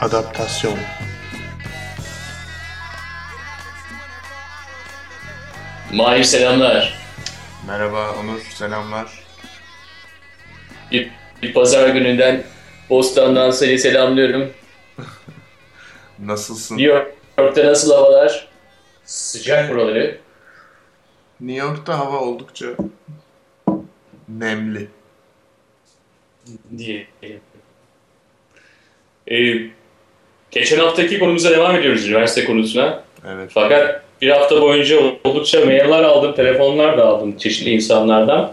Adaptasyon 0.00 0.78
Mahir 5.92 6.24
selamlar. 6.24 6.98
Merhaba 7.66 8.14
Onur, 8.20 8.40
selamlar. 8.40 9.24
Bir, 10.90 11.10
bir 11.42 11.52
pazar 11.52 11.88
gününden 11.88 12.42
Bostan'dan 12.90 13.50
seni 13.50 13.78
selamlıyorum. 13.78 14.50
Nasılsın? 16.18 16.78
New 16.78 16.94
York'ta 17.38 17.66
nasıl 17.66 17.94
havalar? 17.94 18.48
Sıcak 19.04 19.70
buraları. 19.70 20.18
New 21.40 21.66
York'ta 21.66 21.98
hava 21.98 22.18
oldukça 22.18 22.66
nemli. 24.28 24.88
diye. 26.78 27.06
Ee, 29.30 29.79
geçen 30.50 30.78
haftaki 30.78 31.18
konumuza 31.18 31.50
devam 31.50 31.76
ediyoruz 31.76 32.08
üniversite 32.08 32.44
konusuna. 32.44 33.02
Evet. 33.28 33.50
Fakat 33.54 34.02
bir 34.22 34.28
hafta 34.28 34.60
boyunca 34.60 34.96
oldukça 35.24 35.64
mailler 35.64 36.02
aldım, 36.02 36.34
telefonlar 36.34 36.98
da 36.98 37.06
aldım 37.06 37.36
çeşitli 37.36 37.70
insanlardan. 37.70 38.52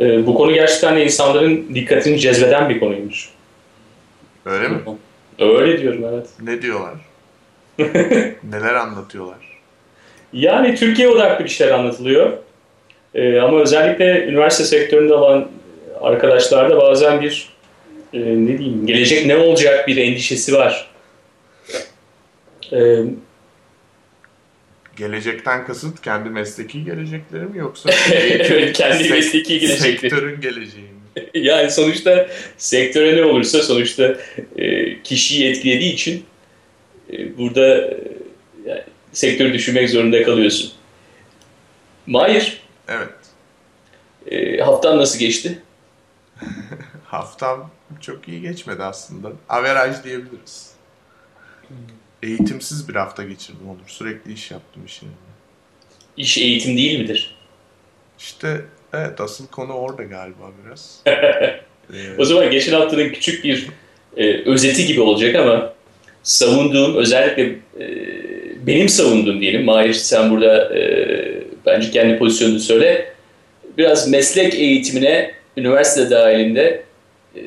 Ee, 0.00 0.26
bu 0.26 0.34
konu 0.34 0.54
gerçekten 0.54 0.96
de 0.96 1.04
insanların 1.04 1.74
dikkatini 1.74 2.20
cezbeden 2.20 2.68
bir 2.68 2.80
konuymuş. 2.80 3.28
Öyle 4.46 4.68
mi? 4.68 4.78
Öyle 5.38 5.82
diyorum 5.82 6.04
evet. 6.12 6.26
Ne 6.42 6.62
diyorlar? 6.62 6.94
Neler 8.52 8.74
anlatıyorlar? 8.74 9.36
Yani 10.32 10.74
Türkiye 10.74 11.08
odaklı 11.08 11.44
bir 11.44 11.50
şeyler 11.50 11.72
anlatılıyor. 11.72 12.32
Ee, 13.14 13.40
ama 13.40 13.60
özellikle 13.60 14.24
üniversite 14.24 14.64
sektöründe 14.64 15.14
olan 15.14 15.48
arkadaşlarda 16.00 16.76
bazen 16.76 17.20
bir 17.20 17.48
e, 18.12 18.18
ne 18.20 18.58
diyeyim 18.58 18.86
gelecek 18.86 19.26
ne 19.26 19.36
olacak 19.36 19.88
bir 19.88 19.96
endişesi 19.96 20.54
var. 20.54 20.86
Ee, 22.72 23.04
Gelecekten 24.96 25.66
kasıt 25.66 26.02
kendi 26.02 26.30
mesleki 26.30 26.84
gelecekleri 26.84 27.44
mi 27.46 27.58
yoksa 27.58 27.90
kendi 28.72 29.04
sek- 29.04 29.10
mesleki 29.10 29.58
gelecekleri. 29.58 29.98
Sektörün 30.00 30.40
geleceği 30.40 30.84
mi? 30.84 30.90
yani 31.34 31.70
sonuçta 31.70 32.28
sektöre 32.56 33.16
ne 33.16 33.24
olursa 33.24 33.62
sonuçta 33.62 34.16
e, 34.56 35.02
kişiyi 35.02 35.50
etkilediği 35.50 35.92
için 35.92 36.24
e, 37.12 37.38
burada 37.38 37.76
e, 37.76 37.98
yani, 38.66 38.82
sektörü 39.12 39.52
düşünmek 39.52 39.90
zorunda 39.90 40.22
kalıyorsun. 40.22 40.72
Mahir, 42.06 42.60
Evet. 42.88 43.08
e, 44.30 44.58
haftan 44.60 44.98
nasıl 44.98 45.18
geçti? 45.18 45.62
Haftam 47.04 47.70
çok 48.00 48.28
iyi 48.28 48.40
geçmedi 48.40 48.82
aslında. 48.82 49.32
Averaj 49.48 50.04
diyebiliriz. 50.04 50.70
Eğitimsiz 52.26 52.88
bir 52.88 52.94
hafta 52.94 53.22
geçirdim 53.22 53.68
Onur. 53.68 53.88
Sürekli 53.88 54.32
iş 54.32 54.50
yaptım 54.50 54.82
işin. 54.86 55.08
İş 56.16 56.38
eğitim 56.38 56.76
değil 56.76 57.00
midir? 57.00 57.36
İşte 58.18 58.60
evet 58.94 59.20
asıl 59.20 59.46
konu 59.46 59.72
orada 59.72 60.02
galiba 60.02 60.50
biraz. 60.64 61.02
Ee, 61.06 62.18
O 62.18 62.24
zaman 62.24 62.50
geçen 62.50 62.72
haftanın 62.72 63.08
küçük 63.08 63.44
bir 63.44 63.66
e, 64.16 64.50
özeti 64.50 64.86
gibi 64.86 65.00
olacak 65.00 65.34
ama 65.36 65.72
savunduğum 66.22 66.96
özellikle 66.96 67.42
e, 67.80 67.86
benim 68.66 68.88
savunduğum 68.88 69.40
diyelim. 69.40 69.64
Mahir 69.64 69.92
sen 69.94 70.30
burada 70.30 70.78
e, 70.78 70.82
bence 71.66 71.90
kendi 71.90 72.18
pozisyonunu 72.18 72.60
söyle. 72.60 73.12
Biraz 73.78 74.08
meslek 74.08 74.54
eğitimine 74.54 75.32
üniversite 75.56 76.10
dahilinde 76.10 76.82
e, 77.36 77.40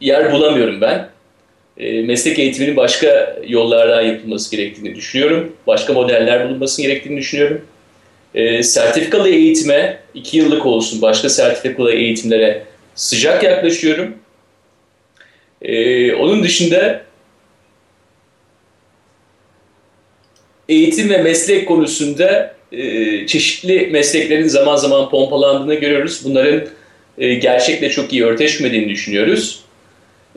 yer 0.00 0.32
bulamıyorum 0.32 0.80
ben. 0.80 1.08
E, 1.78 2.02
meslek 2.02 2.38
eğitiminin 2.38 2.76
başka 2.76 3.36
yollardan 3.46 4.02
yapılması 4.02 4.56
gerektiğini 4.56 4.94
düşünüyorum. 4.94 5.52
Başka 5.66 5.92
modeller 5.92 6.48
bulunması 6.48 6.82
gerektiğini 6.82 7.16
düşünüyorum. 7.16 7.60
E, 8.34 8.62
sertifikalı 8.62 9.28
eğitime, 9.28 9.98
iki 10.14 10.36
yıllık 10.36 10.66
olsun 10.66 11.02
başka 11.02 11.28
sertifikalı 11.28 11.92
eğitimlere 11.92 12.62
sıcak 12.94 13.42
yaklaşıyorum. 13.42 14.14
Ee, 15.62 16.14
onun 16.14 16.42
dışında 16.42 17.02
eğitim 20.68 21.10
ve 21.10 21.22
meslek 21.22 21.68
konusunda 21.68 22.54
e, 22.72 23.26
çeşitli 23.26 23.88
mesleklerin 23.92 24.48
zaman 24.48 24.76
zaman 24.76 25.10
pompalandığını 25.10 25.74
görüyoruz. 25.74 26.20
Bunların 26.24 26.66
e, 27.18 27.34
gerçekle 27.34 27.90
çok 27.90 28.12
iyi 28.12 28.24
örteşmediğini 28.24 28.88
düşünüyoruz. 28.88 29.67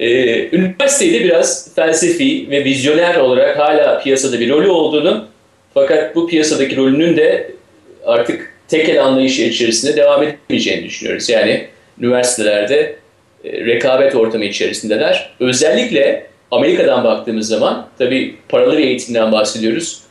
Ee, 0.01 0.49
üniversitede 0.51 1.23
biraz 1.23 1.75
felsefi 1.75 2.47
ve 2.49 2.65
vizyoner 2.65 3.15
olarak 3.15 3.59
hala 3.59 3.99
piyasada 3.99 4.39
bir 4.39 4.49
rolü 4.49 4.69
olduğunu 4.69 5.25
fakat 5.73 6.15
bu 6.15 6.27
piyasadaki 6.27 6.77
rolünün 6.77 7.17
de 7.17 7.51
artık 8.05 8.53
tekel 8.67 9.03
anlayışı 9.03 9.41
içerisinde 9.41 9.95
devam 9.95 10.23
etmeyeceğini 10.23 10.83
düşünüyoruz. 10.83 11.29
Yani 11.29 11.67
üniversitelerde 11.99 12.95
e, 13.43 13.65
rekabet 13.65 14.15
ortamı 14.15 14.45
içerisindeler. 14.45 15.29
Özellikle 15.39 16.27
Amerika'dan 16.51 17.03
baktığımız 17.03 17.47
zaman, 17.47 17.87
tabii 17.97 18.35
paralı 18.49 18.77
bir 18.77 18.83
eğitimden 18.83 19.31
bahsediyoruz. 19.31 20.01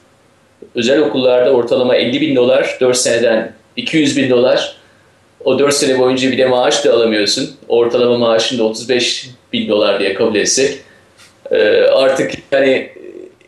Özel 0.74 1.00
okullarda 1.00 1.50
ortalama 1.50 1.96
50 1.96 2.20
bin 2.20 2.36
dolar, 2.36 2.76
4 2.80 2.96
seneden 2.96 3.52
200 3.76 4.16
bin 4.16 4.30
dolar. 4.30 4.76
O 5.44 5.58
4 5.58 5.74
sene 5.74 5.98
boyunca 5.98 6.32
bir 6.32 6.38
de 6.38 6.46
maaş 6.46 6.84
da 6.84 6.92
alamıyorsun. 6.92 7.50
Ortalama 7.68 8.18
maaşını 8.18 8.58
da 8.58 8.64
35 8.64 9.30
bin 9.52 9.68
dolar 9.68 10.00
diye 10.00 10.14
kabul 10.14 10.34
etsek. 10.36 10.78
e, 11.50 11.56
artık 11.82 12.32
yani 12.52 12.92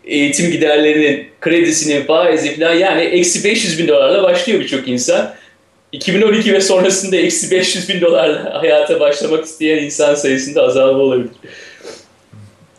eğitim 0.05 0.51
giderlerinin, 0.51 1.29
kredisinin, 1.41 2.07
faizi 2.07 2.57
falan 2.61 2.75
yani 2.75 3.03
eksi 3.03 3.45
500 3.45 3.79
bin 3.79 3.89
dolarla 3.89 4.23
başlıyor 4.23 4.61
birçok 4.61 4.89
insan. 4.89 5.35
2012 5.93 6.53
ve 6.53 6.61
sonrasında 6.61 7.17
eksi 7.17 7.51
500 7.51 7.89
bin 7.89 8.01
dolarla 8.01 8.63
hayata 8.63 9.01
başlamak 9.01 9.45
isteyen 9.45 9.85
insan 9.85 10.15
sayısında 10.15 10.63
azalma 10.63 10.99
olabilir. 10.99 11.31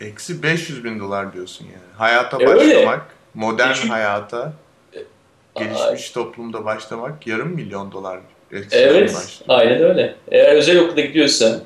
Eksi 0.02 0.44
500 0.44 0.84
bin 0.84 1.00
dolar 1.00 1.34
diyorsun 1.34 1.66
yani. 1.66 1.94
Hayata 1.98 2.38
E, 2.44 2.48
öyle. 2.48 2.76
başlamak, 2.76 3.02
modern 3.34 3.74
Çünkü- 3.74 3.88
hayata, 3.90 4.54
Ay. 5.56 5.66
gelişmiş 5.66 6.10
toplumda 6.12 6.66
başlamak 6.66 7.28
yarım 7.28 7.50
milyon 7.56 7.92
dolar 7.92 8.20
Evet, 8.72 9.14
aynen 9.48 9.82
öyle. 9.84 10.16
Eğer 10.32 10.56
özel 10.56 10.78
okulda 10.80 11.02
gidiyorsan 11.02 11.60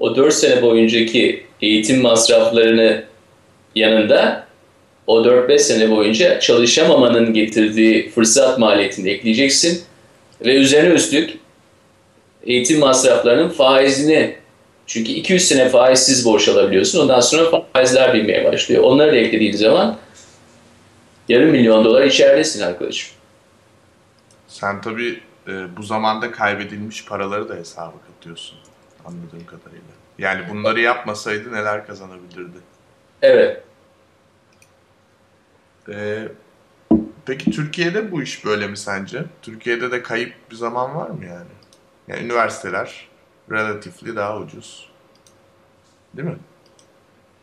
o 0.00 0.16
4 0.16 0.34
sene 0.34 0.62
boyuncaki 0.62 1.46
eğitim 1.62 2.02
masraflarını 2.02 3.04
yanında 3.74 4.46
o 5.06 5.24
4-5 5.24 5.58
sene 5.58 5.90
boyunca 5.90 6.40
çalışamamanın 6.40 7.32
getirdiği 7.32 8.10
fırsat 8.10 8.58
maliyetini 8.58 9.10
ekleyeceksin 9.10 9.82
ve 10.44 10.54
üzerine 10.54 10.94
üstlük 10.94 11.38
eğitim 12.44 12.78
masraflarının 12.78 13.48
faizini 13.48 14.36
çünkü 14.86 15.12
200 15.12 15.48
sene 15.48 15.68
faizsiz 15.68 16.24
borç 16.24 16.48
alabiliyorsun. 16.48 17.00
Ondan 17.00 17.20
sonra 17.20 17.62
faizler 17.72 18.14
binmeye 18.14 18.44
başlıyor. 18.44 18.82
Onları 18.82 19.12
da 19.12 19.16
eklediğin 19.16 19.56
zaman 19.56 19.96
yarım 21.28 21.50
milyon 21.50 21.84
dolar 21.84 22.04
içeridesin 22.04 22.62
arkadaşım. 22.62 23.10
Sen 24.48 24.80
tabii 24.80 25.20
e, 25.48 25.52
bu 25.76 25.82
zamanda 25.82 26.30
kaybedilmiş 26.30 27.04
paraları 27.04 27.48
da 27.48 27.54
hesaba 27.54 27.94
katıyorsun 28.06 28.69
anladığım 29.04 29.46
kadarıyla. 29.46 29.92
Yani 30.18 30.48
bunları 30.50 30.80
yapmasaydı 30.80 31.52
neler 31.52 31.86
kazanabilirdi? 31.86 32.58
Evet. 33.22 33.62
E, 35.88 36.28
peki 37.26 37.50
Türkiye'de 37.50 38.12
bu 38.12 38.22
iş 38.22 38.44
böyle 38.44 38.66
mi 38.68 38.76
sence? 38.76 39.24
Türkiye'de 39.42 39.90
de 39.90 40.02
kayıp 40.02 40.34
bir 40.50 40.56
zaman 40.56 40.96
var 40.96 41.10
mı 41.10 41.24
yani? 41.24 41.50
Yani 42.08 42.24
üniversiteler 42.24 43.08
relatifli 43.50 44.16
daha 44.16 44.38
ucuz. 44.38 44.90
Değil 46.16 46.28
mi? 46.28 46.38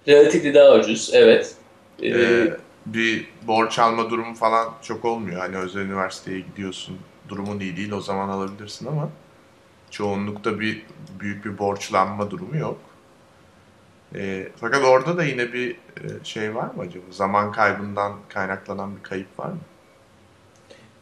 Relatifli 0.08 0.54
daha 0.54 0.74
ucuz, 0.76 1.10
evet. 1.14 1.56
Ee, 2.02 2.08
Ee, 2.10 2.58
bir 2.86 3.28
borç 3.48 3.80
alma 3.80 4.10
durumu 4.10 4.36
falan 4.36 4.74
çok 4.82 5.06
olmuyor. 5.06 5.40
Hani 5.40 5.58
özel 5.58 5.82
üniversiteye 5.82 6.40
gidiyorsun, 6.40 6.98
durumun 7.30 7.60
iyi 7.60 7.78
değil 7.78 7.92
o 7.92 8.02
zaman 8.02 8.30
alabilirsin 8.30 8.88
ama 8.88 9.10
çoğunlukta 9.92 10.60
bir 10.60 10.82
büyük 11.20 11.46
bir 11.46 11.58
borçlanma 11.58 12.32
durumu 12.32 12.58
yok. 12.58 12.78
Ee, 14.16 14.48
fakat 14.62 14.84
orada 14.84 15.18
da 15.18 15.24
yine 15.24 15.54
bir 15.54 15.72
e, 15.72 15.76
şey 16.24 16.56
var 16.56 16.66
mı 16.76 16.82
acaba? 16.82 17.04
Zaman 17.12 17.52
kaybından 17.52 18.14
kaynaklanan 18.30 18.98
bir 18.98 19.04
kayıp 19.04 19.40
var 19.40 19.48
mı? 19.48 19.60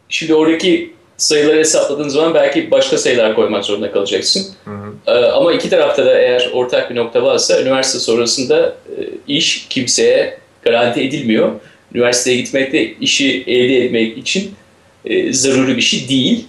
Şimdi 0.09 0.33
oradaki 0.33 0.93
sayıları 1.17 1.57
hesapladığın 1.57 2.09
zaman 2.09 2.33
belki 2.33 2.71
başka 2.71 2.97
sayılar 2.97 3.35
koymak 3.35 3.65
zorunda 3.65 3.91
kalacaksın. 3.91 4.53
Hı 4.65 4.71
hı. 4.71 4.93
Ee, 5.07 5.25
ama 5.25 5.53
iki 5.53 5.69
tarafta 5.69 6.05
da 6.05 6.19
eğer 6.19 6.49
ortak 6.53 6.89
bir 6.89 6.95
nokta 6.95 7.23
varsa 7.23 7.61
üniversite 7.61 7.99
sonrasında 7.99 8.67
e, 8.67 9.09
iş 9.27 9.67
kimseye 9.69 10.39
garanti 10.61 11.01
edilmiyor. 11.01 11.51
Üniversiteye 11.93 12.37
gitmek 12.37 12.73
de 12.73 12.93
işi 12.93 13.43
elde 13.47 13.85
etmek 13.85 14.17
için 14.17 14.53
e, 15.05 15.33
zaruri 15.33 15.77
bir 15.77 15.81
şey 15.81 16.09
değil. 16.09 16.47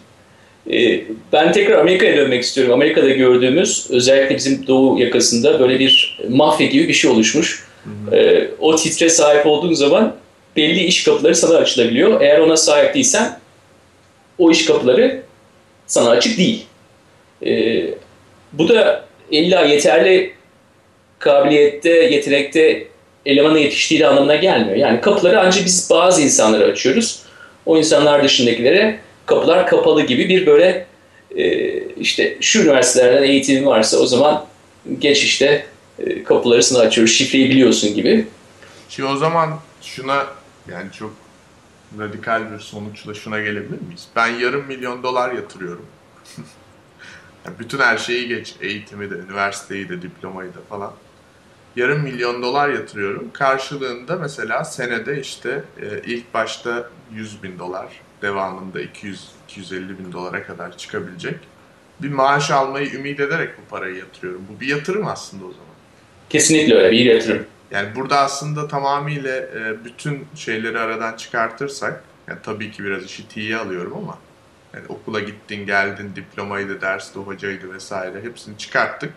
E, 0.73 1.01
ben 1.33 1.53
tekrar 1.53 1.79
Amerika'ya 1.79 2.17
dönmek 2.17 2.43
istiyorum. 2.43 2.73
Amerika'da 2.75 3.11
gördüğümüz 3.11 3.87
özellikle 3.91 4.37
bizim 4.37 4.67
doğu 4.67 4.99
yakasında 4.99 5.61
böyle 5.61 5.79
bir 5.79 6.19
mafya 6.29 6.67
gibi 6.67 6.89
bir 6.89 6.93
şey 6.93 7.11
oluşmuş. 7.11 7.67
E, 8.13 8.49
o 8.59 8.77
titre 8.77 9.09
sahip 9.09 9.47
olduğun 9.47 9.73
zaman 9.73 10.17
belli 10.57 10.85
iş 10.85 11.05
kapıları 11.05 11.35
sana 11.35 11.57
açılabiliyor. 11.57 12.21
Eğer 12.21 12.39
ona 12.39 12.57
sahip 12.57 12.95
değilsen 12.95 13.39
o 14.39 14.51
iş 14.51 14.65
kapıları 14.67 15.23
sana 15.87 16.11
açık 16.11 16.39
değil. 16.39 16.67
E, 17.47 17.83
bu 18.53 18.69
da 18.69 19.05
illa 19.31 19.65
yeterli 19.65 20.33
kabiliyette, 21.19 21.91
yetenekte 21.91 22.87
elemana 23.27 23.59
yetiştiği 23.59 24.07
anlamına 24.07 24.37
gelmiyor. 24.37 24.77
Yani 24.77 25.01
kapıları 25.01 25.41
ancak 25.41 25.65
biz 25.65 25.91
bazı 25.91 26.23
insanlara 26.23 26.65
açıyoruz. 26.65 27.23
O 27.67 27.79
insanlar 27.79 28.25
dışındakilere 28.25 28.99
kapılar 29.27 29.67
kapalı 29.67 30.03
gibi 30.03 30.29
bir 30.29 30.47
böyle 30.47 30.87
e, 31.37 31.79
işte 31.81 32.39
şu 32.41 32.63
üniversitelerden 32.63 33.23
eğitimin 33.23 33.67
varsa 33.67 33.99
o 33.99 34.07
zaman 34.07 34.47
geç 34.99 35.25
işte 35.25 35.67
e, 35.99 36.25
kapıları 36.25 36.63
sana 36.63 36.79
açıyoruz, 36.79 37.15
şifreyi 37.15 37.51
biliyorsun 37.51 37.95
gibi. 37.95 38.27
Şimdi 38.89 39.09
o 39.09 39.17
zaman 39.17 39.61
şuna 39.83 40.27
yani 40.71 40.93
çok 40.93 41.13
radikal 41.99 42.53
bir 42.53 42.59
sonuçla 42.59 43.15
şuna 43.15 43.41
gelebilir 43.41 43.81
miyiz? 43.81 44.09
Ben 44.17 44.27
yarım 44.27 44.67
milyon 44.67 45.03
dolar 45.03 45.33
yatırıyorum. 45.33 45.87
yani 47.45 47.59
bütün 47.59 47.79
her 47.79 47.99
şeyi 47.99 48.29
geç. 48.29 48.55
Eğitimi 48.61 49.11
de, 49.11 49.15
üniversiteyi 49.15 49.89
de, 49.89 50.03
diplomayı 50.03 50.55
da 50.55 50.59
falan. 50.69 50.93
Yarım 51.77 52.01
milyon 52.03 52.43
dolar 52.43 52.69
yatırıyorum. 52.69 53.31
Karşılığında 53.33 54.17
mesela 54.17 54.65
senede 54.65 55.21
işte 55.21 55.65
e, 55.83 56.03
ilk 56.07 56.35
başta 56.35 56.91
100 57.15 57.43
bin 57.43 57.59
dolar, 57.59 57.89
devamında 58.23 58.83
200-250 58.83 59.99
bin 59.99 60.13
dolara 60.13 60.47
kadar 60.47 60.79
çıkabilecek 60.79 61.37
bir 62.03 62.11
maaş 62.11 62.51
almayı 62.51 62.93
ümit 62.93 63.21
ederek 63.21 63.51
bu 63.59 63.71
parayı 63.71 63.97
yatırıyorum. 63.97 64.43
Bu 64.51 64.61
bir 64.61 64.67
yatırım 64.67 65.07
aslında 65.07 65.45
o 65.45 65.51
zaman. 65.53 65.67
Kesinlikle 66.31 66.75
öyle 66.75 66.91
bir 66.91 67.05
yatırım. 67.05 67.47
Yani 67.71 67.97
burada 67.97 68.19
aslında 68.19 68.69
tamamıyla 68.69 69.37
e, 69.37 69.85
bütün 69.85 70.27
şeyleri 70.35 70.79
aradan 70.79 71.17
çıkartırsak, 71.17 72.05
yani 72.29 72.39
tabii 72.43 72.71
ki 72.71 72.85
biraz 72.85 73.05
işi 73.05 73.29
tiye 73.29 73.57
alıyorum 73.57 73.93
ama 73.97 74.19
yani 74.75 74.85
okula 74.89 75.21
gittin, 75.21 75.67
geldin, 75.67 76.13
diplomayı 76.17 76.69
da 76.69 76.81
derste 76.81 77.21
hocaydı 77.21 77.75
vesaire 77.75 78.23
hepsini 78.23 78.59
çıkarttık. 78.59 79.13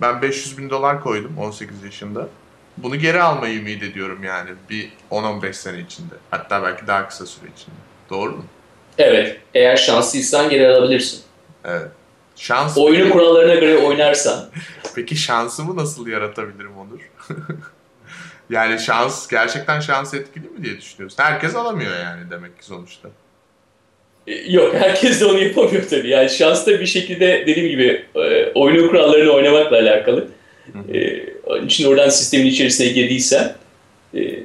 Ben 0.00 0.22
500 0.22 0.58
bin 0.58 0.70
dolar 0.70 1.02
koydum 1.02 1.38
18 1.38 1.84
yaşında. 1.84 2.28
Bunu 2.76 2.96
geri 2.96 3.22
almayı 3.22 3.58
ümit 3.58 3.82
ediyorum 3.82 4.24
yani 4.24 4.50
bir 4.70 4.92
10-15 5.10 5.52
sene 5.52 5.80
içinde. 5.80 6.14
Hatta 6.30 6.62
belki 6.62 6.86
daha 6.86 7.08
kısa 7.08 7.26
süre 7.26 7.50
içinde. 7.56 7.76
Doğru 8.10 8.30
mu? 8.30 8.44
Evet. 8.98 9.40
Eğer 9.54 9.76
şanslıysan 9.76 10.50
geri 10.50 10.68
alabilirsin. 10.68 11.20
Evet. 11.64 11.88
Şans... 12.36 12.78
Oyunun 12.78 13.10
kurallarına 13.10 13.54
göre 13.54 13.78
oynarsan. 13.78 14.50
Peki 14.94 15.16
şansımı 15.16 15.76
nasıl 15.76 16.06
yaratabilirim 16.06 16.78
Onur? 16.78 17.10
yani 18.50 18.80
şans, 18.80 19.28
gerçekten 19.28 19.80
şans 19.80 20.14
etkili 20.14 20.44
mi 20.44 20.64
diye 20.64 20.76
düşünüyorsun? 20.78 21.22
Herkes 21.22 21.54
alamıyor 21.54 21.92
yani 21.98 22.30
demek 22.30 22.58
ki 22.58 22.64
sonuçta. 22.64 23.08
E, 24.26 24.34
yok, 24.34 24.74
herkes 24.74 25.20
de 25.20 25.26
onu 25.26 25.38
yapamıyor 25.38 25.88
tabii. 25.90 26.08
Yani 26.08 26.30
şans 26.30 26.66
da 26.66 26.80
bir 26.80 26.86
şekilde 26.86 27.44
dediğim 27.46 27.68
gibi 27.68 28.04
e, 28.14 28.52
oyunun 28.54 28.88
kurallarını 28.88 29.30
oynamakla 29.30 29.76
alakalı. 29.76 30.28
Ee, 30.94 31.22
onun 31.46 31.66
için 31.66 31.88
oradan 31.88 32.08
sistemin 32.08 32.46
içerisine 32.46 32.88
girdiysen 32.88 33.54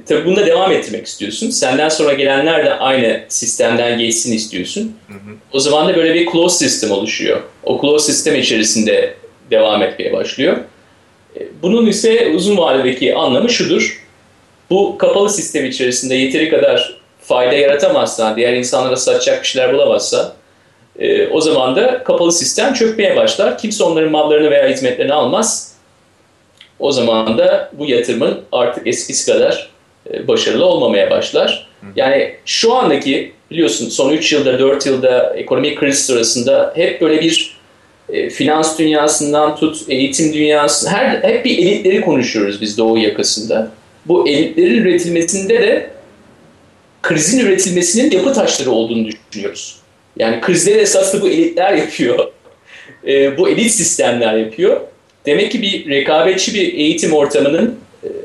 tabii 0.05 0.25
bunda 0.25 0.45
devam 0.45 0.71
ettirmek 0.71 1.05
istiyorsun. 1.05 1.49
Senden 1.49 1.89
sonra 1.89 2.13
gelenler 2.13 2.65
de 2.65 2.73
aynı 2.73 3.23
sistemden 3.27 3.99
geçsin 3.99 4.33
istiyorsun. 4.33 4.95
Hı 5.07 5.13
hı. 5.13 5.35
O 5.53 5.59
zaman 5.59 5.87
da 5.87 5.95
böyle 5.95 6.13
bir 6.13 6.31
close 6.31 6.57
system 6.57 6.91
oluşuyor. 6.91 7.41
O 7.63 7.81
close 7.81 8.13
sistem 8.13 8.35
içerisinde 8.35 9.13
devam 9.51 9.83
etmeye 9.83 10.13
başlıyor. 10.13 10.57
E, 11.39 11.47
bunun 11.61 11.85
ise 11.85 12.31
uzun 12.35 12.57
vadedeki 12.57 13.15
anlamı 13.15 13.49
şudur. 13.49 14.05
Bu 14.69 14.97
kapalı 14.97 15.29
sistem 15.29 15.65
içerisinde 15.65 16.15
yeteri 16.15 16.49
kadar 16.49 16.99
fayda 17.21 17.55
yaratamazsan, 17.55 18.35
diğer 18.35 18.53
insanlara 18.53 18.95
satacak 18.95 19.43
bir 19.43 19.47
şeyler 19.47 19.73
bulamazsa 19.73 20.35
e, 20.99 21.27
o 21.27 21.41
zaman 21.41 21.75
da 21.75 22.03
kapalı 22.03 22.31
sistem 22.31 22.73
çökmeye 22.73 23.15
başlar. 23.15 23.57
Kimse 23.57 23.83
onların 23.83 24.11
mallarını 24.11 24.51
veya 24.51 24.69
hizmetlerini 24.69 25.13
almaz 25.13 25.75
o 26.79 26.91
zaman 26.91 27.37
da 27.37 27.71
bu 27.73 27.85
yatırımın 27.85 28.41
artık 28.51 28.87
eskisi 28.87 29.31
kadar 29.31 29.69
başarılı 30.27 30.65
olmamaya 30.65 31.09
başlar. 31.09 31.67
Yani 31.95 32.35
şu 32.45 32.73
andaki 32.73 33.31
biliyorsun 33.51 33.89
son 33.89 34.13
3 34.13 34.33
yılda 34.33 34.59
4 34.59 34.85
yılda 34.85 35.35
ekonomik 35.35 35.79
kriz 35.79 36.05
sırasında 36.05 36.73
hep 36.75 37.01
böyle 37.01 37.21
bir 37.21 37.57
e, 38.09 38.29
finans 38.29 38.79
dünyasından 38.79 39.55
tut 39.55 39.77
eğitim 39.89 40.33
dünyası 40.33 40.89
her 40.89 41.23
hep 41.23 41.45
bir 41.45 41.57
elitleri 41.57 42.01
konuşuyoruz 42.01 42.61
biz 42.61 42.77
Doğu 42.77 42.97
yakasında. 42.97 43.71
Bu 44.05 44.27
elitlerin 44.27 44.81
üretilmesinde 44.81 45.61
de 45.61 45.89
krizin 47.01 47.39
üretilmesinin 47.39 48.11
yapı 48.11 48.33
taşları 48.33 48.71
olduğunu 48.71 49.07
düşünüyoruz. 49.07 49.75
Yani 50.17 50.41
krizleri 50.41 50.77
esaslı 50.77 51.21
bu 51.21 51.29
elitler 51.29 51.73
yapıyor. 51.73 52.31
E, 53.07 53.37
bu 53.37 53.49
elit 53.49 53.71
sistemler 53.71 54.37
yapıyor. 54.37 54.81
Demek 55.25 55.51
ki 55.51 55.61
bir 55.61 55.89
rekabetçi 55.89 56.53
bir 56.53 56.73
eğitim 56.73 57.13
ortamının 57.13 57.65
e, 57.65 57.75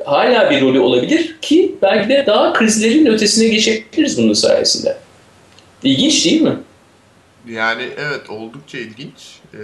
hala 0.04 0.50
bir 0.50 0.60
rolü 0.60 0.80
olabilir 0.80 1.38
ki 1.42 1.74
belki 1.82 2.08
de 2.08 2.24
daha 2.26 2.52
krizlerin 2.52 3.06
ötesine 3.06 3.48
geçebiliriz 3.48 4.18
bunun 4.18 4.32
sayesinde. 4.32 4.98
İlginç 5.82 6.24
değil 6.24 6.42
mi? 6.42 6.56
Yani 7.48 7.82
evet 7.96 8.30
oldukça 8.30 8.78
ilginç. 8.78 9.40
E, 9.54 9.60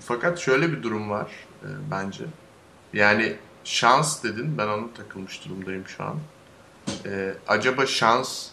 fakat 0.00 0.38
şöyle 0.38 0.72
bir 0.72 0.82
durum 0.82 1.10
var 1.10 1.30
e, 1.62 1.68
bence. 1.90 2.24
Yani 2.92 3.32
şans 3.64 4.24
dedin 4.24 4.58
ben 4.58 4.68
onu 4.68 4.88
takılmış 4.96 5.44
durumdayım 5.44 5.84
şu 5.86 6.04
an. 6.04 6.16
E, 7.06 7.34
acaba 7.48 7.86
şans 7.86 8.48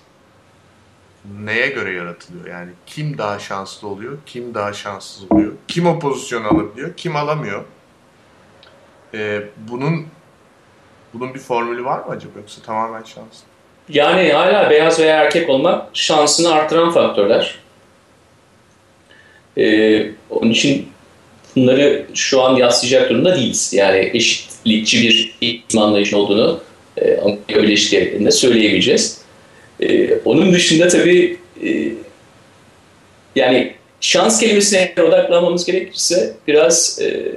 neye 1.39 1.67
göre 1.67 1.91
yaratılıyor? 1.91 2.45
Yani 2.47 2.71
kim 2.85 3.17
daha 3.17 3.39
şanslı 3.39 3.87
oluyor, 3.87 4.17
kim 4.25 4.53
daha 4.53 4.73
şanssız 4.73 5.31
oluyor, 5.31 5.53
kim 5.67 5.87
o 5.87 5.99
pozisyonu 5.99 6.47
alabiliyor, 6.47 6.93
kim 6.97 7.15
alamıyor? 7.15 7.65
Ee, 9.13 9.43
bunun 9.69 10.05
bunun 11.13 11.33
bir 11.33 11.39
formülü 11.39 11.85
var 11.85 11.99
mı 11.99 12.05
acaba 12.09 12.39
yoksa 12.39 12.61
tamamen 12.61 13.03
şans? 13.03 13.25
Yani 13.89 14.31
hala 14.31 14.69
beyaz 14.69 14.99
veya 14.99 15.17
erkek 15.17 15.49
olmak 15.49 15.87
şansını 15.93 16.51
artıran 16.51 16.91
faktörler. 16.91 17.55
Ee, 19.57 20.11
onun 20.29 20.51
için 20.51 20.89
bunları 21.55 22.05
şu 22.13 22.41
an 22.41 22.55
yaslayacak 22.55 23.09
durumda 23.09 23.35
değiliz. 23.35 23.73
Yani 23.73 24.11
eşitlikçi 24.13 25.01
bir 25.01 25.37
eğitim 25.41 25.79
anlayışı 25.79 26.17
olduğunu 26.17 26.59
e, 26.97 27.17
Amerika 27.17 27.63
Birleşik 27.63 27.91
Devletleri'nde 27.91 28.31
söyleyebileceğiz. 28.31 29.21
E, 29.79 30.15
onun 30.15 30.53
dışında 30.53 30.87
tabii 30.87 31.37
e, 31.63 31.91
yani 33.35 33.73
şans 34.01 34.39
kelimesine 34.39 34.93
odaklanmamız 34.99 35.65
gerekirse 35.65 36.35
biraz 36.47 36.99
e, 37.01 37.31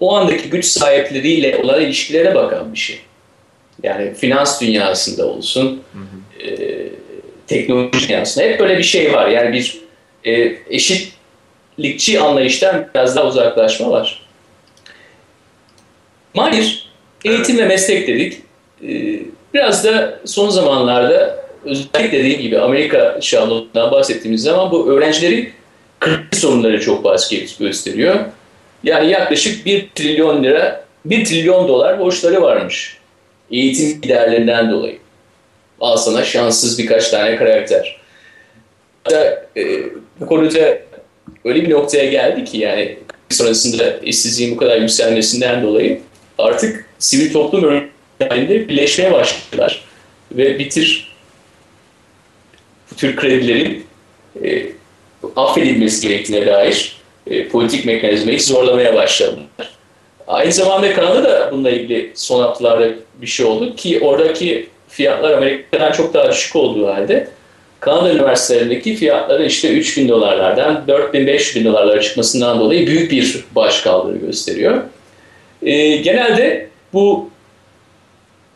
o 0.00 0.16
andaki 0.16 0.50
güç 0.50 0.64
sahipleriyle 0.64 1.56
olan 1.56 1.80
ilişkilere 1.80 2.34
bakan 2.34 2.72
bir 2.72 2.78
şey. 2.78 3.00
Yani 3.82 4.14
finans 4.14 4.60
dünyasında 4.60 5.26
olsun, 5.26 5.82
hı 5.92 5.98
hı. 5.98 6.50
E, 6.50 6.88
teknoloji 7.46 8.08
dünyasında 8.08 8.44
hep 8.44 8.60
böyle 8.60 8.78
bir 8.78 8.82
şey 8.82 9.12
var. 9.12 9.28
Yani 9.28 9.52
bir 9.52 9.80
e, 10.24 10.56
eşitlikçi 10.70 12.20
anlayıştan 12.20 12.88
biraz 12.94 13.16
daha 13.16 13.26
uzaklaşma 13.26 13.90
var. 13.90 14.22
Mahir, 16.34 16.90
eğitim 17.24 17.58
ve 17.58 17.66
meslek 17.66 18.08
dedik. 18.08 18.42
Ee, 18.82 19.20
biraz 19.54 19.84
da 19.84 20.18
son 20.24 20.48
zamanlarda 20.48 21.44
özellikle 21.64 22.18
dediğim 22.18 22.40
gibi 22.40 22.58
Amerika 22.58 23.18
şahlığından 23.20 23.90
bahsettiğimiz 23.90 24.42
zaman 24.42 24.70
bu 24.70 24.90
öğrencilerin 24.92 25.52
kriz 26.00 26.40
sorunları 26.40 26.80
çok 26.80 27.04
baskı 27.04 27.36
gösteriyor. 27.58 28.16
Yani 28.84 29.10
yaklaşık 29.10 29.66
1 29.66 29.88
trilyon 29.94 30.44
lira, 30.44 30.84
1 31.04 31.24
trilyon 31.24 31.68
dolar 31.68 31.98
borçları 31.98 32.42
varmış. 32.42 32.96
Eğitim 33.50 34.00
giderlerinden 34.00 34.70
dolayı. 34.70 34.98
Al 35.80 35.96
sana 35.96 36.24
şanssız 36.24 36.78
birkaç 36.78 37.10
tane 37.10 37.36
karakter. 37.36 38.00
Hatta 39.04 39.44
e, 39.56 39.62
bu 40.20 40.26
konuda 40.26 40.78
öyle 41.44 41.62
bir 41.62 41.70
noktaya 41.70 42.04
geldi 42.04 42.44
ki 42.44 42.58
yani 42.58 42.98
sonrasında 43.28 43.98
işsizliğin 44.02 44.54
bu 44.54 44.56
kadar 44.56 44.76
yükselmesinden 44.76 45.62
dolayı 45.62 46.00
artık 46.38 46.86
sivil 46.98 47.32
toplum 47.32 47.84
halinde 48.28 48.68
birleşmeye 48.68 49.12
başladılar. 49.12 49.84
Ve 50.32 50.58
bitir 50.58 51.16
bu 52.90 52.96
tür 52.96 53.16
kredilerin 53.16 53.86
e, 54.44 54.66
affedilmesi 55.36 56.08
gerektiğine 56.08 56.46
dair 56.46 56.99
e, 57.26 57.48
politik 57.48 57.86
mekanizmayı 57.86 58.40
zorlamaya 58.40 58.94
başladılar. 58.94 59.46
Aynı 60.26 60.52
zamanda 60.52 60.94
Kanada 60.94 61.24
da 61.24 61.48
bununla 61.52 61.70
ilgili 61.70 62.12
son 62.14 62.42
haftalarda 62.42 62.88
bir 63.22 63.26
şey 63.26 63.46
oldu 63.46 63.76
ki 63.76 64.00
oradaki 64.00 64.68
fiyatlar 64.88 65.32
Amerika'dan 65.32 65.92
çok 65.92 66.14
daha 66.14 66.30
düşük 66.30 66.56
olduğu 66.56 66.86
halde 66.86 67.28
Kanada 67.80 68.12
üniversitelerindeki 68.12 68.96
fiyatların 68.96 69.44
işte 69.44 69.72
3 69.72 69.96
bin 69.96 70.08
dolarlardan 70.08 70.84
4 70.88 71.14
bin 71.14 71.26
5 71.26 71.56
bin 71.56 71.64
dolarlara 71.64 72.00
çıkmasından 72.00 72.60
dolayı 72.60 72.86
büyük 72.86 73.10
bir 73.10 73.44
baş 73.54 73.80
kaldırı 73.80 74.16
gösteriyor. 74.16 74.82
e, 75.62 75.96
genelde 75.96 76.68
bu 76.92 77.30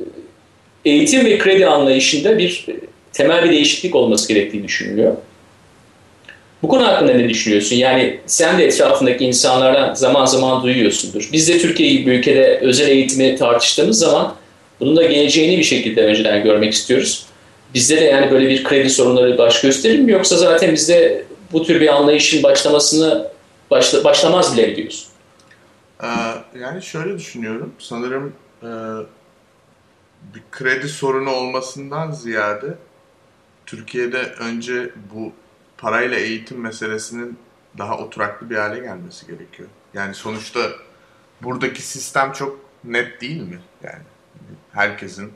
e, 0.01 0.05
eğitim 0.85 1.25
ve 1.25 1.39
kredi 1.39 1.67
anlayışında 1.67 2.39
bir 2.39 2.67
e, 2.69 2.73
temel 3.13 3.45
bir 3.45 3.51
değişiklik 3.51 3.95
olması 3.95 4.29
gerektiği 4.33 4.65
düşünülüyor. 4.65 5.17
Bu 6.65 6.69
konu 6.69 6.87
hakkında 6.87 7.13
ne 7.13 7.29
düşünüyorsun? 7.29 7.77
Yani 7.77 8.21
sen 8.27 8.59
de 8.59 8.65
etrafındaki 8.65 9.25
insanlardan 9.25 9.95
zaman 9.95 10.27
zaman 10.27 10.63
duyuyorsundur. 10.63 11.29
Biz 11.33 11.49
de 11.49 11.59
Türkiye 11.59 11.95
gibi 11.95 12.11
ülkede 12.11 12.59
özel 12.63 12.89
eğitimi 12.89 13.37
tartıştığımız 13.37 13.99
zaman 13.99 14.35
bunun 14.81 14.97
da 14.97 15.03
geleceğini 15.03 15.59
bir 15.59 15.65
şekilde 15.65 16.05
önceden 16.05 16.45
görmek 16.45 16.73
istiyoruz. 16.73 17.27
Bizde 17.75 17.97
de 18.01 18.05
yani 18.05 18.31
böyle 18.31 18.49
bir 18.49 18.65
kredi 18.65 18.91
sorunları 18.91 19.39
baş 19.39 19.61
gösterir 19.61 19.99
mi 19.99 20.13
yoksa 20.13 20.37
zaten 20.37 20.73
bizde 20.73 21.25
bu 21.53 21.65
tür 21.65 21.81
bir 21.81 21.95
anlayışın 21.95 22.43
başlamasını 22.43 23.29
başla, 23.71 24.05
başlamaz 24.05 24.57
bile 24.57 24.77
diyorsun? 24.77 25.09
Ee, 26.03 26.07
yani 26.61 26.83
şöyle 26.83 27.19
düşünüyorum. 27.19 27.73
Sanırım 27.79 28.33
e, 28.63 28.71
bir 30.35 30.43
kredi 30.51 30.89
sorunu 30.89 31.31
olmasından 31.31 32.11
ziyade 32.13 32.75
Türkiye'de 33.67 34.23
önce 34.23 34.91
bu 35.15 35.33
parayla 35.79 36.19
eğitim 36.19 36.61
meselesinin 36.61 37.39
daha 37.79 37.99
oturaklı 37.99 38.51
bir 38.51 38.57
hale 38.57 38.81
gelmesi 38.81 39.27
gerekiyor. 39.27 39.69
Yani 39.95 40.15
sonuçta 40.15 40.61
buradaki 41.43 41.83
sistem 41.83 42.33
çok 42.33 42.61
net 42.85 43.21
değil 43.21 43.43
mi? 43.43 43.61
Yani 43.83 44.03
herkesin 44.73 45.33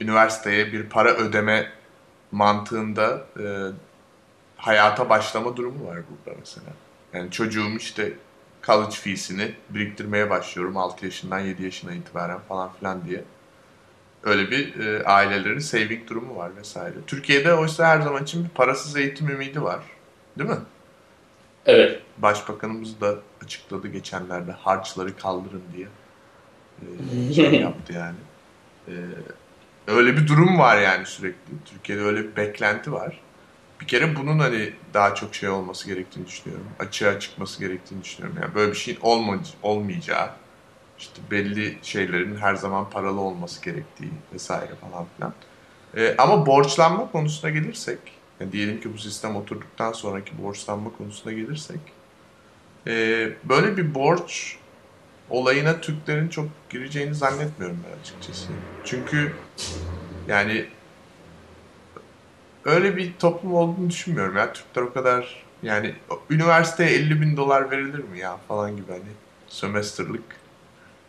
üniversiteye 0.00 0.72
bir 0.72 0.88
para 0.88 1.10
ödeme 1.14 1.72
mantığında 2.32 3.26
e, 3.40 3.44
hayata 4.56 5.08
başlama 5.08 5.56
durumu 5.56 5.86
var 5.86 5.96
burada 5.96 6.38
mesela. 6.40 6.72
Yani 7.12 7.30
çocuğum 7.30 7.76
işte 7.76 8.12
college 8.62 8.96
fees'ini 8.96 9.54
biriktirmeye 9.70 10.30
başlıyorum 10.30 10.76
6 10.76 11.04
yaşından 11.04 11.38
7 11.38 11.64
yaşına 11.64 11.92
itibaren 11.92 12.38
falan 12.48 12.72
filan 12.72 13.04
diye. 13.04 13.24
Öyle 14.28 14.50
bir 14.50 14.80
e, 14.80 15.04
ailelerin 15.04 15.58
saving 15.58 16.08
durumu 16.08 16.36
var 16.36 16.56
vesaire. 16.56 16.94
Türkiye'de 17.06 17.54
oysa 17.54 17.86
her 17.86 18.00
zaman 18.00 18.22
için 18.22 18.44
bir 18.44 18.48
parasız 18.48 18.96
eğitim 18.96 19.30
ümidi 19.30 19.62
var. 19.62 19.80
Değil 20.38 20.50
mi? 20.50 20.58
Evet. 21.66 22.02
Başbakanımız 22.18 23.00
da 23.00 23.14
açıkladı 23.44 23.88
geçenlerde 23.88 24.52
harçları 24.52 25.16
kaldırın 25.16 25.62
diye. 25.76 25.88
E, 26.82 27.32
şey 27.34 27.60
yaptı 27.60 27.92
yani. 27.92 28.16
E, 28.88 28.94
öyle 29.86 30.16
bir 30.16 30.26
durum 30.26 30.58
var 30.58 30.78
yani 30.78 31.06
sürekli. 31.06 31.52
Türkiye'de 31.64 32.02
öyle 32.02 32.24
bir 32.24 32.36
beklenti 32.36 32.92
var. 32.92 33.20
Bir 33.80 33.86
kere 33.86 34.16
bunun 34.16 34.38
hani 34.38 34.72
daha 34.94 35.14
çok 35.14 35.34
şey 35.34 35.48
olması 35.48 35.88
gerektiğini 35.88 36.26
düşünüyorum. 36.26 36.66
Açığa 36.78 37.20
çıkması 37.20 37.60
gerektiğini 37.60 38.04
düşünüyorum. 38.04 38.38
Yani 38.42 38.54
böyle 38.54 38.72
bir 38.72 38.76
şeyin 38.76 38.98
olmayacağı, 39.62 40.30
işte 40.98 41.20
belli 41.30 41.78
şeylerin 41.82 42.36
her 42.36 42.54
zaman 42.54 42.90
paralı 42.90 43.20
olması 43.20 43.64
gerektiği 43.64 44.10
vesaire 44.34 44.74
falan 44.74 45.06
filan. 45.16 45.32
Ee, 45.96 46.14
ama 46.18 46.46
borçlanma 46.46 47.12
konusuna 47.12 47.50
gelirsek, 47.50 47.98
yani 48.40 48.52
diyelim 48.52 48.80
ki 48.80 48.94
bu 48.94 48.98
sistem 48.98 49.36
oturduktan 49.36 49.92
sonraki 49.92 50.42
borçlanma 50.42 50.90
konusuna 50.98 51.32
gelirsek, 51.32 51.80
e, 52.86 52.92
böyle 53.44 53.76
bir 53.76 53.94
borç 53.94 54.58
olayına 55.30 55.80
Türklerin 55.80 56.28
çok 56.28 56.48
gireceğini 56.70 57.14
zannetmiyorum 57.14 57.78
ben 57.86 58.00
açıkçası. 58.00 58.48
Çünkü 58.84 59.34
yani 60.28 60.66
öyle 62.64 62.96
bir 62.96 63.12
toplum 63.18 63.54
olduğunu 63.54 63.90
düşünmüyorum 63.90 64.36
ya. 64.36 64.52
Türkler 64.52 64.82
o 64.82 64.92
kadar 64.92 65.44
yani 65.62 65.94
üniversiteye 66.30 66.90
50 66.90 67.20
bin 67.20 67.36
dolar 67.36 67.70
verilir 67.70 67.98
mi 67.98 68.18
ya 68.18 68.36
falan 68.48 68.76
gibi 68.76 68.92
hani 68.92 69.12
sömestrlık. 69.48 70.37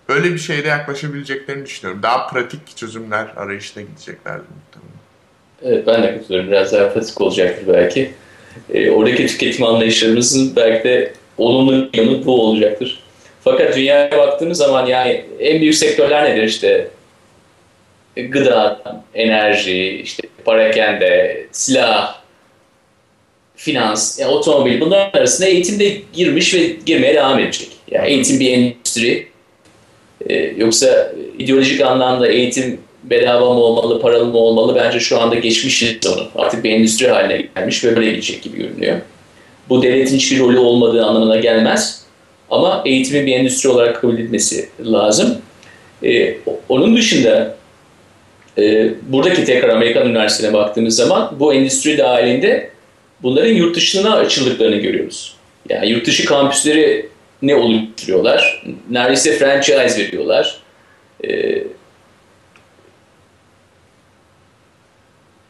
Öyle 0.10 0.34
bir 0.34 0.40
şeyde 0.40 0.68
yaklaşabileceklerini 0.68 1.66
düşünüyorum. 1.66 2.04
Daha 2.04 2.28
pratik 2.28 2.78
çözümler 2.78 3.28
arayışına 3.36 3.84
gideceklerdi 3.84 4.44
muhtemelen. 4.56 5.00
Evet 5.64 5.88
ben 5.88 6.04
de 6.04 6.18
katılıyorum. 6.18 6.52
Biraz 6.52 6.74
daha 6.74 6.94
pratik 6.94 7.22
olacaktır 7.22 7.74
belki. 7.74 8.12
E, 8.74 8.90
oradaki 8.92 9.28
tüketim 9.28 9.66
anlayışlarımızın 9.66 10.56
belki 10.56 10.84
de 10.84 11.14
olumlu 11.38 11.90
yanı 11.94 12.26
bu 12.26 12.42
olacaktır. 12.42 13.04
Fakat 13.44 13.76
dünyaya 13.76 14.12
baktığımız 14.12 14.58
zaman 14.58 14.86
yani 14.86 15.26
en 15.40 15.62
büyük 15.62 15.76
sektörler 15.76 16.30
nedir 16.30 16.44
işte? 16.44 16.88
Gıda, 18.16 18.82
enerji, 19.14 20.02
işte 20.04 20.28
parakende, 20.46 21.46
silah, 21.52 22.22
finans, 23.56 24.20
yani 24.20 24.32
otomobil 24.32 24.82
bunların 24.82 25.20
arasında 25.20 25.48
eğitim 25.48 25.80
de 25.80 26.02
girmiş 26.14 26.54
ve 26.54 26.60
girmeye 26.86 27.16
devam 27.16 27.40
edecek. 27.40 27.70
Yani 27.92 28.10
eğitim 28.10 28.40
bir 28.40 28.54
endüstri. 28.54 29.30
Ee, 30.30 30.54
yoksa 30.58 31.14
ideolojik 31.40 31.82
anlamda 31.82 32.28
eğitim 32.28 32.80
bedava 33.04 33.54
mı 33.54 33.60
olmalı, 33.60 34.02
paralı 34.02 34.26
mı 34.26 34.38
olmalı 34.38 34.76
bence 34.76 35.00
şu 35.00 35.22
anda 35.22 35.36
geçmişiz 35.36 36.08
onu. 36.08 36.28
Artık 36.36 36.64
bir 36.64 36.72
endüstri 36.72 37.08
haline 37.08 37.46
gelmiş 37.56 37.84
ve 37.84 37.96
böyle 37.96 38.12
gidecek 38.12 38.42
gibi 38.42 38.58
görünüyor. 38.58 38.98
Bu 39.70 39.82
devletin 39.82 40.16
hiçbir 40.16 40.40
rolü 40.40 40.58
olmadığı 40.58 41.06
anlamına 41.06 41.38
gelmez. 41.38 42.06
Ama 42.52 42.84
eğitimin 42.86 43.28
bir 43.28 43.34
endüstri 43.34 43.70
olarak 43.70 44.02
kabul 44.02 44.14
edilmesi 44.14 44.70
lazım. 44.86 45.38
Ee, 46.04 46.38
onun 46.70 46.98
dışında 46.98 47.56
e, 48.58 48.90
buradaki 49.08 49.46
tekrar 49.46 49.70
Amerikan 49.70 50.08
Üniversitesi'ne 50.08 50.54
baktığımız 50.54 50.96
zaman 50.96 51.36
bu 51.40 51.54
endüstri 51.54 51.98
dahilinde 51.98 52.70
bunların 53.24 53.54
yurt 53.54 53.76
dışına 53.76 54.16
açıldıklarını 54.16 54.76
görüyoruz. 54.76 55.36
Yani 55.70 55.90
yurt 55.90 56.08
dışı 56.08 56.26
kampüsleri 56.26 57.10
ne 57.42 57.56
oluşturuyorlar? 57.56 58.64
Neredeyse 58.90 59.38
franchise 59.38 60.04
veriyorlar. 60.04 60.58
Ee, 61.24 61.64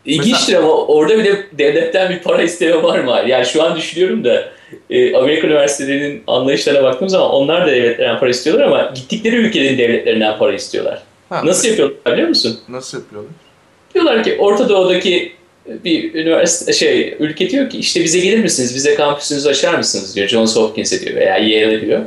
İlginçtir 0.05 0.53
ama 0.55 0.71
orada 0.71 1.17
bile 1.17 1.45
devletten 1.51 2.09
bir 2.09 2.19
para 2.19 2.41
isteme 2.41 2.83
var 2.83 2.99
mı? 2.99 3.21
Yani 3.27 3.45
şu 3.45 3.63
an 3.63 3.75
düşünüyorum 3.77 4.23
da 4.23 4.49
e, 4.89 5.15
Amerika 5.15 5.47
üniversitelerinin 5.47 6.23
anlayışlarına 6.27 6.83
baktığım 6.83 7.09
zaman 7.09 7.29
onlar 7.31 7.67
da 7.67 7.71
devletlerden 7.71 8.19
para 8.19 8.29
istiyorlar 8.29 8.65
ama 8.65 8.91
gittikleri 8.95 9.35
ülkelerin 9.35 9.77
devletlerinden 9.77 10.37
para 10.37 10.53
istiyorlar. 10.53 11.03
Ha, 11.29 11.45
Nasıl 11.45 11.67
yapıyorlar 11.67 12.13
biliyor 12.13 12.27
musun? 12.29 12.59
Nasıl 12.69 12.99
yapıyorlar? 12.99 13.31
Diyorlar 13.93 14.23
ki 14.23 14.35
Orta 14.39 14.69
Doğu'daki 14.69 15.33
bir 15.85 16.13
üniversite 16.13 16.73
şey 16.73 17.15
ülke 17.19 17.49
diyor 17.49 17.69
ki 17.69 17.77
işte 17.77 18.03
bize 18.03 18.19
gelir 18.19 18.39
misiniz? 18.39 18.75
Bize 18.75 18.95
kampüsünüzü 18.95 19.49
açar 19.49 19.73
mısınız 19.73 20.15
diyor. 20.15 20.27
Johns 20.27 20.55
Hopkins'e 20.55 21.01
diyor 21.01 21.15
veya 21.15 21.37
Yale'e 21.37 21.81
diyor. 21.81 22.01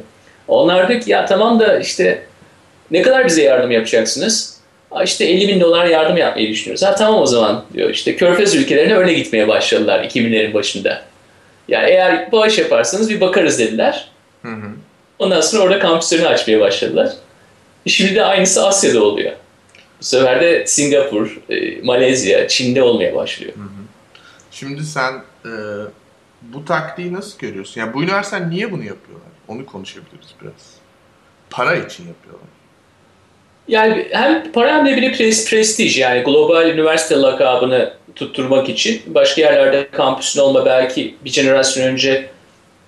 Onlar 0.49 0.88
diyor 0.88 1.00
ki 1.00 1.11
ya 1.11 1.26
tamam 1.26 1.61
da 1.61 1.78
işte 1.78 2.23
ne 2.90 3.02
kadar 3.02 3.26
bize 3.26 3.42
yardım 3.42 3.71
yapacaksınız? 3.71 4.62
İşte 5.04 5.25
50 5.25 5.49
bin 5.49 5.61
dolar 5.61 5.87
yardım 5.87 6.16
yapmayı 6.16 6.49
düşünüyoruz. 6.49 6.83
Ha 6.83 6.95
tamam 6.95 7.21
o 7.21 7.26
zaman 7.26 7.64
diyor. 7.75 7.90
İşte 7.90 8.16
Körfez 8.16 8.54
ülkelerine 8.54 8.95
öyle 8.95 9.12
gitmeye 9.12 9.49
başladılar 9.49 10.04
2000'lerin 10.04 10.54
başında. 10.54 11.02
Yani 11.69 11.90
eğer 11.90 12.33
bağış 12.33 12.59
yaparsanız 12.59 13.11
bir 13.11 13.21
bakarız 13.21 13.59
dediler. 13.59 14.09
Hı 14.42 14.49
hı. 14.49 14.69
Ondan 15.19 15.40
sonra 15.40 15.62
orada 15.62 15.78
kampüslerini 15.78 16.26
açmaya 16.26 16.61
başladılar. 16.61 17.12
Şimdi 17.87 18.14
de 18.14 18.25
aynısı 18.25 18.66
Asya'da 18.66 19.04
oluyor. 19.04 19.33
Bu 20.02 20.06
sefer 20.06 20.40
de 20.40 20.66
Singapur, 20.66 21.40
e, 21.50 21.82
Malezya, 21.82 22.49
Çin'de 22.49 22.82
olmaya 22.82 23.14
başlıyor. 23.14 23.52
Hı 23.54 23.61
hı. 23.61 23.82
Şimdi 24.50 24.82
sen 24.82 25.12
e, 25.44 25.52
bu 26.42 26.64
taktiği 26.64 27.12
nasıl 27.12 27.38
görüyorsun? 27.38 27.80
Yani 27.80 27.94
bu 27.94 28.02
üniversiteler 28.02 28.50
niye 28.50 28.73
bunu 28.73 28.85
yapıyorlar? 28.85 29.28
Onu 29.49 29.66
konuşabiliriz 29.66 30.28
biraz. 30.42 30.75
Para 31.50 31.75
için 31.75 32.06
yapıyorlar. 32.09 32.49
Yani 33.68 34.09
hem 34.11 34.52
para 34.52 34.76
hem 34.76 34.87
de 34.87 34.97
bir 34.97 35.12
prestij 35.16 35.99
yani 35.99 36.23
global 36.23 36.68
üniversite 36.68 37.16
lakabını 37.16 37.92
tutturmak 38.16 38.68
için 38.68 39.02
başka 39.06 39.40
yerlerde 39.40 39.88
kampüsün 39.90 40.40
olma 40.40 40.66
belki 40.66 41.14
bir 41.25 41.30
jenerasyon 41.30 41.87
önce 41.87 42.30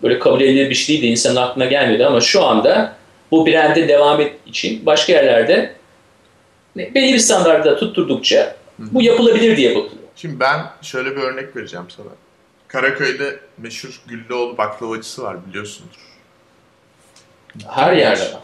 böyle 0.03 0.19
kabul 0.19 0.41
edilir 0.41 0.71
bir 0.71 0.75
şey 0.75 0.97
değildi 0.97 1.07
insanın 1.07 1.37
aklına 1.37 1.65
gelmedi 1.65 2.07
ama 2.07 2.21
şu 2.21 2.45
anda 2.45 2.97
bu 3.31 3.47
brand'e 3.47 3.89
devam 3.89 4.21
et 4.21 4.33
için 4.47 4.87
başka 4.87 5.13
yerlerde 5.13 5.75
belli 6.77 7.13
bir 7.15 7.19
standartta 7.19 7.77
tutturdukça 7.77 8.57
bu 8.79 9.03
yapılabilir 9.03 9.57
diye 9.57 9.71
bakılıyor. 9.71 10.09
Şimdi 10.17 10.41
ben 10.41 10.61
şöyle 10.83 11.17
bir 11.17 11.23
örnek 11.23 11.57
vereceğim 11.57 11.87
sana. 11.97 12.09
Karaköy'de 12.69 13.41
meşhur 13.59 14.01
Güllüoğlu 14.07 14.59
baklavacısı 14.59 15.23
var 15.23 15.37
biliyorsundur. 15.49 15.99
Her 17.69 17.93
yerde 17.93 18.23
var. 18.23 18.43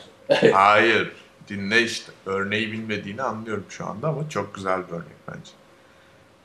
Hayır. 0.52 1.08
Dinle 1.48 1.82
işte. 1.82 2.12
Örneği 2.26 2.72
bilmediğini 2.72 3.22
anlıyorum 3.22 3.64
şu 3.68 3.86
anda 3.86 4.08
ama 4.08 4.28
çok 4.28 4.54
güzel 4.54 4.78
bir 4.88 4.92
örnek 4.92 5.16
bence. 5.28 5.50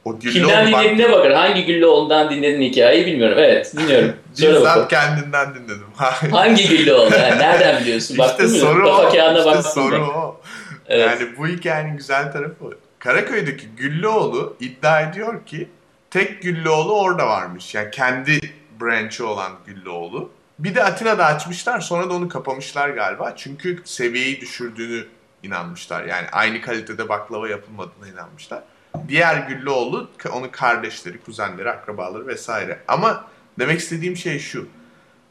O 0.06 0.20
Kimden 0.20 0.68
dinlediğine 0.68 1.12
bakar. 1.12 1.34
Hangi 1.34 1.66
Güllüoğlu'ndan 1.66 2.30
dinledin 2.30 2.62
hikayeyi 2.62 3.06
bilmiyorum. 3.06 3.38
Evet 3.40 3.74
dinliyorum. 3.78 4.14
Bizzat 4.32 4.90
kendinden 4.90 5.56
dinledim. 5.56 5.88
Hangi 6.32 6.68
Güllüoğlu? 6.68 7.14
Yani 7.16 7.40
nereden 7.40 7.82
biliyorsun? 7.82 8.18
Baktın 8.18 8.48
işte 8.48 8.60
soru 8.60 8.90
o. 8.90 9.10
İşte 9.10 9.62
soru 9.62 10.06
o. 10.06 10.42
Evet. 10.88 11.22
Yani 11.22 11.38
bu 11.38 11.48
hikayenin 11.48 11.98
güzel 11.98 12.32
tarafı. 12.32 12.78
Karaköy'deki 13.00 13.68
Güllüoğlu 13.68 14.58
iddia 14.60 15.02
ediyor 15.02 15.46
ki 15.46 15.70
tek 16.10 16.42
Güllüoğlu 16.42 17.02
orada 17.02 17.28
varmış. 17.28 17.76
Yani 17.76 17.92
kendi 17.92 18.40
branch'ı 18.82 19.28
olan 19.28 19.52
Güllüoğlu. 19.66 20.32
Bir 20.60 20.76
de 20.76 20.84
Atina'da 20.84 21.26
açmışlar 21.26 21.80
sonra 21.80 22.10
da 22.10 22.14
onu 22.14 22.30
kapamışlar 22.30 22.90
galiba. 22.90 23.36
Çünkü 23.36 23.82
seviyeyi 23.84 24.42
düşürdüğünü 24.42 25.06
inanmışlar. 25.44 26.04
Yani 26.06 26.28
aynı 26.32 26.62
kalitede 26.62 27.10
baklava 27.10 27.50
yapılmadığına 27.50 28.08
inanmışlar. 28.08 28.64
Diğer 29.08 29.38
Güllüoğlu 29.38 30.10
onun 30.32 30.50
kardeşleri, 30.50 31.22
kuzenleri, 31.22 31.70
akrabaları 31.70 32.28
vesaire. 32.28 32.80
Ama 32.88 33.28
demek 33.60 33.80
istediğim 33.80 34.18
şey 34.18 34.40
şu. 34.40 34.68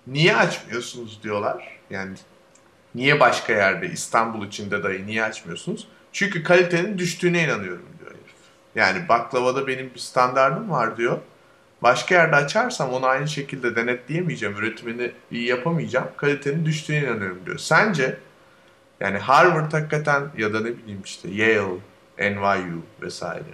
Niye 0.06 0.36
açmıyorsunuz 0.36 1.22
diyorlar. 1.22 1.78
Yani 1.90 2.16
niye 2.94 3.20
başka 3.20 3.52
yerde 3.52 3.86
İstanbul 3.86 4.46
içinde 4.46 4.82
dahi 4.82 5.06
niye 5.06 5.24
açmıyorsunuz? 5.24 5.88
Çünkü 6.12 6.42
kalitenin 6.42 6.98
düştüğüne 6.98 7.44
inanıyorum 7.44 7.86
diyor 7.98 8.10
herif. 8.10 8.34
Yani 8.74 9.08
baklavada 9.08 9.66
benim 9.66 9.90
bir 9.94 10.00
standardım 10.00 10.70
var 10.70 10.96
diyor. 10.96 11.18
Başka 11.82 12.14
yerde 12.14 12.36
açarsam 12.36 12.92
onu 12.92 13.06
aynı 13.06 13.28
şekilde 13.28 13.76
denetleyemeyeceğim. 13.76 14.56
Üretimini 14.56 15.12
iyi 15.30 15.48
yapamayacağım. 15.48 16.08
Kalitenin 16.16 16.64
düştüğüne 16.64 16.98
inanıyorum 16.98 17.38
diyor. 17.46 17.58
Sence 17.58 18.18
yani 19.00 19.18
Harvard 19.18 19.72
hakikaten 19.72 20.22
ya 20.38 20.54
da 20.54 20.60
ne 20.60 20.78
bileyim 20.78 21.02
işte 21.04 21.28
Yale, 21.30 21.78
NYU 22.18 22.82
vesaire. 23.02 23.44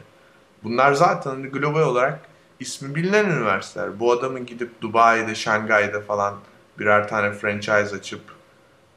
Bunlar 0.62 0.92
zaten 0.92 1.30
hani 1.30 1.46
global 1.46 1.80
olarak 1.80 2.20
ismi 2.60 2.94
bilinen 2.94 3.24
üniversiteler. 3.24 4.00
Bu 4.00 4.12
adamın 4.12 4.46
gidip 4.46 4.80
Dubai'de, 4.80 5.34
Şangay'da 5.34 6.00
falan 6.00 6.34
birer 6.78 7.08
tane 7.08 7.32
franchise 7.32 7.96
açıp 7.96 8.20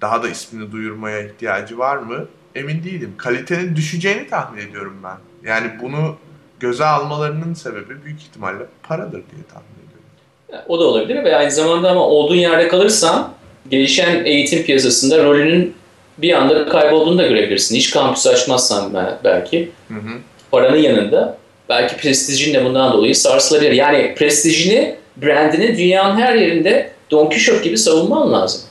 daha 0.04 0.24
da 0.24 0.30
ismini 0.30 0.72
duyurmaya 0.72 1.20
ihtiyacı 1.20 1.78
var 1.78 1.98
mı? 1.98 2.28
Emin 2.56 2.84
değilim. 2.84 3.14
Kalitenin 3.18 3.76
düşeceğini 3.76 4.30
tahmin 4.30 4.62
ediyorum 4.62 4.98
ben. 5.04 5.50
Yani 5.50 5.72
bunu 5.82 6.16
göze 6.60 6.86
almalarının 6.86 7.54
sebebi 7.54 8.04
büyük 8.06 8.22
ihtimalle 8.22 8.64
paradır 8.84 9.12
diye 9.12 9.44
tahmin 9.54 9.74
ediyorum. 9.88 10.66
O 10.68 10.80
da 10.80 10.84
olabilir 10.84 11.24
ve 11.24 11.36
aynı 11.36 11.52
zamanda 11.52 11.92
ama 11.92 12.08
olduğun 12.08 12.36
yerde 12.36 12.68
kalırsan 12.68 13.34
gelişen 13.70 14.26
eğitim 14.26 14.64
piyasasında 14.64 15.24
rolünün 15.24 15.76
bir 16.18 16.34
anda 16.34 16.70
kaybolduğunu 16.70 17.18
da 17.18 17.28
görebilirsin. 17.28 17.76
Hiç 17.76 17.92
kampüs 17.92 18.28
açmazsan 18.28 18.94
belki 19.24 19.72
hı 19.88 19.94
hı. 19.94 20.18
paranın 20.52 20.78
yanında 20.78 21.38
belki 21.70 21.98
prestijin 21.98 22.54
de 22.54 22.66
bundan 22.66 22.94
dolayı 22.94 23.16
sarsılabilir. 23.16 23.72
Yani 23.72 24.16
prestijini, 24.18 24.96
brandini 25.18 25.78
dünyanın 25.78 26.22
her 26.22 26.36
yerinde 26.36 26.92
Don 27.12 27.30
Quixote 27.30 27.64
gibi 27.64 27.78
savunman 27.78 28.34
lazım. 28.34 28.62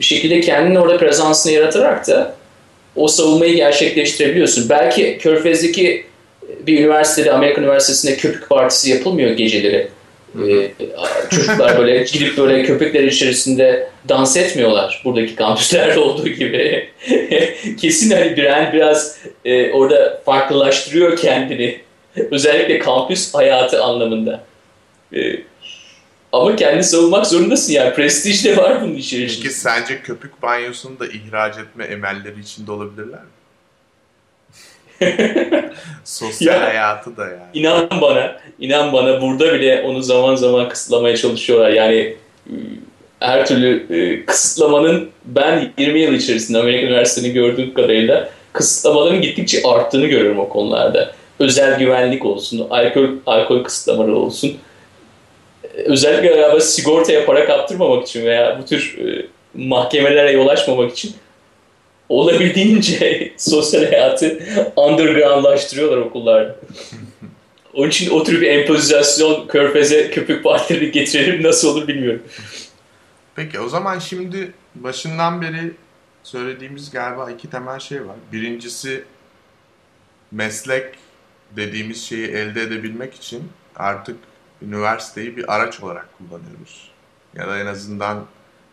Bir 0.00 0.04
şekilde 0.04 0.40
kendini 0.40 0.78
orada 0.78 0.98
prezansını 0.98 1.52
yaratarak 1.52 2.08
da 2.08 2.34
o 2.96 3.08
savunmayı 3.08 3.56
gerçekleştirebiliyorsun. 3.56 4.68
Belki 4.68 5.18
Körfez'deki 5.18 6.06
bir 6.66 6.78
üniversitede, 6.78 7.32
Amerikan 7.32 7.64
Üniversitesi'nde 7.64 8.16
köpük 8.16 8.48
partisi 8.48 8.90
yapılmıyor 8.90 9.30
geceleri. 9.30 9.88
Ee, 10.48 10.70
çocuklar 11.30 11.78
böyle 11.78 12.02
gidip 12.12 12.38
böyle 12.38 12.62
köpekler 12.62 13.02
içerisinde 13.02 13.88
dans 14.08 14.36
etmiyorlar 14.36 15.02
buradaki 15.04 15.34
kampüslerde 15.34 15.98
olduğu 16.00 16.28
gibi. 16.28 16.88
Kesin 17.80 18.10
hani 18.10 18.36
brand 18.36 18.72
biraz 18.72 19.18
e, 19.44 19.70
orada 19.70 20.20
farklılaştırıyor 20.24 21.16
kendini. 21.16 21.78
Özellikle 22.30 22.78
kampüs 22.78 23.34
hayatı 23.34 23.82
anlamında. 23.82 24.40
E, 25.14 25.18
ama 26.32 26.56
kendi 26.56 26.84
savunmak 26.84 27.26
zorundasın 27.26 27.72
yani. 27.72 27.94
Prestij 27.94 28.44
de 28.44 28.56
var 28.56 28.82
bunun 28.82 28.94
içerisinde. 28.94 29.42
Peki 29.42 29.54
sence 29.54 30.02
köpük 30.02 30.42
banyosunu 30.42 31.00
da 31.00 31.06
ihraç 31.06 31.58
etme 31.58 31.84
emelleri 31.84 32.40
içinde 32.40 32.72
olabilirler 32.72 33.20
mi? 33.20 33.30
Sosyal 36.04 36.54
ya, 36.54 36.68
hayatı 36.68 37.16
da 37.16 37.24
yani. 37.24 37.40
İnan 37.54 37.88
bana, 38.00 38.36
inan 38.58 38.92
bana 38.92 39.22
burada 39.22 39.54
bile 39.54 39.82
onu 39.82 40.02
zaman 40.02 40.34
zaman 40.34 40.68
kısıtlamaya 40.68 41.16
çalışıyorlar. 41.16 41.70
Yani 41.70 42.16
ıı, 42.50 42.56
her 43.20 43.46
türlü 43.46 43.86
e, 43.90 44.26
kısıtlamanın 44.26 45.10
ben 45.24 45.72
20 45.78 46.00
yıl 46.00 46.12
içerisinde 46.12 46.58
Amerika 46.58 46.86
Üniversitesi'ni 46.86 47.32
gördüğüm 47.32 47.74
kadarıyla 47.74 48.30
kısıtlamaların 48.52 49.22
gittikçe 49.22 49.62
arttığını 49.68 50.06
görüyorum 50.06 50.38
o 50.38 50.48
konularda. 50.48 51.12
Özel 51.38 51.78
güvenlik 51.78 52.26
olsun, 52.26 52.66
alkol, 52.70 53.08
alkol 53.26 53.64
kısıtlamaları 53.64 54.16
olsun. 54.16 54.56
Özellikle 55.74 56.28
galiba 56.28 56.60
sigortaya 56.60 57.26
para 57.26 57.46
kaptırmamak 57.46 58.08
için 58.08 58.24
veya 58.24 58.58
bu 58.62 58.64
tür 58.64 58.98
e, 58.98 59.26
mahkemelere 59.54 60.32
yol 60.32 60.48
açmamak 60.48 60.92
için 60.92 61.14
olabildiğince 62.08 63.32
sosyal 63.36 63.84
hayatı 63.84 64.38
undergroundlaştırıyorlar 64.76 65.96
okullarda. 65.96 66.56
Onun 67.74 67.88
için 67.88 68.10
o 68.10 68.24
tür 68.24 68.40
bir 68.40 68.46
empozisyon 68.46 69.46
körfeze 69.46 70.10
köpük 70.10 70.44
partileri 70.44 70.90
getirelim 70.90 71.42
nasıl 71.42 71.68
olur 71.68 71.88
bilmiyorum. 71.88 72.22
Peki 73.36 73.60
o 73.60 73.68
zaman 73.68 73.98
şimdi 73.98 74.52
başından 74.74 75.42
beri 75.42 75.72
söylediğimiz 76.22 76.90
galiba 76.90 77.30
iki 77.30 77.50
temel 77.50 77.78
şey 77.78 78.00
var. 78.00 78.16
Birincisi 78.32 79.04
meslek 80.30 80.84
dediğimiz 81.56 82.04
şeyi 82.04 82.26
elde 82.26 82.62
edebilmek 82.62 83.14
için 83.14 83.42
artık 83.76 84.16
üniversiteyi 84.62 85.36
bir 85.36 85.54
araç 85.54 85.80
olarak 85.80 86.08
kullanıyoruz. 86.18 86.90
Ya 87.34 87.48
da 87.48 87.58
en 87.58 87.66
azından 87.66 88.24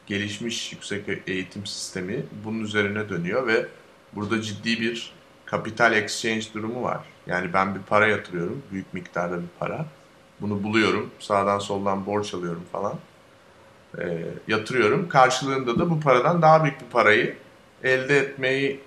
gelişmiş 0.07 0.73
yüksek 0.73 1.05
eğitim 1.27 1.65
sistemi 1.65 2.25
bunun 2.45 2.59
üzerine 2.59 3.09
dönüyor 3.09 3.47
ve 3.47 3.65
burada 4.13 4.41
ciddi 4.41 4.81
bir 4.81 5.11
kapital 5.45 5.93
exchange 5.93 6.45
durumu 6.53 6.83
var. 6.83 6.99
Yani 7.27 7.53
ben 7.53 7.75
bir 7.75 7.81
para 7.81 8.07
yatırıyorum, 8.07 8.63
büyük 8.71 8.93
miktarda 8.93 9.37
bir 9.37 9.47
para. 9.59 9.85
Bunu 10.41 10.63
buluyorum, 10.63 11.11
sağdan 11.19 11.59
soldan 11.59 12.05
borç 12.05 12.33
alıyorum 12.33 12.63
falan. 12.71 12.93
E, 13.99 14.25
yatırıyorum. 14.47 15.09
Karşılığında 15.09 15.79
da 15.79 15.89
bu 15.89 15.99
paradan 15.99 16.41
daha 16.41 16.63
büyük 16.63 16.81
bir 16.81 16.85
parayı 16.85 17.37
elde 17.83 18.17
etmeyi 18.17 18.79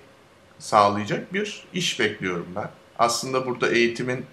sağlayacak 0.59 1.33
bir 1.33 1.63
iş 1.73 1.99
bekliyorum 1.99 2.47
ben. 2.55 2.69
Aslında 2.99 3.45
burada 3.45 3.69
eğitimin 3.69 4.25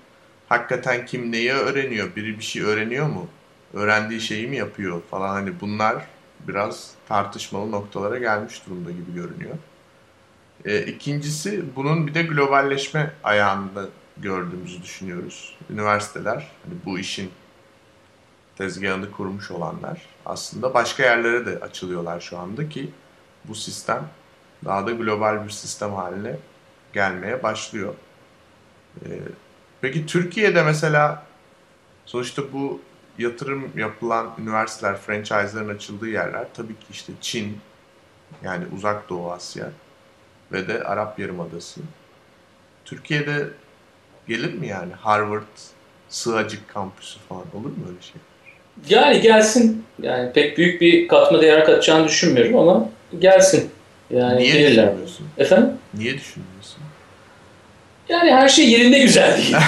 hakikaten 0.48 1.06
kim 1.06 1.32
neyi 1.32 1.52
öğreniyor, 1.52 2.16
biri 2.16 2.38
bir 2.38 2.44
şey 2.44 2.62
öğreniyor 2.62 3.06
mu, 3.06 3.28
öğrendiği 3.74 4.20
şeyi 4.20 4.46
mi 4.46 4.56
yapıyor 4.56 5.02
falan 5.10 5.28
hani 5.28 5.60
bunlar 5.60 6.06
biraz 6.40 6.90
tartışmalı 7.08 7.70
noktalara 7.70 8.18
gelmiş 8.18 8.66
durumda 8.66 8.90
gibi 8.90 9.14
görünüyor. 9.14 9.54
E, 10.64 10.82
ikincisi 10.82 11.64
bunun 11.76 12.06
bir 12.06 12.14
de 12.14 12.22
globalleşme 12.22 13.12
ayağında 13.24 13.88
gördüğümüzü 14.16 14.82
düşünüyoruz. 14.82 15.56
Üniversiteler 15.70 16.34
hani 16.34 16.74
bu 16.84 16.98
işin 16.98 17.30
tezgahını 18.58 19.10
kurmuş 19.10 19.50
olanlar 19.50 20.02
aslında 20.26 20.74
başka 20.74 21.02
yerlere 21.02 21.46
de 21.46 21.60
açılıyorlar 21.60 22.20
şu 22.20 22.38
anda 22.38 22.68
ki 22.68 22.90
bu 23.44 23.54
sistem 23.54 24.08
daha 24.64 24.86
da 24.86 24.90
global 24.90 25.44
bir 25.44 25.50
sistem 25.50 25.94
haline 25.94 26.36
gelmeye 26.92 27.42
başlıyor. 27.42 27.94
Ee, 29.04 29.08
peki 29.80 30.06
Türkiye'de 30.06 30.62
mesela 30.62 31.22
sonuçta 32.06 32.42
bu 32.52 32.80
yatırım 33.18 33.72
yapılan 33.76 34.30
üniversiteler, 34.42 34.96
franchise'ların 34.96 35.68
açıldığı 35.68 36.08
yerler 36.08 36.44
tabii 36.54 36.74
ki 36.74 36.86
işte 36.90 37.12
Çin, 37.20 37.58
yani 38.44 38.64
Uzak 38.76 39.08
Doğu 39.08 39.32
Asya 39.32 39.70
ve 40.52 40.68
de 40.68 40.82
Arap 40.84 41.18
Yarımadası. 41.18 41.80
Türkiye'de 42.84 43.48
gelir 44.28 44.54
mi 44.54 44.66
yani 44.66 44.92
Harvard, 44.92 45.42
Sığacık 46.08 46.68
kampüsü 46.68 47.18
falan 47.28 47.44
olur 47.54 47.70
mu 47.70 47.84
öyle 47.88 48.00
şey? 48.00 48.20
Yani 48.88 49.20
gelsin. 49.20 49.84
Yani 50.02 50.32
pek 50.32 50.58
büyük 50.58 50.80
bir 50.80 51.08
katma 51.08 51.42
değer 51.42 51.64
katacağını 51.64 52.08
düşünmüyorum 52.08 52.56
ama 52.56 52.88
gelsin. 53.18 53.70
Yani 54.10 54.38
Niye 54.38 54.52
gelirler. 54.52 54.84
düşünmüyorsun? 54.86 55.26
Efendim? 55.38 55.70
Niye 55.94 56.14
düşünmüyorsun? 56.14 56.82
Yani 58.08 58.30
her 58.30 58.48
şey 58.48 58.70
yerinde 58.70 58.98
güzel 58.98 59.36
değil. 59.36 59.56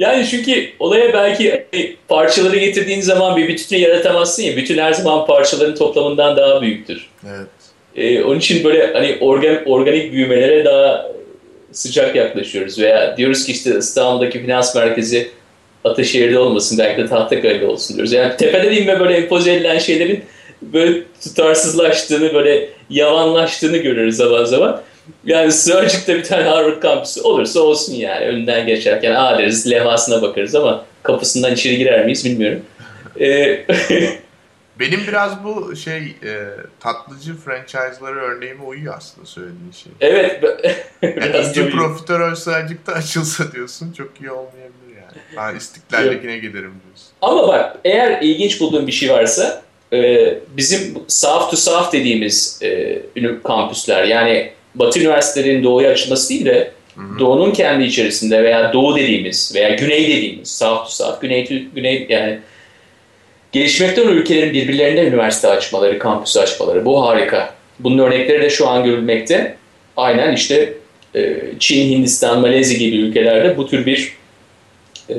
Yani 0.00 0.26
çünkü 0.26 0.68
olaya 0.78 1.12
belki 1.12 1.64
hani 1.72 1.96
parçaları 2.08 2.56
getirdiğin 2.56 3.00
zaman 3.00 3.36
bir 3.36 3.48
bütünü 3.48 3.78
yaratamazsın 3.78 4.42
ya. 4.42 4.56
Bütün 4.56 4.78
her 4.78 4.92
zaman 4.92 5.26
parçaların 5.26 5.74
toplamından 5.74 6.36
daha 6.36 6.62
büyüktür. 6.62 7.08
Evet. 7.28 7.46
Ee, 7.96 8.22
onun 8.22 8.38
için 8.38 8.64
böyle 8.64 8.92
hani 8.92 9.16
organ, 9.20 9.64
organik 9.66 10.12
büyümelere 10.12 10.64
daha 10.64 11.06
sıcak 11.72 12.16
yaklaşıyoruz. 12.16 12.78
Veya 12.78 13.16
diyoruz 13.16 13.46
ki 13.46 13.52
işte 13.52 13.78
İstanbul'daki 13.78 14.42
finans 14.42 14.74
merkezi 14.74 15.30
Ataşehir'de 15.84 16.38
olmasın, 16.38 16.78
belki 16.78 17.02
de 17.02 17.06
Tahtakale'de 17.06 17.66
olsun 17.66 17.96
diyoruz. 17.96 18.12
Yani 18.12 18.36
tepeden 18.36 18.72
inme 18.72 19.00
böyle 19.00 19.14
empoze 19.14 19.54
edilen 19.54 19.78
şeylerin 19.78 20.24
böyle 20.62 21.02
tutarsızlaştığını, 21.24 22.34
böyle 22.34 22.68
yavanlaştığını 22.90 23.76
görürüz 23.76 24.16
zaman 24.16 24.44
zaman. 24.44 24.82
Yani 25.24 25.52
Sığırcık'ta 25.52 26.14
bir 26.14 26.24
tane 26.24 26.42
Harvard 26.42 26.82
kampüsü 26.82 27.20
olursa 27.20 27.60
olsun 27.60 27.94
yani. 27.94 28.26
Önünden 28.26 28.66
geçerken 28.66 29.14
aa 29.14 29.38
deriz, 29.38 29.70
levhasına 29.70 30.22
bakarız 30.22 30.54
ama 30.54 30.84
kapısından 31.02 31.52
içeri 31.52 31.78
girer 31.78 32.04
miyiz 32.04 32.24
bilmiyorum. 32.24 32.62
Ee, 33.20 33.66
Benim 34.80 35.00
biraz 35.08 35.44
bu 35.44 35.76
şey 35.76 35.98
e, 35.98 36.48
tatlıcı 36.80 37.36
franchise'ları 37.36 38.20
örneğime 38.20 38.64
uyuyor 38.64 38.94
aslında 38.96 39.26
söylediğin 39.26 39.72
şey. 39.72 39.92
Evet. 40.00 40.42
yani 41.02 41.46
ince 41.48 41.70
profiterol 41.70 42.34
Sığırcık'ta 42.34 42.92
açılsa 42.92 43.52
diyorsun 43.52 43.92
çok 43.92 44.20
iyi 44.20 44.30
olmayabilir 44.30 44.96
yani. 44.96 45.22
Ben 45.36 45.56
İstiklal'dekine 45.56 46.38
giderim 46.38 46.74
diyorsun. 46.84 47.08
Ama 47.22 47.48
bak 47.48 47.76
eğer 47.84 48.22
ilginç 48.22 48.60
bulduğun 48.60 48.86
bir 48.86 48.92
şey 48.92 49.10
varsa 49.10 49.62
e, 49.92 50.34
bizim 50.56 50.98
South 51.08 51.50
to 51.50 51.56
South 51.56 51.92
dediğimiz 51.92 52.58
e, 52.62 53.02
kampüsler 53.44 54.04
yani 54.04 54.52
Batı 54.74 55.00
üniversitelerinin 55.00 55.64
doğuya 55.64 55.90
açılması 55.90 56.28
değil 56.28 56.44
de 56.44 56.70
Hı-hı. 56.94 57.18
doğunun 57.18 57.50
kendi 57.50 57.84
içerisinde 57.84 58.44
veya 58.44 58.72
doğu 58.72 58.96
dediğimiz 58.96 59.54
veya 59.54 59.74
güney 59.74 60.08
dediğimiz 60.08 60.48
South 60.48 60.84
to 60.84 60.88
South, 60.88 61.20
güney 61.20 61.44
to 61.44 61.54
güney 61.74 62.06
yani 62.08 62.38
gelişmekte 63.52 64.02
olan 64.02 64.12
ülkelerin 64.12 64.52
birbirlerine 64.52 65.00
üniversite 65.00 65.48
açmaları, 65.48 65.98
kampüs 65.98 66.36
açmaları 66.36 66.84
bu 66.84 67.06
harika. 67.06 67.54
Bunun 67.78 67.98
örnekleri 67.98 68.42
de 68.42 68.50
şu 68.50 68.68
an 68.68 68.84
görülmekte. 68.84 69.56
Aynen 69.96 70.34
işte 70.34 70.74
e, 71.14 71.36
Çin, 71.58 71.90
Hindistan, 71.90 72.40
Malezya 72.40 72.78
gibi 72.78 72.96
ülkelerde 72.96 73.56
bu 73.56 73.68
tür 73.68 73.86
bir 73.86 74.16
e, 75.08 75.14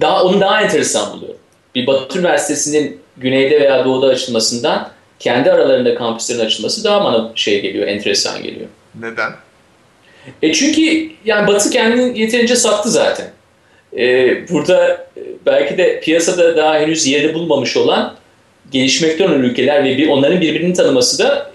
daha 0.00 0.24
onu 0.24 0.40
daha 0.40 0.62
enteresan 0.62 1.12
buluyorum. 1.12 1.40
Bir 1.74 1.86
Batı 1.86 2.18
Üniversitesi'nin 2.18 3.00
güneyde 3.16 3.60
veya 3.60 3.84
doğuda 3.84 4.06
açılmasından 4.06 4.90
kendi 5.18 5.52
aralarında 5.52 5.94
kampüslerin 5.94 6.40
açılması 6.40 6.84
daha 6.84 7.04
bana 7.04 7.32
şey 7.34 7.62
geliyor, 7.62 7.88
enteresan 7.88 8.42
geliyor. 8.42 8.66
Neden? 9.00 9.32
E 10.42 10.52
çünkü 10.52 11.10
yani 11.24 11.46
Batı 11.46 11.70
kendini 11.70 12.20
yeterince 12.20 12.56
sattı 12.56 12.90
zaten. 12.90 13.26
E, 13.96 14.48
burada 14.48 15.06
e, 15.16 15.22
belki 15.46 15.78
de 15.78 16.00
piyasada 16.00 16.56
daha 16.56 16.78
henüz 16.78 17.06
yerini 17.06 17.34
bulmamış 17.34 17.76
olan 17.76 18.14
gelişmekte 18.72 19.24
olan 19.24 19.42
ülkeler 19.42 19.84
ve 19.84 19.98
bir, 19.98 20.08
onların 20.08 20.40
birbirini 20.40 20.72
tanıması 20.74 21.18
da 21.18 21.50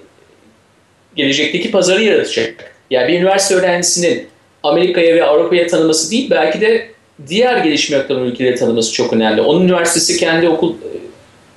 gelecekteki 1.16 1.72
pazarı 1.72 2.04
yaratacak. 2.04 2.76
Yani 2.90 3.08
bir 3.08 3.20
üniversite 3.20 3.56
öğrencisinin 3.56 4.28
Amerika'ya 4.64 5.16
ve 5.16 5.24
Avrupa'ya 5.24 5.68
tanıması 5.68 6.12
değil, 6.12 6.30
belki 6.30 6.62
de 6.62 6.88
diğer 7.28 7.58
gelişmekte 7.58 8.14
olan 8.14 8.26
ülkeleri 8.26 8.56
tanıması 8.56 8.94
çok 8.94 9.14
önemli. 9.14 9.42
Onun 9.42 9.64
üniversitesi 9.64 10.18
kendi 10.18 10.50
okul 10.50 10.76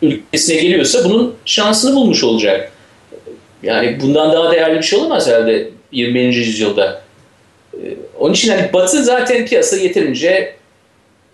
ülkesine 0.03 0.57
geliyorsa 0.57 1.05
bunun 1.05 1.35
şansını 1.45 1.97
bulmuş 1.97 2.25
olacak. 2.25 2.73
Yani 3.63 3.99
bundan 4.01 4.33
daha 4.33 4.53
değerli 4.53 4.79
bir 4.79 4.83
şey 4.83 4.99
olamaz 4.99 5.29
herhalde 5.29 5.71
21. 5.93 6.33
yüzyılda. 6.33 7.03
E, 7.75 7.97
onun 8.19 8.35
için 8.35 8.51
hani 8.51 8.73
Batı 8.73 9.05
zaten 9.05 9.47
piyasa 9.47 9.77
yeterince 9.77 10.57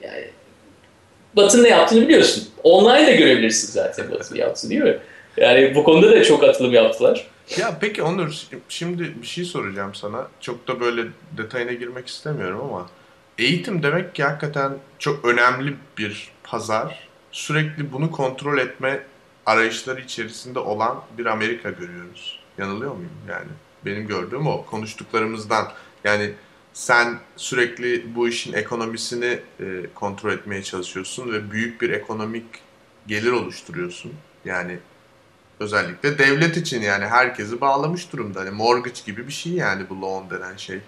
yani 0.03 0.25
Batı'nın 1.37 1.64
ne 1.64 1.68
yaptığını 1.68 2.09
biliyorsun. 2.09 2.48
Online 2.62 3.07
de 3.07 3.16
görebilirsin 3.16 3.72
zaten 3.72 4.11
Batı'nın 4.11 4.38
yaptığını 4.38 4.70
değil 4.70 4.83
mi? 4.83 4.98
Yani 5.37 5.75
bu 5.75 5.85
konuda 5.85 6.12
da 6.12 6.25
çok 6.25 6.44
atılım 6.44 6.72
yaptılar. 6.72 7.27
Ya 7.59 7.77
peki 7.81 8.03
Onur 8.03 8.46
şimdi 8.68 9.14
bir 9.22 9.27
şey 9.27 9.44
soracağım 9.44 9.94
sana. 9.94 10.27
Çok 10.40 10.68
da 10.68 10.81
böyle 10.81 11.03
detayına 11.37 11.72
girmek 11.72 12.07
istemiyorum 12.09 12.61
ama 12.64 12.90
eğitim 13.38 13.83
demek 13.83 14.14
ki 14.14 14.22
hakikaten 14.22 14.72
çok 14.98 15.25
önemli 15.25 15.75
bir 15.98 16.29
pazar. 16.44 17.09
Sürekli 17.33 17.92
bunu 17.92 18.11
kontrol 18.11 18.59
etme 18.59 19.07
arayışları 19.47 20.01
içerisinde 20.01 20.59
olan 20.59 21.03
bir 21.18 21.27
Amerika 21.27 21.71
görüyoruz. 21.71 22.40
Yanılıyor 22.59 22.95
muyum 22.95 23.12
yani? 23.29 23.49
Benim 23.85 24.07
gördüğüm 24.07 24.47
o 24.47 24.66
konuştuklarımızdan. 24.66 25.73
Yani 26.05 26.33
sen 26.73 27.18
sürekli 27.37 28.14
bu 28.14 28.29
işin 28.29 28.53
ekonomisini 28.53 29.40
e, 29.61 29.64
kontrol 29.95 30.33
etmeye 30.33 30.62
çalışıyorsun 30.62 31.33
ve 31.33 31.51
büyük 31.51 31.81
bir 31.81 31.90
ekonomik 31.90 32.45
gelir 33.07 33.33
oluşturuyorsun. 33.33 34.12
Yani 34.45 34.79
özellikle 35.61 36.18
devlet 36.18 36.57
için 36.57 36.83
yani 36.83 37.07
herkesi 37.07 37.61
bağlamış 37.61 38.12
durumda. 38.12 38.40
Hani 38.40 38.51
mortgage 38.51 39.01
gibi 39.07 39.27
bir 39.27 39.33
şey 39.33 39.53
yani 39.53 39.88
bu 39.90 40.01
loan 40.01 40.31
denen 40.31 40.57
şey. 40.57 40.79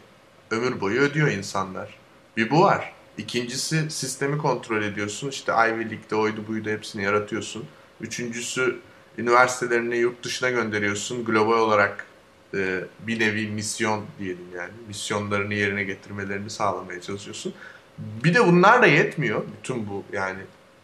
Ömür 0.51 0.81
boyu 0.81 1.01
ödüyor 1.01 1.29
insanlar. 1.29 1.99
Bir 2.37 2.51
bu 2.51 2.63
var. 2.63 2.94
İkincisi 3.19 3.91
sistemi 3.91 4.39
kontrol 4.39 4.83
ediyorsun. 4.83 5.29
İşte 5.29 5.53
Ivy 5.53 5.81
League'de 5.81 6.17
oydu 6.17 6.45
buydu 6.49 6.71
hepsini 6.71 7.03
yaratıyorsun. 7.03 7.65
Üçüncüsü 8.01 8.79
üniversitelerini 9.19 9.97
yurt 9.97 10.25
dışına 10.25 10.51
gönderiyorsun. 10.51 11.25
Global 11.25 11.59
olarak 11.59 12.07
e, 12.55 12.85
bir 13.01 13.21
nevi 13.21 13.47
misyon 13.47 14.05
diyelim 14.19 14.47
yani. 14.57 14.73
Misyonlarını 14.89 15.55
yerine 15.55 15.85
getirmelerini 15.85 16.51
sağlamaya 16.51 17.01
çalışıyorsun. 17.01 17.55
Bir 17.99 18.35
de 18.35 18.47
bunlar 18.47 18.83
da 18.83 18.87
yetmiyor. 18.87 19.43
Bütün 19.59 19.89
bu 19.89 20.05
yani 20.13 20.41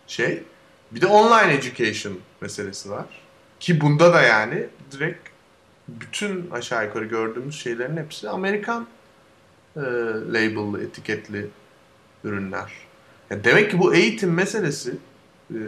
şey. 0.06 0.42
Bir 0.90 1.00
de 1.00 1.06
online 1.06 1.54
education 1.54 2.18
meselesi 2.40 2.90
var. 2.90 3.06
Ki 3.60 3.80
bunda 3.80 4.14
da 4.14 4.22
yani 4.22 4.66
direkt 4.92 5.28
bütün 5.88 6.50
aşağı 6.50 6.84
yukarı 6.84 7.04
gördüğümüz 7.04 7.60
şeylerin 7.60 7.96
hepsi 7.96 8.28
Amerikan 8.28 8.86
e, 9.76 9.80
label'lı, 10.32 10.84
etiketli 10.84 11.46
ürünler. 12.24 12.70
Yani 13.30 13.44
demek 13.44 13.70
ki 13.70 13.78
bu 13.78 13.94
eğitim 13.94 14.34
meselesi 14.34 14.94
e, 15.50 15.58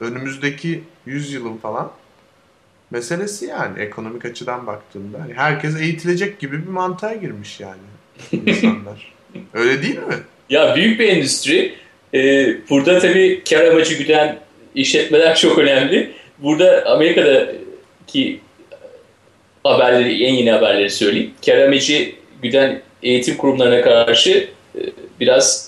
önümüzdeki 0.00 0.82
100 1.06 1.32
yılın 1.32 1.56
falan 1.56 1.92
meselesi 2.90 3.46
yani 3.46 3.80
ekonomik 3.80 4.24
açıdan 4.24 4.66
baktığında. 4.66 5.18
Yani 5.18 5.34
herkes 5.34 5.80
eğitilecek 5.80 6.38
gibi 6.38 6.62
bir 6.62 6.70
mantığa 6.70 7.14
girmiş 7.14 7.60
yani 7.60 7.80
insanlar. 8.32 9.12
Öyle 9.54 9.82
değil 9.82 9.98
mi? 9.98 10.14
Ya 10.50 10.76
büyük 10.76 11.00
bir 11.00 11.08
endüstri. 11.08 11.74
Ee, 12.14 12.56
burada 12.70 12.98
tabii 12.98 13.42
kar 13.50 13.64
amacı 13.64 13.94
güden 13.94 14.38
işletmeler 14.74 15.36
çok 15.36 15.58
önemli. 15.58 16.12
Burada 16.38 16.86
Amerika'daki 16.86 18.40
haberleri, 19.64 20.24
en 20.24 20.34
yeni 20.34 20.50
haberleri 20.50 20.90
söyleyeyim. 20.90 21.30
Kar 21.46 21.58
amacı 21.58 22.12
güden 22.42 22.82
eğitim 23.02 23.36
kurumlarına 23.36 23.82
karşı 23.82 24.48
e, 24.78 24.80
biraz 25.20 25.65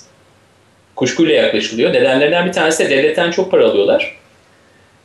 kuşkuyla 0.98 1.34
yaklaşılıyor. 1.34 1.92
Nedenlerinden 1.92 2.46
bir 2.46 2.52
tanesi 2.52 2.84
de 2.84 2.90
devletten 2.90 3.30
çok 3.30 3.50
para 3.50 3.66
alıyorlar. 3.66 4.16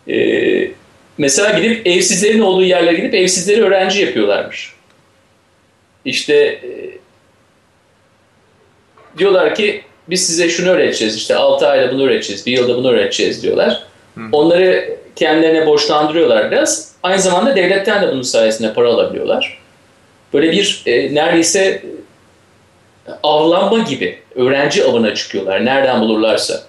Ee, 0.09 0.71
mesela 1.17 1.59
gidip 1.59 1.87
evsizlerin 1.87 2.39
olduğu 2.39 2.63
yerlere 2.63 2.95
gidip 2.95 3.13
evsizleri 3.13 3.63
öğrenci 3.63 4.01
yapıyorlarmış. 4.01 4.73
İşte 6.05 6.35
e, 6.35 6.69
diyorlar 9.17 9.55
ki 9.55 9.81
biz 10.09 10.27
size 10.27 10.49
şunu 10.49 10.69
öğreteceğiz 10.69 11.15
işte 11.17 11.35
6 11.35 11.67
ayda 11.67 11.93
bunu 11.93 12.05
öğreteceğiz, 12.05 12.45
bir 12.45 12.51
yılda 12.51 12.77
bunu 12.77 12.91
öğreteceğiz 12.91 13.43
diyorlar. 13.43 13.83
Hı. 14.15 14.21
Onları 14.31 14.97
kendilerine 15.15 15.65
borçlandırıyorlar 15.65 16.51
biraz. 16.51 16.91
Aynı 17.03 17.21
zamanda 17.21 17.55
devletten 17.55 18.01
de 18.01 18.11
bunun 18.11 18.21
sayesinde 18.21 18.73
para 18.73 18.89
alabiliyorlar. 18.89 19.59
Böyle 20.33 20.51
bir 20.51 20.83
e, 20.85 21.15
neredeyse 21.15 21.81
avlanma 23.23 23.79
gibi 23.79 24.19
öğrenci 24.35 24.83
avına 24.83 25.15
çıkıyorlar. 25.15 25.65
Nereden 25.65 26.01
bulurlarsa. 26.01 26.63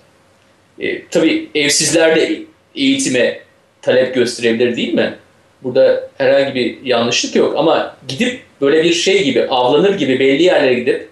E, 0.80 1.06
tabii 1.08 1.48
evsizler 1.54 2.16
de 2.16 2.42
eğitime 2.74 3.40
talep 3.82 4.14
gösterebilir 4.14 4.76
değil 4.76 4.94
mi? 4.94 5.14
Burada 5.62 6.08
herhangi 6.18 6.54
bir 6.54 6.82
yanlışlık 6.84 7.36
yok 7.36 7.54
ama 7.58 7.96
gidip 8.08 8.40
böyle 8.60 8.84
bir 8.84 8.92
şey 8.92 9.24
gibi 9.24 9.46
avlanır 9.46 9.98
gibi 9.98 10.20
belli 10.20 10.42
yerlere 10.42 10.74
gidip 10.74 11.08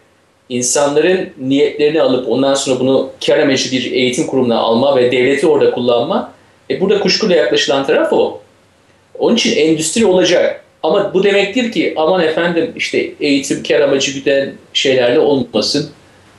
insanların 0.49 1.31
niyetlerini 1.39 2.03
alıp 2.03 2.29
ondan 2.29 2.55
sonra 2.55 2.81
bunu 2.81 3.11
kar 3.27 3.39
amacı 3.39 3.73
bir 3.73 3.93
eğitim 3.93 4.27
kurumuna 4.27 4.59
alma 4.59 4.97
ve 4.97 5.13
devleti 5.13 5.47
orada 5.47 5.71
kullanma 5.71 6.33
e 6.71 6.81
burada 6.81 7.01
kuşkuyla 7.01 7.37
yaklaşılan 7.37 7.87
taraf 7.87 8.13
o. 8.13 8.41
Onun 9.19 9.37
için 9.37 9.57
endüstri 9.57 10.07
olacak. 10.07 10.65
Ama 10.83 11.15
bu 11.15 11.25
demektir 11.25 11.73
ki 11.73 11.95
aman 11.97 12.21
efendim 12.21 12.73
işte 12.77 13.13
eğitim 13.21 13.63
kar 13.63 13.81
amacı 13.81 14.13
güden 14.13 14.53
şeylerle 14.73 15.19
olmasın. 15.19 15.91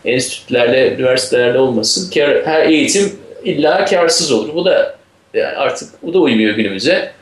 Enstitülerle, 0.06 0.96
üniversitelerle 0.96 1.60
olmasın. 1.60 2.12
Kar, 2.14 2.46
her 2.46 2.66
eğitim 2.66 3.12
illa 3.44 3.86
karsız 3.86 4.32
olur. 4.32 4.56
Bu 4.56 4.66
da 4.66 4.96
yani 5.34 5.58
artık 5.58 6.04
bu 6.04 6.14
da 6.14 6.20
uymuyor 6.20 6.56
günümüze. 6.56 7.14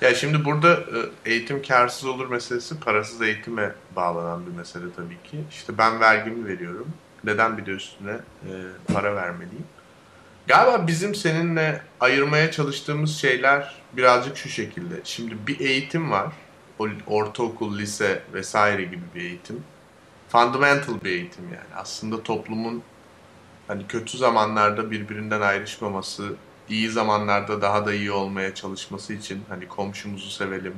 Ya 0.00 0.14
şimdi 0.14 0.44
burada 0.44 0.72
e, 0.72 1.30
eğitim 1.30 1.62
karsız 1.62 2.04
olur 2.08 2.30
meselesi 2.30 2.80
parasız 2.80 3.22
eğitime 3.22 3.72
bağlanan 3.96 4.46
bir 4.46 4.56
mesele 4.58 4.84
tabii 4.96 5.30
ki. 5.30 5.36
İşte 5.50 5.78
ben 5.78 6.00
vergimi 6.00 6.48
veriyorum. 6.48 6.88
Neden 7.24 7.58
bir 7.58 7.66
de 7.66 7.70
üstüne 7.70 8.12
e, 8.42 8.52
para 8.92 9.16
vermeliyim? 9.16 9.64
Galiba 10.50 10.86
bizim 10.86 11.14
seninle 11.14 11.82
ayırmaya 12.00 12.50
çalıştığımız 12.50 13.16
şeyler 13.16 13.74
birazcık 13.92 14.36
şu 14.36 14.48
şekilde. 14.48 14.94
Şimdi 15.04 15.46
bir 15.46 15.60
eğitim 15.60 16.10
var. 16.10 16.32
Ortaokul, 17.06 17.78
lise 17.78 18.22
vesaire 18.34 18.82
gibi 18.82 19.02
bir 19.14 19.20
eğitim. 19.20 19.64
Fundamental 20.28 21.00
bir 21.04 21.10
eğitim 21.10 21.44
yani. 21.44 21.74
Aslında 21.76 22.22
toplumun 22.22 22.82
hani 23.68 23.86
kötü 23.86 24.18
zamanlarda 24.18 24.90
birbirinden 24.90 25.40
ayrışmaması, 25.40 26.32
iyi 26.68 26.90
zamanlarda 26.90 27.62
daha 27.62 27.86
da 27.86 27.94
iyi 27.94 28.12
olmaya 28.12 28.54
çalışması 28.54 29.12
için 29.12 29.42
hani 29.48 29.68
komşumuzu 29.68 30.30
sevelim, 30.30 30.74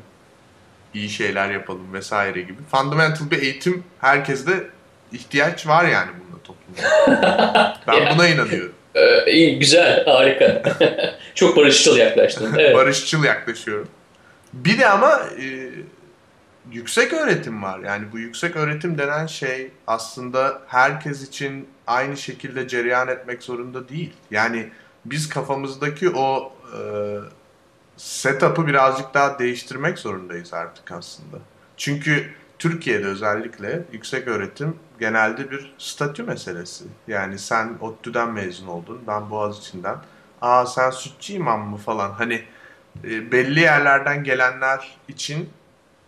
iyi 0.94 1.10
şeyler 1.10 1.50
yapalım 1.50 1.92
vesaire 1.92 2.42
gibi. 2.42 2.62
Fundamental 2.70 3.30
bir 3.30 3.42
eğitim 3.42 3.84
herkeste 4.00 4.70
ihtiyaç 5.12 5.66
var 5.66 5.84
yani 5.84 6.10
bunda 6.20 6.42
toplumda. 6.42 7.80
ben 7.86 8.14
buna 8.14 8.28
inanıyorum. 8.28 8.81
Ee, 8.94 9.32
iyi, 9.32 9.58
güzel, 9.58 10.04
harika. 10.04 10.62
Çok 11.34 11.56
barışçıl 11.56 11.96
yaklaştın. 11.96 12.54
Evet. 12.58 12.76
barışçıl 12.76 13.24
yaklaşıyorum. 13.24 13.88
Bir 14.52 14.78
de 14.78 14.88
ama 14.88 15.20
e, 15.40 15.70
yüksek 16.72 17.12
öğretim 17.12 17.62
var. 17.62 17.80
Yani 17.80 18.04
bu 18.12 18.18
yüksek 18.18 18.56
öğretim 18.56 18.98
denen 18.98 19.26
şey 19.26 19.70
aslında 19.86 20.62
herkes 20.66 21.28
için 21.28 21.68
aynı 21.86 22.16
şekilde 22.16 22.68
cereyan 22.68 23.08
etmek 23.08 23.42
zorunda 23.42 23.88
değil. 23.88 24.12
Yani 24.30 24.68
biz 25.04 25.28
kafamızdaki 25.28 26.10
o 26.10 26.52
e, 26.76 26.80
setup'ı 27.96 28.66
birazcık 28.66 29.14
daha 29.14 29.38
değiştirmek 29.38 29.98
zorundayız 29.98 30.54
artık 30.54 30.92
aslında. 30.92 31.36
Çünkü 31.76 32.34
Türkiye'de 32.62 33.06
özellikle 33.06 33.82
yüksek 33.92 34.28
öğretim 34.28 34.76
genelde 35.00 35.50
bir 35.50 35.74
statü 35.78 36.22
meselesi. 36.22 36.84
Yani 37.08 37.38
sen 37.38 37.78
ODTÜ'den 37.80 38.32
mezun 38.32 38.66
oldun, 38.66 39.00
ben 39.06 39.30
Boğaziçi'nden. 39.30 39.96
Aa 40.42 40.66
sen 40.66 40.90
sütçü 40.90 41.32
imam 41.32 41.68
mı 41.68 41.76
falan. 41.76 42.10
Hani 42.10 42.42
e, 43.04 43.32
belli 43.32 43.60
yerlerden 43.60 44.24
gelenler 44.24 44.96
için 45.08 45.50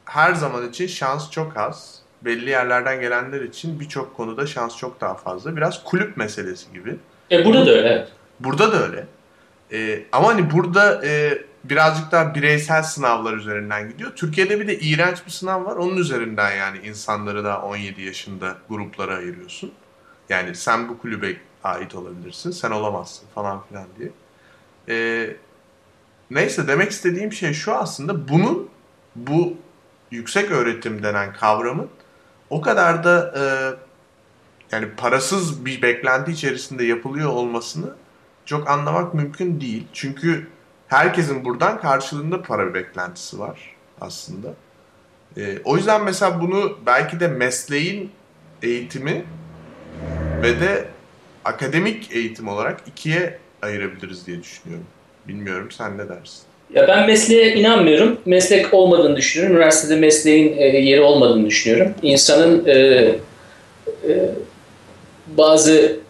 her 0.05 0.35
zaman 0.35 0.69
için 0.69 0.87
şans 0.87 1.31
çok 1.31 1.57
az. 1.57 1.99
Belli 2.23 2.51
yerlerden 2.51 3.01
gelenler 3.01 3.41
için 3.41 3.81
birçok 3.81 4.17
konuda 4.17 4.47
şans 4.47 4.77
çok 4.77 5.01
daha 5.01 5.15
fazla. 5.15 5.57
Biraz 5.57 5.85
kulüp 5.85 6.17
meselesi 6.17 6.73
gibi. 6.73 6.97
E 7.31 7.45
burada 7.45 7.67
da 7.67 7.71
öyle. 7.71 8.09
Burada 8.41 8.73
da 8.73 8.87
öyle. 8.87 9.07
E, 9.73 10.05
ama 10.13 10.29
hani 10.29 10.51
burada 10.51 11.07
e, 11.07 11.39
birazcık 11.65 12.13
daha 12.13 12.35
bireysel 12.35 12.83
sınavlar 12.83 13.33
üzerinden 13.33 13.89
gidiyor. 13.89 14.13
Türkiye'de 14.17 14.61
bir 14.61 14.69
de 14.69 14.79
iğrenç 14.79 15.27
bir 15.27 15.31
sınav 15.31 15.65
var. 15.65 15.77
Onun 15.77 15.97
üzerinden 15.97 16.57
yani 16.57 16.79
insanları 16.79 17.45
da 17.45 17.63
17 17.63 18.03
yaşında 18.03 18.59
gruplara 18.69 19.17
ayırıyorsun. 19.17 19.73
Yani 20.29 20.55
sen 20.55 20.89
bu 20.89 20.99
kulübe 20.99 21.37
ait 21.65 21.95
olabilirsin, 21.95 22.51
sen 22.51 22.71
olamazsın 22.71 23.29
falan 23.35 23.63
filan 23.69 23.87
diye. 23.99 24.11
E, 24.89 25.37
neyse 26.31 26.69
demek 26.69 26.91
istediğim 26.91 27.33
şey 27.33 27.53
şu 27.53 27.75
aslında 27.75 28.29
bunun 28.29 28.69
bu 29.17 29.57
yüksek 30.11 30.51
öğretim 30.51 31.03
denen 31.03 31.33
kavramın 31.33 31.89
o 32.51 32.61
kadar 32.61 33.05
da 33.05 33.35
e, 33.37 33.43
yani 34.73 34.89
parasız 34.97 35.65
bir 35.65 35.83
beklenti 35.83 36.33
içerisinde 36.33 36.85
yapılıyor 36.85 37.31
olmasını 37.31 37.95
çok 38.45 38.71
anlamak 38.71 39.15
mümkün 39.15 39.61
değil. 39.61 39.87
Çünkü 39.93 40.49
herkesin 40.95 41.45
buradan 41.45 41.81
karşılığında 41.81 42.43
para 42.43 42.75
beklentisi 42.75 43.39
var 43.39 43.75
aslında. 44.01 44.49
E, 45.37 45.59
o 45.65 45.77
yüzden 45.77 46.05
mesela 46.05 46.41
bunu 46.41 46.79
belki 46.87 47.21
de 47.21 47.29
mesleğin 47.29 48.11
eğitimi 48.63 49.25
ve 50.43 50.61
de 50.61 50.85
akademik 51.45 52.13
eğitim 52.13 52.49
olarak 52.49 52.81
ikiye 52.87 53.39
ayırabiliriz 53.63 54.27
diye 54.27 54.43
düşünüyorum. 54.43 54.87
Bilmiyorum 55.29 55.69
sen 55.71 55.99
ne 55.99 56.09
dersin? 56.09 56.43
Ya 56.75 56.89
ben 56.89 57.07
mesleğe 57.07 57.55
inanmıyorum. 57.55 58.21
Meslek 58.27 58.75
olmadığını 58.75 59.17
düşünüyorum. 59.17 59.57
Üniversitede 59.57 60.01
mesleğin 60.01 60.57
e, 60.57 60.65
yeri 60.65 61.01
olmadığını 61.01 61.47
düşünüyorum. 61.47 61.95
İnsanın 62.03 62.67
e, 62.67 62.75
e, 62.75 64.31
bazı 65.27 66.04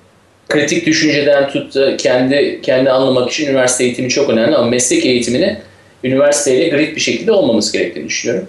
kritik 0.49 0.87
düşünceden 0.87 1.49
tut 1.49 1.75
da 1.75 1.97
kendi 1.97 2.61
kendi 2.63 2.91
anlamak 2.91 3.31
için 3.31 3.47
üniversite 3.47 3.85
eğitimi 3.85 4.09
çok 4.09 4.31
önemli 4.31 4.57
ama 4.57 4.69
meslek 4.69 5.07
eğitimini 5.07 5.57
üniversiteyle 6.05 6.69
grid 6.69 6.97
bir 6.97 7.01
şekilde 7.01 7.33
olmaması 7.33 7.73
gerektiğini 7.73 8.09
düşünüyorum. 8.09 8.49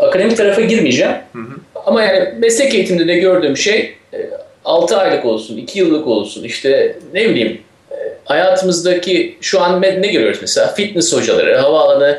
Akademik 0.00 0.36
tarafa 0.36 0.60
girmeyeceğim. 0.60 1.12
Hı 1.32 1.38
hı. 1.38 1.60
Ama 1.86 2.02
yani 2.02 2.28
meslek 2.38 2.74
eğitiminde 2.74 3.08
de 3.08 3.18
gördüğüm 3.18 3.56
şey 3.56 3.94
6 4.64 4.96
aylık 4.96 5.24
olsun, 5.24 5.56
2 5.56 5.78
yıllık 5.78 6.06
olsun, 6.06 6.44
işte 6.44 6.96
ne 7.14 7.28
bileyim 7.28 7.60
hayatımızdaki 8.24 9.36
şu 9.40 9.60
an 9.60 9.82
ne 9.82 10.06
görüyoruz 10.06 10.38
mesela 10.40 10.74
fitness 10.74 11.16
hocaları, 11.16 11.56
havaalanı 11.56 12.18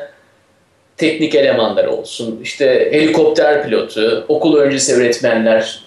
teknik 0.97 1.35
elemanları 1.35 1.91
olsun, 1.91 2.39
işte 2.43 2.89
helikopter 2.91 3.63
pilotu, 3.63 4.25
okul 4.27 4.57
öncesi 4.57 4.95
öğretmenler, 4.95 5.81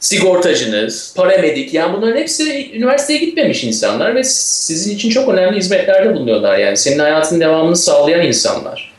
sigortacınız, 0.00 1.14
paramedik 1.16 1.74
yani 1.74 1.96
bunların 1.96 2.20
hepsi 2.20 2.70
üniversiteye 2.74 3.18
gitmemiş 3.18 3.64
insanlar 3.64 4.14
ve 4.14 4.24
sizin 4.24 4.94
için 4.94 5.10
çok 5.10 5.28
önemli 5.28 5.56
hizmetlerde 5.56 6.14
bulunuyorlar 6.14 6.58
yani 6.58 6.76
senin 6.76 6.98
hayatının 6.98 7.40
devamını 7.40 7.76
sağlayan 7.76 8.26
insanlar. 8.26 8.92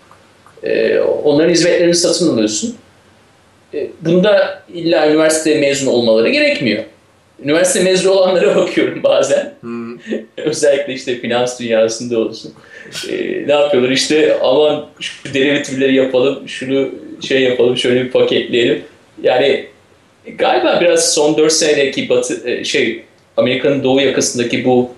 Ee, 0.63 0.99
onların 0.99 1.49
hizmetlerini 1.49 1.95
satın 1.95 2.33
alıyorsun. 2.33 2.75
Ee, 3.73 3.87
bunda 4.01 4.63
illa 4.73 5.09
üniversite 5.09 5.59
mezunu 5.59 5.89
olmaları 5.89 6.29
gerekmiyor. 6.29 6.83
Üniversite 7.43 7.83
mezunu 7.83 8.13
olanlara 8.13 8.55
bakıyorum 8.55 9.03
bazen. 9.03 9.53
Hmm. 9.61 9.97
Özellikle 10.37 10.93
işte 10.93 11.15
finans 11.15 11.59
dünyasında 11.59 12.19
olsun. 12.19 12.53
Ee, 13.09 13.47
ne 13.47 13.53
yapıyorlar 13.53 13.89
işte 13.89 14.37
aman 14.43 14.85
şu 14.99 15.33
derivatifleri 15.33 15.95
yapalım, 15.95 16.49
şunu 16.49 16.89
şey 17.27 17.41
yapalım, 17.41 17.77
şöyle 17.77 18.05
bir 18.05 18.11
paketleyelim. 18.11 18.83
Yani 19.23 19.68
galiba 20.37 20.81
biraz 20.81 21.13
son 21.13 21.37
4 21.37 21.53
senedeki 21.53 22.09
batı 22.09 22.49
e, 22.49 22.63
şey 22.63 23.03
Amerika'nın 23.37 23.83
doğu 23.83 24.01
yakasındaki 24.01 24.65
bu 24.65 24.91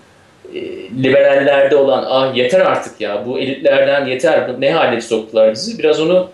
e, 0.56 0.60
liberallerde 1.04 1.76
olan 1.76 2.06
ah 2.08 2.36
yeter 2.36 2.60
artık 2.60 3.02
ya 3.02 3.26
bu 3.26 3.40
elitlerden 3.40 4.06
yeter 4.06 4.50
ne 4.60 4.72
hale 4.72 5.02
soktular 5.02 5.52
bizi 5.52 5.80
biraz 5.80 6.00
onu 6.00 6.30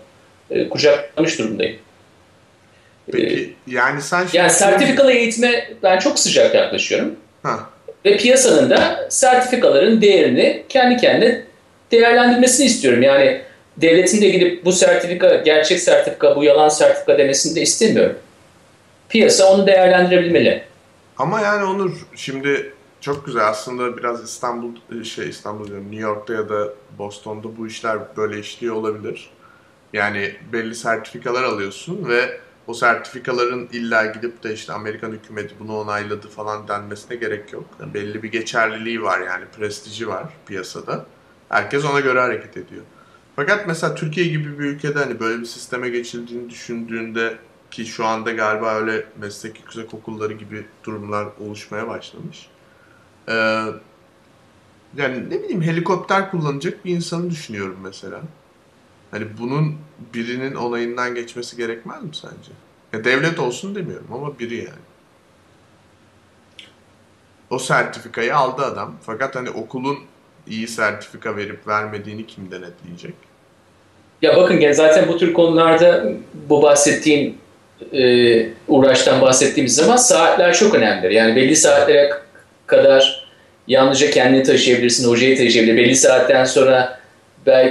e, 0.50 0.68
kucaklamış 0.68 1.38
durumdayım. 1.38 1.76
Peki 3.12 3.54
yani 3.66 4.02
sen 4.02 4.20
şimdi... 4.20 4.36
Yani 4.36 4.50
sertifikalı 4.50 5.12
eğitime 5.12 5.68
ben 5.82 5.98
çok 5.98 6.18
sıcak 6.18 6.54
yaklaşıyorum. 6.54 7.16
Ha. 7.42 7.60
Ve 8.04 8.16
piyasanın 8.16 8.70
da 8.70 9.06
sertifikaların 9.08 10.02
değerini 10.02 10.62
kendi 10.68 10.96
kendine 10.96 11.42
değerlendirmesini 11.90 12.66
istiyorum. 12.66 13.02
Yani 13.02 13.40
devletin 13.76 14.22
de 14.22 14.28
gidip 14.28 14.64
bu 14.64 14.72
sertifika 14.72 15.34
gerçek 15.34 15.80
sertifika, 15.80 16.36
bu 16.36 16.44
yalan 16.44 16.68
sertifika 16.68 17.18
demesini 17.18 17.56
de 17.56 17.62
istemiyorum. 17.62 18.16
Piyasa 19.08 19.52
onu 19.52 19.66
değerlendirebilmeli. 19.66 20.64
Ama 21.18 21.40
yani 21.40 21.64
Onur 21.64 21.92
şimdi 22.14 22.72
çok 23.00 23.26
güzel 23.26 23.48
aslında 23.48 23.96
biraz 23.96 24.24
İstanbul 24.24 25.02
şey 25.04 25.28
İstanbul 25.28 25.66
diyorum 25.66 25.84
New 25.84 26.02
York'ta 26.02 26.34
ya 26.34 26.48
da 26.48 26.68
Boston'da 26.98 27.56
bu 27.56 27.66
işler 27.66 27.98
böyle 28.16 28.38
işliyor 28.38 28.74
olabilir. 28.74 29.30
Yani 29.92 30.34
belli 30.52 30.74
sertifikalar 30.74 31.42
alıyorsun 31.42 32.08
ve 32.08 32.40
o 32.66 32.74
sertifikaların 32.74 33.68
illa 33.72 34.06
gidip 34.06 34.42
de 34.42 34.54
işte 34.54 34.72
Amerikan 34.72 35.12
hükümeti 35.12 35.54
bunu 35.60 35.78
onayladı 35.78 36.28
falan 36.28 36.68
denmesine 36.68 37.16
gerek 37.16 37.52
yok. 37.52 37.64
Yani 37.80 37.94
belli 37.94 38.22
bir 38.22 38.32
geçerliliği 38.32 39.02
var 39.02 39.20
yani 39.20 39.44
prestiji 39.56 40.08
var 40.08 40.24
piyasada. 40.46 41.06
Herkes 41.48 41.84
ona 41.84 42.00
göre 42.00 42.20
hareket 42.20 42.56
ediyor. 42.56 42.82
Fakat 43.36 43.66
mesela 43.66 43.94
Türkiye 43.94 44.26
gibi 44.26 44.58
bir 44.58 44.64
ülkede 44.64 44.98
hani 44.98 45.20
böyle 45.20 45.40
bir 45.40 45.46
sisteme 45.46 45.88
geçildiğini 45.88 46.50
düşündüğünde 46.50 47.38
ki 47.70 47.86
şu 47.86 48.06
anda 48.06 48.32
galiba 48.32 48.74
öyle 48.74 49.04
meslek 49.20 49.58
yüksek 49.60 49.94
okulları 49.94 50.32
gibi 50.32 50.66
durumlar 50.84 51.28
oluşmaya 51.40 51.88
başlamış. 51.88 52.48
Ee, 53.28 53.32
yani 54.96 55.30
ne 55.30 55.42
bileyim 55.42 55.62
helikopter 55.62 56.30
kullanacak 56.30 56.84
bir 56.84 56.96
insanı 56.96 57.30
düşünüyorum 57.30 57.78
mesela. 57.82 58.20
Hani 59.10 59.26
bunun 59.38 59.76
birinin 60.14 60.54
onayından 60.54 61.14
geçmesi 61.14 61.56
gerekmez 61.56 62.02
mi 62.02 62.10
sence? 62.12 62.52
Ya 62.92 63.04
devlet 63.04 63.38
olsun 63.38 63.74
demiyorum 63.74 64.12
ama 64.12 64.38
biri 64.38 64.56
yani. 64.56 64.88
O 67.50 67.58
sertifikayı 67.58 68.36
aldı 68.36 68.64
adam. 68.64 68.94
Fakat 69.02 69.36
hani 69.36 69.50
okulun 69.50 69.98
iyi 70.46 70.68
sertifika 70.68 71.36
verip 71.36 71.68
vermediğini 71.68 72.26
kim 72.26 72.50
denetleyecek? 72.50 73.14
Ya 74.22 74.36
bakın 74.36 74.72
zaten 74.72 75.08
bu 75.08 75.18
tür 75.18 75.32
konularda 75.32 76.12
bu 76.48 76.62
bahsettiğim 76.62 77.38
e, 77.92 78.46
uğraştan 78.68 79.20
bahsettiğimiz 79.20 79.74
zaman 79.74 79.96
saatler 79.96 80.54
çok 80.54 80.74
önemlidir. 80.74 81.10
Yani 81.10 81.36
belli 81.36 81.56
saatlere 81.56 82.10
kadar 82.66 83.28
yalnızca 83.68 84.10
kendini 84.10 84.42
taşıyabilirsin, 84.42 85.08
hocayı 85.08 85.38
taşıyabilir. 85.38 85.76
Belli 85.76 85.96
saatten 85.96 86.44
sonra 86.44 86.98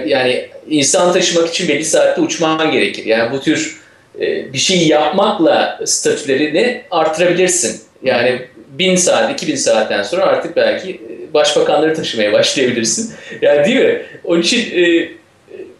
yani 0.06 0.50
insan 0.70 1.14
taşımak 1.14 1.50
için 1.50 1.68
belli 1.68 1.86
saatte 1.86 2.22
uçman 2.22 2.72
gerekir. 2.72 3.06
Yani 3.06 3.32
bu 3.32 3.42
tür 3.42 3.78
e, 4.22 4.54
bir 4.54 4.58
şey 4.58 4.88
yapmakla 4.88 5.80
statülerini 5.86 6.82
artırabilirsin. 6.92 7.82
Yani 8.04 8.42
bin 8.70 8.96
saat, 8.96 9.34
iki 9.34 9.48
bin 9.48 9.56
saatten 9.56 10.04
sonra 10.04 10.26
artık 10.26 10.56
belki 10.56 10.92
e, 10.92 11.34
başbakanları 11.34 11.96
taşımaya 11.96 12.34
başlayabilirsin. 12.34 13.14
Yani 13.42 13.66
değil 13.66 13.80
mi? 13.80 14.02
Onun 14.24 14.42
için 14.42 14.60
e, 14.60 15.10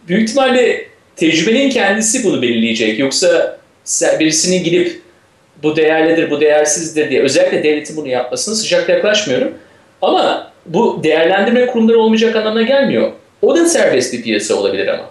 büyük 0.08 0.28
ihtimalle 0.28 0.86
tecrübenin 1.16 1.70
kendisi 1.70 2.24
bunu 2.24 2.42
belirleyecek. 2.42 2.98
Yoksa 2.98 3.57
birisinin 4.20 4.64
gidip 4.64 5.00
bu 5.62 5.76
değerlidir, 5.76 6.30
bu 6.30 6.40
değersizdir 6.40 7.10
diye 7.10 7.22
özellikle 7.22 7.62
devletin 7.62 7.96
bunu 7.96 8.08
yapmasını 8.08 8.54
sıcak 8.56 8.88
yaklaşmıyorum. 8.88 9.54
Ama 10.02 10.52
bu 10.66 11.00
değerlendirme 11.02 11.66
kurumları 11.66 11.98
olmayacak 11.98 12.36
anlamına 12.36 12.62
gelmiyor. 12.62 13.12
O 13.42 13.56
da 13.56 13.66
serbest 13.66 14.12
bir 14.12 14.22
piyasa 14.22 14.54
olabilir 14.54 14.88
ama. 14.88 15.10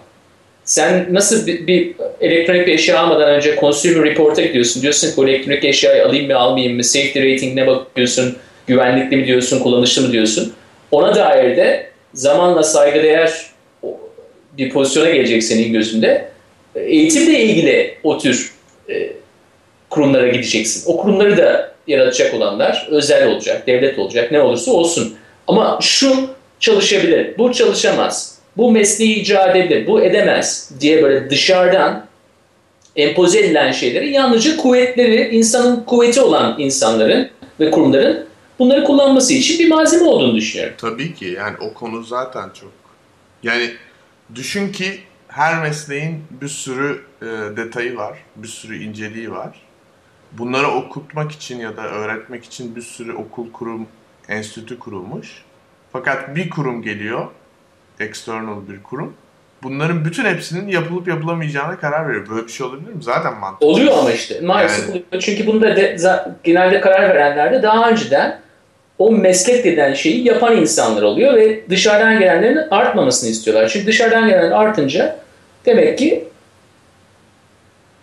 Sen 0.64 1.06
nasıl 1.10 1.46
bir, 1.46 1.66
bir 1.66 1.94
elektronik 2.20 2.66
bir 2.66 2.74
eşya 2.74 3.00
almadan 3.00 3.28
önce 3.28 3.56
consumer 3.60 4.10
report'a 4.10 4.42
gidiyorsun. 4.42 4.82
Diyorsun 4.82 5.10
ki 5.10 5.16
bu 5.16 5.28
elektronik 5.28 5.64
eşyayı 5.64 6.06
alayım 6.06 6.26
mı 6.26 6.36
almayayım 6.36 6.76
mı? 6.76 6.84
Safety 6.84 7.20
rating'ine 7.20 7.66
bakıyorsun. 7.66 8.36
Güvenlikli 8.66 9.16
mi 9.16 9.26
diyorsun, 9.26 9.58
kullanışlı 9.58 10.02
mı 10.02 10.12
diyorsun. 10.12 10.52
Ona 10.90 11.14
dair 11.14 11.56
de 11.56 11.90
zamanla 12.14 12.62
saygıdeğer 12.62 13.46
bir 14.58 14.70
pozisyona 14.70 15.10
gelecek 15.10 15.44
senin 15.44 15.72
gözünde. 15.72 16.28
eğitimle 16.74 17.40
ilgili 17.40 17.94
o 18.02 18.18
tür 18.18 18.52
e, 18.88 19.12
kurumlara 19.90 20.28
gideceksin. 20.28 20.92
O 20.92 20.96
kurumları 20.96 21.36
da 21.36 21.74
yaratacak 21.86 22.34
olanlar 22.34 22.88
özel 22.90 23.28
olacak, 23.28 23.66
devlet 23.66 23.98
olacak, 23.98 24.32
ne 24.32 24.40
olursa 24.40 24.70
olsun. 24.70 25.14
Ama 25.46 25.78
şu 25.82 26.30
çalışabilir, 26.60 27.38
bu 27.38 27.52
çalışamaz, 27.52 28.38
bu 28.56 28.72
mesleği 28.72 29.14
icra 29.14 29.50
edebilir, 29.50 29.86
bu 29.86 30.02
edemez 30.02 30.70
diye 30.80 31.02
böyle 31.02 31.30
dışarıdan 31.30 32.06
empoze 32.96 33.38
edilen 33.38 33.72
şeyleri 33.72 34.10
yalnızca 34.10 34.56
kuvvetleri, 34.56 35.28
insanın 35.28 35.84
kuvveti 35.84 36.20
olan 36.20 36.56
insanların 36.58 37.30
ve 37.60 37.70
kurumların 37.70 38.26
bunları 38.58 38.84
kullanması 38.84 39.34
için 39.34 39.58
bir 39.58 39.68
malzeme 39.68 40.04
olduğunu 40.04 40.36
düşünüyorum. 40.36 40.74
Tabii 40.78 41.14
ki 41.14 41.24
yani 41.36 41.56
o 41.60 41.74
konu 41.74 42.02
zaten 42.02 42.50
çok. 42.60 42.72
Yani 43.42 43.70
düşün 44.34 44.72
ki 44.72 45.00
her 45.38 45.62
mesleğin 45.62 46.24
bir 46.42 46.48
sürü 46.48 47.00
e, 47.22 47.26
detayı 47.56 47.96
var, 47.96 48.18
bir 48.36 48.48
sürü 48.48 48.82
inceliği 48.82 49.30
var. 49.30 49.48
Bunları 50.32 50.68
okutmak 50.68 51.32
için 51.32 51.60
ya 51.60 51.76
da 51.76 51.82
öğretmek 51.82 52.44
için 52.44 52.76
bir 52.76 52.82
sürü 52.82 53.12
okul, 53.12 53.52
kurum, 53.52 53.86
enstitü 54.28 54.78
kurulmuş. 54.78 55.44
Fakat 55.92 56.36
bir 56.36 56.50
kurum 56.50 56.82
geliyor, 56.82 57.26
external 58.00 58.68
bir 58.68 58.82
kurum. 58.82 59.14
Bunların 59.62 60.04
bütün 60.04 60.24
hepsinin 60.24 60.68
yapılıp 60.68 61.08
yapılamayacağına 61.08 61.78
karar 61.78 62.08
veriyor. 62.08 62.28
Böyle 62.30 62.46
bir 62.46 62.52
şey 62.52 62.66
olabilir 62.66 62.92
mi? 62.92 63.02
Zaten 63.02 63.38
mantıklı. 63.38 63.66
Oluyor 63.66 63.98
ama 63.98 64.10
işte 64.12 64.40
maalesef 64.40 64.88
Yani- 64.88 64.90
oluyor. 64.90 65.22
Çünkü 65.22 65.46
bunda 65.46 65.76
de, 65.76 65.96
genelde 66.44 66.80
karar 66.80 67.08
verenler 67.14 67.52
de 67.52 67.62
daha 67.62 67.90
önceden 67.90 68.40
o 68.98 69.12
meslek 69.12 69.64
denen 69.64 69.94
şeyi 69.94 70.24
yapan 70.24 70.56
insanlar 70.56 71.02
oluyor 71.02 71.34
ve 71.34 71.70
dışarıdan 71.70 72.18
gelenlerin 72.18 72.58
artmamasını 72.70 73.30
istiyorlar. 73.30 73.68
Çünkü 73.68 73.86
dışarıdan 73.86 74.28
gelen 74.28 74.50
artınca 74.50 75.27
demek 75.68 75.98
ki 75.98 76.28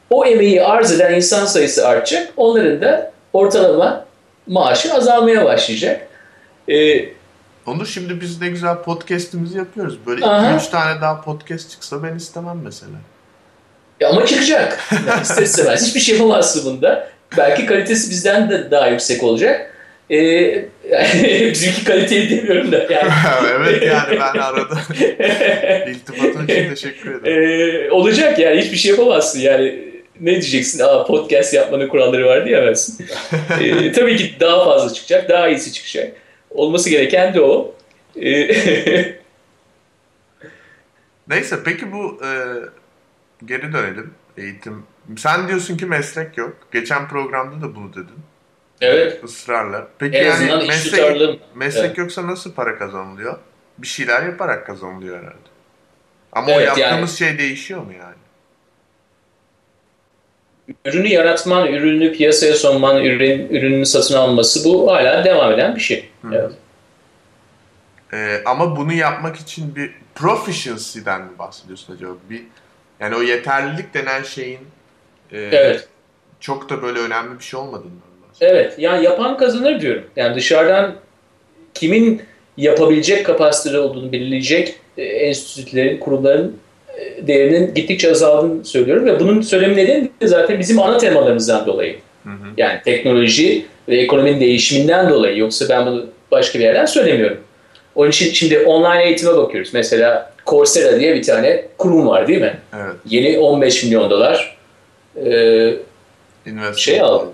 o 0.09 0.25
emeği 0.25 0.63
arz 0.63 0.91
eden 0.91 1.13
insan 1.13 1.45
sayısı 1.45 1.87
artacak. 1.87 2.33
Onların 2.37 2.81
da 2.81 3.11
ortalama 3.33 4.05
maaşı 4.47 4.93
azalmaya 4.93 5.45
başlayacak. 5.45 6.07
Ee, 6.69 7.15
Onur 7.67 7.85
şimdi 7.85 8.21
biz 8.21 8.41
ne 8.41 8.49
güzel 8.49 8.75
podcast'imizi 8.75 9.57
yapıyoruz. 9.57 9.97
Böyle 10.07 10.25
Aha. 10.25 10.57
2-3 10.57 10.69
tane 10.69 11.01
daha 11.01 11.21
podcast 11.21 11.71
çıksa 11.71 12.03
ben 12.03 12.15
istemem 12.15 12.61
mesela. 12.63 12.91
Ya 13.99 14.09
ama 14.09 14.25
çıkacak. 14.25 14.79
Yani 15.07 15.21
ister 15.21 15.43
istemez. 15.43 15.87
Hiçbir 15.87 15.99
şey 15.99 16.15
yapamazsın 16.17 16.65
bunda. 16.65 17.07
Belki 17.37 17.65
kalitesi 17.65 18.09
bizden 18.09 18.49
de 18.49 18.71
daha 18.71 18.87
yüksek 18.87 19.23
olacak. 19.23 19.71
Ee, 20.11 20.65
yani 20.95 21.51
bizimki 21.51 21.83
kaliteli 21.83 22.29
demiyorum 22.29 22.71
da. 22.71 22.87
Yani. 22.89 23.09
evet 23.55 23.83
yani 23.83 24.19
ben 24.19 24.39
arada 24.39 24.79
iltifatın 25.89 26.43
için 26.43 26.69
teşekkür 26.69 27.21
ederim. 27.21 27.87
Ee, 27.87 27.91
olacak 27.91 28.39
yani 28.39 28.61
hiçbir 28.61 28.77
şey 28.77 28.91
yapamazsın 28.91 29.39
yani. 29.39 29.95
Ne 30.19 30.31
diyeceksin? 30.31 30.79
Aa 30.79 31.05
podcast 31.05 31.53
yapmanın 31.53 31.87
kuralları 31.87 32.25
var 32.25 32.45
diyemezsin. 32.45 33.05
Ee, 33.61 33.91
tabii 33.91 34.17
ki 34.17 34.33
daha 34.39 34.65
fazla 34.65 34.93
çıkacak, 34.93 35.29
daha 35.29 35.47
iyisi 35.47 35.73
çıkacak. 35.73 36.13
Olması 36.49 36.89
gereken 36.89 37.33
de 37.33 37.41
o. 37.41 37.75
Ee, 38.21 39.15
Neyse 41.27 41.59
peki 41.65 41.91
bu 41.91 42.19
e, 42.25 42.29
geri 43.45 43.73
dönelim 43.73 44.13
eğitim. 44.37 44.83
Sen 45.17 45.47
diyorsun 45.47 45.77
ki 45.77 45.85
meslek 45.85 46.37
yok. 46.37 46.57
Geçen 46.73 47.07
programda 47.07 47.61
da 47.61 47.75
bunu 47.75 47.93
dedin. 47.93 48.19
Evet. 48.81 49.23
Israrla. 49.23 49.87
Peki 49.99 50.17
En 50.17 50.25
yani 50.25 50.67
meslek, 50.67 51.39
meslek 51.55 51.85
Evet. 51.85 51.97
yoksa 51.97 52.27
nasıl 52.27 52.53
para 52.53 52.77
kazanılıyor? 52.77 53.39
Bir 53.77 53.87
şeyler 53.87 54.23
yaparak 54.23 54.67
kazanılıyor 54.67 55.17
herhalde. 55.17 55.37
Ama 56.31 56.47
o 56.47 56.51
Evet, 56.51 56.77
yaptığımız 56.77 57.17
şey 57.17 57.37
değişiyor 57.37 57.81
mu 57.81 57.93
yani? 57.93 58.15
Ürünü 60.85 61.07
yaratman, 61.07 61.67
ürünü 61.67 62.13
piyasaya 62.13 62.55
sunman, 62.55 63.05
ürün, 63.05 63.49
ürünün 63.49 63.83
satın 63.83 64.15
alması 64.15 64.69
bu 64.69 64.91
hala 64.91 65.23
devam 65.25 65.51
eden 65.51 65.75
bir 65.75 65.81
şey. 65.81 66.09
Evet. 66.33 66.51
Ee, 68.13 68.41
ama 68.45 68.75
bunu 68.75 68.93
yapmak 68.93 69.35
için 69.35 69.75
bir 69.75 69.91
proficiency'den 70.15 71.21
mi 71.21 71.39
bahsediyorsun 71.39 71.95
acaba? 71.95 72.11
Bir 72.29 72.43
yani 72.99 73.15
o 73.15 73.21
yeterlilik 73.21 73.93
denen 73.93 74.23
şeyin 74.23 74.59
e, 75.31 75.37
Evet. 75.41 75.87
çok 76.39 76.69
da 76.69 76.81
böyle 76.81 76.99
önemli 76.99 77.39
bir 77.39 77.43
şey 77.43 77.59
olmadığından 77.59 77.91
bahsediyorsun. 77.91 78.04
Evet. 78.41 78.73
Yani 78.77 79.05
yapan 79.05 79.37
kazanır 79.37 79.81
diyorum. 79.81 80.03
Yani 80.15 80.35
dışarıdan 80.35 80.95
kimin 81.73 82.21
yapabilecek 82.57 83.25
kapasitede 83.25 83.79
olduğunu 83.79 84.11
belirleyecek 84.11 84.75
e, 84.97 85.03
enstitülerin, 85.03 85.97
kurumların 85.97 86.57
e, 86.97 87.27
değerinin 87.27 87.73
gittikçe 87.73 88.11
azaldığını 88.11 88.65
söylüyorum 88.65 89.05
ve 89.05 89.19
bunun 89.19 89.41
söylemi 89.41 89.75
nedeni 89.75 90.09
de 90.21 90.27
zaten 90.27 90.59
bizim 90.59 90.79
ana 90.79 90.97
temalarımızdan 90.97 91.65
dolayı. 91.65 91.95
Hı 92.23 92.29
hı. 92.29 92.47
Yani 92.57 92.79
teknoloji 92.85 93.65
ve 93.87 93.97
ekonominin 93.97 94.39
değişiminden 94.39 95.09
dolayı. 95.09 95.37
Yoksa 95.37 95.69
ben 95.69 95.85
bunu 95.85 96.05
başka 96.31 96.59
bir 96.59 96.63
yerden 96.63 96.85
söylemiyorum. 96.85 97.37
Onun 97.95 98.09
için 98.09 98.33
şimdi 98.33 98.59
online 98.59 99.05
eğitime 99.05 99.37
bakıyoruz. 99.37 99.73
Mesela 99.73 100.31
Coursera 100.47 100.99
diye 100.99 101.15
bir 101.15 101.23
tane 101.23 101.65
kurum 101.77 102.07
var 102.07 102.27
değil 102.27 102.41
mi? 102.41 102.57
Evet. 102.75 102.95
Yeni 103.09 103.39
15 103.39 103.83
milyon 103.83 104.09
dolar 104.09 104.57
e, 105.25 105.29
Investment. 106.45 106.77
Şey 106.77 107.01
aldı. 107.01 107.27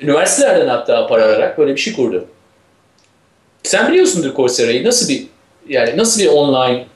Üniversitelerden 0.00 0.68
hatta 0.68 1.06
para 1.06 1.24
alarak 1.24 1.58
böyle 1.58 1.72
bir 1.72 1.80
şey 1.80 1.96
kurdu. 1.96 2.26
Sen 3.62 3.92
biliyorsundur 3.92 4.34
Coursera'yı. 4.34 4.84
Nasıl 4.84 5.08
bir 5.08 5.26
yani 5.68 5.96
nasıl 5.96 6.20
bir 6.20 6.28
online 6.28 6.86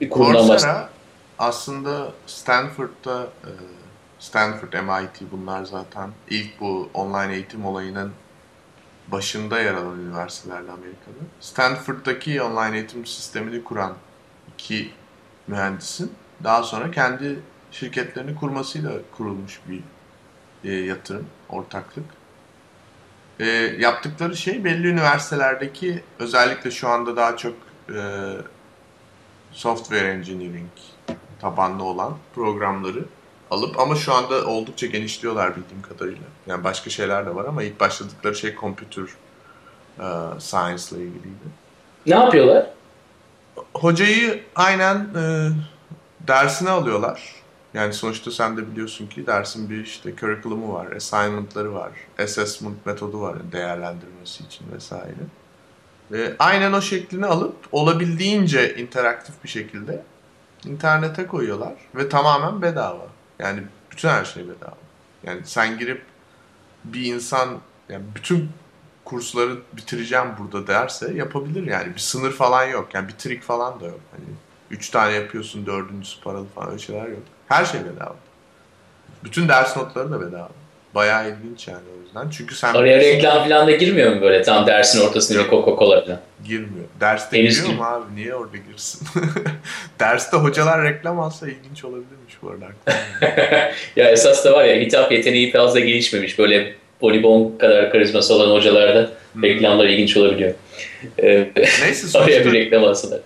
bir 0.00 0.10
kurumdan? 0.10 0.46
Coursera 0.46 0.88
aslında 1.38 2.12
Stanford'da 2.26 3.22
e, 3.22 3.50
Stanford, 4.18 4.72
MIT 4.72 5.32
bunlar 5.32 5.64
zaten 5.64 6.10
ilk 6.30 6.60
bu 6.60 6.90
online 6.94 7.34
eğitim 7.34 7.64
olayının 7.66 8.12
başında 9.08 9.60
yer 9.60 9.74
alan 9.74 10.00
üniversitelerdi 10.00 10.70
Amerika'da. 10.70 11.24
Stanford'daki 11.40 12.42
online 12.42 12.76
eğitim 12.76 13.06
sistemini 13.06 13.64
kuran 13.64 13.94
iki 14.54 14.90
mühendisin 15.46 16.12
daha 16.44 16.62
sonra 16.62 16.90
kendi 16.90 17.38
şirketlerini 17.72 18.34
kurmasıyla 18.34 18.92
kurulmuş 19.16 19.60
bir 19.68 19.82
e, 20.70 20.74
yatırım, 20.74 21.26
ortaklık. 21.48 22.04
E, 23.40 23.46
yaptıkları 23.78 24.36
şey 24.36 24.64
belli 24.64 24.86
üniversitelerdeki 24.88 26.02
özellikle 26.18 26.70
şu 26.70 26.88
anda 26.88 27.16
daha 27.16 27.36
çok 27.36 27.54
e, 27.88 28.00
software 29.52 30.08
engineering 30.08 30.70
tabanlı 31.40 31.84
olan 31.84 32.16
programları 32.34 33.04
alıp 33.50 33.80
ama 33.80 33.96
şu 33.96 34.14
anda 34.14 34.44
oldukça 34.46 34.86
genişliyorlar 34.86 35.56
bildiğim 35.56 35.82
kadarıyla. 35.82 36.26
Yani 36.46 36.64
başka 36.64 36.90
şeyler 36.90 37.26
de 37.26 37.34
var 37.34 37.44
ama 37.44 37.62
ilk 37.62 37.80
başladıkları 37.80 38.34
şey 38.34 38.56
computer 38.60 39.04
e, 39.04 40.06
science 40.40 40.82
ile 40.96 41.04
ilgiliydi. 41.04 41.48
Ne 42.06 42.14
yapıyorlar? 42.14 42.66
Hocayı 43.74 44.42
aynen 44.54 44.96
e, 44.96 45.48
dersine 46.20 46.70
alıyorlar. 46.70 47.37
Yani 47.74 47.92
sonuçta 47.92 48.30
sen 48.30 48.56
de 48.56 48.70
biliyorsun 48.70 49.06
ki 49.06 49.26
dersin 49.26 49.70
bir 49.70 49.84
işte 49.84 50.16
curriculumu 50.16 50.74
var, 50.74 50.92
assignment'ları 50.92 51.74
var, 51.74 51.90
assessment 52.18 52.86
metodu 52.86 53.20
var 53.20 53.52
değerlendirmesi 53.52 54.44
için 54.44 54.66
vesaire. 54.74 55.14
Ve 56.10 56.36
aynen 56.38 56.72
o 56.72 56.80
şeklini 56.80 57.26
alıp 57.26 57.56
olabildiğince 57.72 58.76
interaktif 58.76 59.44
bir 59.44 59.48
şekilde 59.48 60.02
internete 60.64 61.26
koyuyorlar 61.26 61.74
ve 61.94 62.08
tamamen 62.08 62.62
bedava. 62.62 63.06
Yani 63.38 63.62
bütün 63.90 64.08
her 64.08 64.24
şey 64.24 64.48
bedava. 64.48 64.76
Yani 65.22 65.40
sen 65.44 65.78
girip 65.78 66.02
bir 66.84 67.14
insan 67.14 67.48
yani 67.88 68.04
bütün 68.14 68.50
kursları 69.04 69.58
bitireceğim 69.72 70.26
burada 70.38 70.66
derse 70.66 71.14
yapabilir 71.14 71.66
yani. 71.66 71.94
Bir 71.94 72.00
sınır 72.00 72.32
falan 72.32 72.64
yok. 72.64 72.94
Yani 72.94 73.08
bir 73.08 73.12
trik 73.12 73.42
falan 73.42 73.80
da 73.80 73.86
yok. 73.86 74.00
Hani 74.10 74.24
üç 74.70 74.90
tane 74.90 75.12
yapıyorsun 75.12 75.66
dördüncüsü 75.66 76.20
paralı 76.20 76.46
falan 76.54 76.68
öyle 76.68 76.78
şeyler 76.78 77.08
yok. 77.08 77.22
Her 77.48 77.64
şey 77.64 77.80
bedava. 77.80 78.16
Bütün 79.24 79.48
ders 79.48 79.76
notları 79.76 80.10
da 80.10 80.20
bedava. 80.20 80.48
Bayağı 80.94 81.30
ilginç 81.30 81.68
yani 81.68 81.82
o 81.98 82.02
yüzden. 82.04 82.30
Çünkü 82.30 82.54
sen 82.54 82.74
Araya 82.74 82.98
reklam 82.98 83.44
falan 83.48 83.66
da 83.66 83.70
girmiyor 83.70 84.12
mu 84.14 84.20
böyle 84.22 84.42
tam 84.42 84.66
dersin 84.66 85.00
ortasında 85.08 85.44
bir 85.44 85.48
Coca-Cola 85.50 86.04
falan? 86.04 86.20
girmiyor. 86.44 86.84
Derste 87.00 87.38
Henüz 87.38 87.60
giriyor 87.60 87.78
mu 87.78 87.84
abi? 87.84 88.04
Niye 88.14 88.34
orada 88.34 88.56
girsin? 88.56 89.08
Derste 90.00 90.36
hocalar 90.36 90.82
reklam 90.84 91.20
alsa 91.20 91.48
ilginç 91.48 91.84
olabilirmiş 91.84 92.34
bu 92.42 92.50
arada. 92.50 92.66
ya 93.96 94.10
esas 94.10 94.44
da 94.44 94.52
var 94.52 94.64
ya 94.64 94.76
hitap 94.80 95.12
yeteneği 95.12 95.52
fazla 95.52 95.80
gelişmemiş. 95.80 96.38
Böyle 96.38 96.74
bonibon 97.00 97.58
kadar 97.58 97.92
karizması 97.92 98.34
olan 98.34 98.54
hocalarda 98.54 99.10
reklamlar 99.42 99.84
ilginç 99.86 100.16
olabiliyor. 100.16 100.54
Ee, 101.22 101.48
Neyse 101.56 102.18
araya 102.18 102.26
bir 102.28 102.32
sonuçta 102.42 102.52
reklam 102.52 102.84
alsalar. 102.84 103.20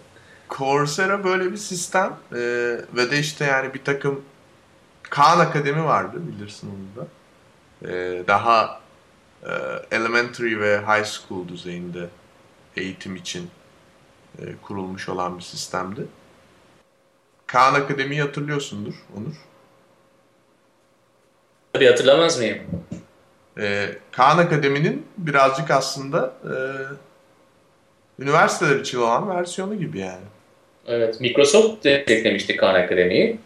Coursera 0.58 1.24
böyle 1.24 1.52
bir 1.52 1.56
sistem 1.56 2.16
Ee, 2.32 2.36
ve 2.96 3.10
de 3.10 3.18
işte 3.18 3.44
yani 3.44 3.74
bir 3.74 3.84
takım 3.84 4.24
Khan 5.02 5.40
Akademi 5.40 5.84
vardı 5.84 6.16
bilirsin 6.28 6.70
onu 6.70 7.04
da. 7.04 7.08
Ee, 7.88 8.24
daha 8.28 8.80
e, 9.42 9.50
elementary 9.90 10.60
ve 10.60 10.80
high 10.80 11.04
school 11.04 11.48
düzeyinde 11.48 12.08
eğitim 12.76 13.16
için 13.16 13.50
e, 14.38 14.42
kurulmuş 14.62 15.08
olan 15.08 15.38
bir 15.38 15.42
sistemdi. 15.42 16.06
Khan 17.46 17.74
Akademi'yi 17.74 18.22
hatırlıyorsundur 18.22 18.94
Onur. 19.16 19.34
Tabii 21.72 21.86
hatırlamaz 21.86 22.38
mıyım? 22.38 22.58
Ee, 23.58 23.98
Khan 24.12 24.38
Akademi'nin 24.38 25.06
birazcık 25.18 25.70
aslında 25.70 26.34
e, 26.44 26.54
üniversiteler 28.22 28.80
için 28.80 28.98
olan 28.98 29.28
versiyonu 29.28 29.78
gibi 29.78 29.98
yani. 29.98 30.24
Evet, 30.88 31.20
Microsoft 31.20 31.84
desteklemişti 31.84 32.56
Khan 32.56 32.74
Akademi'yi. 32.74 33.38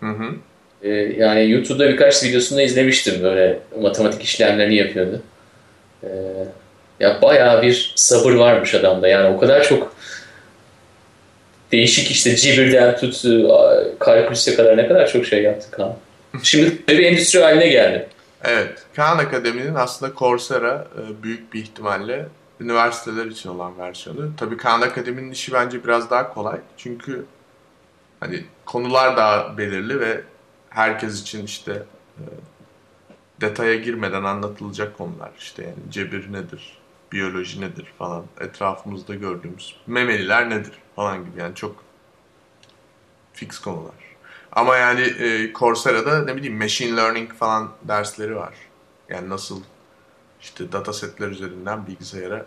Hı 0.00 0.06
hı. 0.06 0.34
Ee, 0.82 0.88
yani 1.18 1.50
YouTube'da 1.50 1.88
birkaç 1.88 2.24
videosunu 2.24 2.60
izlemiştim 2.60 3.22
böyle 3.22 3.58
matematik 3.80 4.22
işlemlerini 4.22 4.76
yapıyordu. 4.76 5.22
Ee, 6.04 6.08
ya 7.00 7.22
bayağı 7.22 7.62
bir 7.62 7.92
sabır 7.96 8.34
varmış 8.34 8.74
adamda 8.74 9.08
yani 9.08 9.36
o 9.36 9.40
kadar 9.40 9.62
çok 9.62 9.96
değişik 11.72 12.10
işte 12.10 12.36
cibirden 12.36 12.96
tut 12.96 13.22
kalkülüse 13.98 14.54
kadar 14.54 14.76
ne 14.76 14.88
kadar 14.88 15.06
çok 15.06 15.26
şey 15.26 15.42
yaptı 15.42 15.70
Kaan. 15.70 15.96
Şimdi 16.42 16.72
bir 16.88 16.98
endüstri 16.98 17.40
haline 17.40 17.68
geldi. 17.68 18.06
Evet. 18.44 18.72
Khan 18.96 19.18
Akademi'nin 19.18 19.74
aslında 19.74 20.12
Coursera 20.18 20.86
e, 20.96 21.22
büyük 21.22 21.54
bir 21.54 21.62
ihtimalle 21.62 22.26
üniversiteler 22.60 23.26
için 23.26 23.48
olan 23.48 23.78
versiyonu. 23.78 24.36
Tabii 24.36 24.56
Khan 24.56 24.80
Akademi'nin 24.80 25.30
işi 25.30 25.52
bence 25.52 25.84
biraz 25.84 26.10
daha 26.10 26.34
kolay. 26.34 26.60
Çünkü 26.76 27.26
hani 28.20 28.44
konular 28.66 29.16
daha 29.16 29.58
belirli 29.58 30.00
ve 30.00 30.24
herkes 30.70 31.22
için 31.22 31.44
işte 31.44 31.82
e, 32.18 32.22
detaya 33.40 33.74
girmeden 33.74 34.24
anlatılacak 34.24 34.98
konular. 34.98 35.30
işte 35.38 35.62
yani 35.62 35.90
cebir 35.90 36.32
nedir, 36.32 36.78
biyoloji 37.12 37.60
nedir 37.60 37.92
falan, 37.98 38.24
etrafımızda 38.40 39.14
gördüğümüz 39.14 39.76
memeliler 39.86 40.50
nedir 40.50 40.72
falan 40.96 41.24
gibi 41.24 41.40
yani 41.40 41.54
çok 41.54 41.76
fix 43.32 43.58
konular. 43.58 43.94
Ama 44.52 44.76
yani 44.76 45.00
e, 45.00 45.52
Coursera'da 45.52 46.24
ne 46.24 46.36
bileyim 46.36 46.58
machine 46.58 46.96
learning 46.96 47.32
falan 47.32 47.72
dersleri 47.82 48.36
var. 48.36 48.54
Yani 49.08 49.28
nasıl 49.28 49.62
işte 50.44 50.72
datasetler 50.72 51.28
üzerinden 51.28 51.86
bilgisayara 51.86 52.46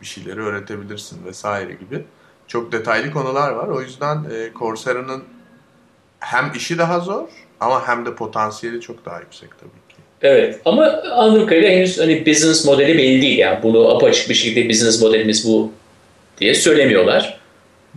bir 0.00 0.06
şeyleri 0.06 0.40
öğretebilirsin 0.40 1.26
vesaire 1.26 1.72
gibi. 1.72 2.04
Çok 2.48 2.72
detaylı 2.72 3.10
konular 3.10 3.50
var. 3.50 3.68
O 3.68 3.80
yüzden 3.80 4.16
e, 4.16 4.58
Coursera'nın 4.58 5.24
hem 6.20 6.52
işi 6.56 6.78
daha 6.78 7.00
zor 7.00 7.28
ama 7.60 7.88
hem 7.88 8.06
de 8.06 8.14
potansiyeli 8.14 8.80
çok 8.80 9.04
daha 9.04 9.20
yüksek 9.20 9.50
tabii 9.60 9.94
ki. 9.94 10.02
Evet 10.22 10.60
ama 10.64 10.86
anladığım 11.12 11.46
kadarıyla 11.46 11.70
henüz 11.70 12.00
hani 12.00 12.26
business 12.26 12.64
modeli 12.64 12.98
belli 12.98 13.22
değil. 13.22 13.38
Yani 13.38 13.62
bunu 13.62 13.96
apaçık 13.96 14.28
bir 14.28 14.34
şekilde 14.34 14.68
business 14.68 15.02
modelimiz 15.02 15.48
bu 15.48 15.72
diye 16.38 16.54
söylemiyorlar. 16.54 17.40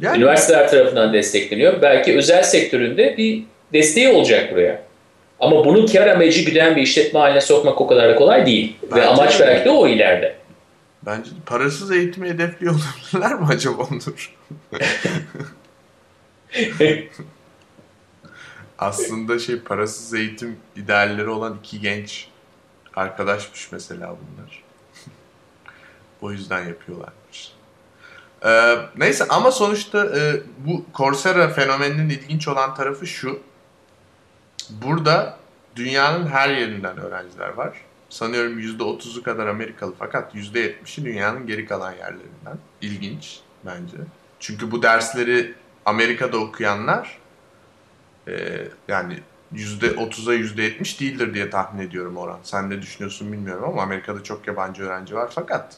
Yani, 0.01 0.17
Üniversiteler 0.17 0.69
tarafından 0.69 1.13
destekleniyor. 1.13 1.81
Belki 1.81 2.17
özel 2.17 2.43
sektöründe 2.43 3.17
bir 3.17 3.43
desteği 3.73 4.09
olacak 4.09 4.51
buraya. 4.51 4.86
Ama 5.39 5.65
bunu 5.65 5.85
kar 5.85 6.07
amacı 6.07 6.41
güden 6.41 6.75
bir 6.75 6.81
işletme 6.81 7.19
haline 7.19 7.41
sokmak 7.41 7.81
o 7.81 7.87
kadar 7.87 8.09
da 8.09 8.15
kolay 8.15 8.45
değil. 8.45 8.77
Bence 8.83 9.01
Ve 9.01 9.05
amaç 9.05 9.39
belki 9.39 9.65
de 9.65 9.69
o 9.69 9.87
ileride. 9.87 10.35
Bence 11.05 11.29
parasız 11.45 11.91
eğitimi 11.91 12.29
hedefliyor 12.29 12.73
olabilirler 12.73 13.39
mi 13.39 13.45
acaba 13.49 13.83
Onur? 13.83 14.35
Aslında 18.79 19.39
şey 19.39 19.59
parasız 19.59 20.13
eğitim 20.13 20.57
idealleri 20.75 21.29
olan 21.29 21.57
iki 21.59 21.81
genç 21.81 22.27
arkadaşmış 22.95 23.71
mesela 23.71 24.07
bunlar. 24.07 24.63
o 26.21 26.31
yüzden 26.31 26.67
yapıyorlarmış. 26.67 27.51
Ee, 28.45 28.75
neyse 28.97 29.25
ama 29.29 29.51
sonuçta 29.51 30.05
e, 30.05 30.41
bu 30.57 30.85
Coursera 30.95 31.49
fenomeninin 31.49 32.09
ilginç 32.09 32.47
olan 32.47 32.75
tarafı 32.75 33.07
şu. 33.07 33.39
Burada 34.69 35.37
dünyanın 35.75 36.27
her 36.27 36.49
yerinden 36.49 36.97
öğrenciler 36.97 37.49
var. 37.49 37.77
Sanıyorum 38.09 38.59
%30'u 38.59 39.23
kadar 39.23 39.47
Amerikalı 39.47 39.93
fakat 39.99 40.35
%70'i 40.35 41.05
dünyanın 41.05 41.47
geri 41.47 41.65
kalan 41.65 41.91
yerlerinden. 41.91 42.57
İlginç 42.81 43.39
bence. 43.65 43.97
Çünkü 44.39 44.71
bu 44.71 44.83
dersleri 44.83 45.53
Amerika'da 45.85 46.37
okuyanlar 46.37 47.17
e, 48.27 48.63
yani 48.87 49.19
%30'a 49.53 50.35
%70 50.35 50.99
değildir 50.99 51.33
diye 51.33 51.49
tahmin 51.49 51.87
ediyorum 51.87 52.17
oran. 52.17 52.39
Sen 52.43 52.69
ne 52.69 52.81
düşünüyorsun 52.81 53.33
bilmiyorum 53.33 53.63
ama 53.69 53.81
Amerika'da 53.81 54.23
çok 54.23 54.47
yabancı 54.47 54.83
öğrenci 54.83 55.15
var 55.15 55.29
fakat 55.35 55.77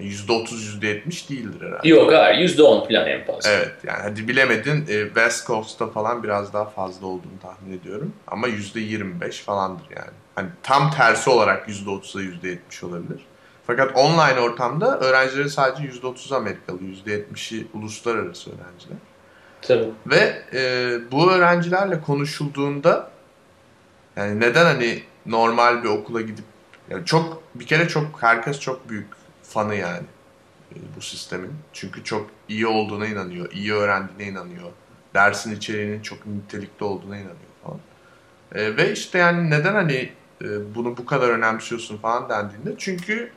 %30 0.00 0.80
%70 0.80 1.28
değildir 1.28 1.66
herhalde. 1.66 1.88
Yok 1.88 2.12
hayır 2.12 2.48
%10 2.48 2.88
falan 2.88 3.06
en 3.06 3.24
fazla. 3.24 3.50
Evet 3.50 3.72
yani 3.84 3.98
hadi 4.02 4.28
bilemedin 4.28 4.86
e, 4.88 5.04
West 5.04 5.46
Coast'ta 5.46 5.86
falan 5.86 6.22
biraz 6.22 6.52
daha 6.52 6.64
fazla 6.64 7.06
olduğunu 7.06 7.40
tahmin 7.42 7.78
ediyorum. 7.78 8.12
Ama 8.26 8.48
%25 8.48 9.42
falandır 9.42 9.84
yani. 9.96 10.10
Hani 10.34 10.48
tam 10.62 10.90
tersi 10.90 11.30
olarak 11.30 11.68
%30'a 11.68 12.22
%70 12.22 12.86
olabilir. 12.86 13.20
Fakat 13.66 13.96
online 13.96 14.40
ortamda 14.40 14.98
öğrencileri 15.00 15.50
sadece 15.50 15.88
%30 15.88 16.34
Amerikalı, 16.34 16.78
%70'i 17.06 17.66
uluslararası 17.74 18.50
öğrenciler. 18.50 18.98
Tabii. 19.62 19.90
Ve 20.06 20.42
e, 20.54 20.90
bu 21.12 21.32
öğrencilerle 21.32 22.00
konuşulduğunda 22.00 23.10
yani 24.16 24.40
neden 24.40 24.64
hani 24.64 25.02
normal 25.26 25.84
bir 25.84 25.88
okula 25.88 26.20
gidip 26.20 26.44
yani 26.90 27.04
çok 27.04 27.42
bir 27.54 27.66
kere 27.66 27.88
çok 27.88 28.22
herkes 28.22 28.60
çok 28.60 28.88
büyük 28.88 29.15
fanı 29.48 29.74
yani 29.74 30.06
e, 30.72 30.76
bu 30.96 31.00
sistemin. 31.00 31.52
Çünkü 31.72 32.04
çok 32.04 32.30
iyi 32.48 32.66
olduğuna 32.66 33.06
inanıyor, 33.06 33.52
iyi 33.52 33.72
öğrendiğine 33.72 34.32
inanıyor. 34.32 34.70
Dersin 35.14 35.56
içeriğinin 35.56 36.02
çok 36.02 36.26
nitelikli 36.26 36.84
olduğuna 36.84 37.16
inanıyor 37.16 37.36
falan. 37.64 37.80
E, 38.54 38.76
ve 38.76 38.92
işte 38.92 39.18
yani 39.18 39.50
neden 39.50 39.74
hani 39.74 40.10
e, 40.42 40.74
bunu 40.74 40.96
bu 40.96 41.06
kadar 41.06 41.28
önemsiyorsun 41.28 41.96
falan 41.96 42.28
dendiğinde 42.28 42.74
çünkü 42.78 43.30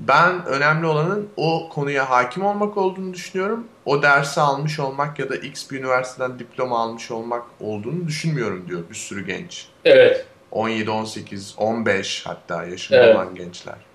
ben 0.00 0.46
önemli 0.46 0.86
olanın 0.86 1.28
o 1.36 1.68
konuya 1.68 2.10
hakim 2.10 2.44
olmak 2.44 2.76
olduğunu 2.76 3.14
düşünüyorum. 3.14 3.66
O 3.84 4.02
dersi 4.02 4.40
almış 4.40 4.80
olmak 4.80 5.18
ya 5.18 5.28
da 5.28 5.36
X 5.36 5.70
bir 5.70 5.78
üniversiteden 5.78 6.38
diploma 6.38 6.78
almış 6.78 7.10
olmak 7.10 7.42
olduğunu 7.60 8.06
düşünmüyorum 8.06 8.68
diyor 8.68 8.80
bir 8.90 8.94
sürü 8.94 9.26
genç. 9.26 9.68
Evet. 9.84 10.26
17, 10.50 10.90
18, 10.90 11.54
15 11.58 12.26
hatta 12.26 12.64
yaşında 12.64 12.98
evet. 12.98 13.16
olan 13.16 13.34
gençler. 13.34 13.87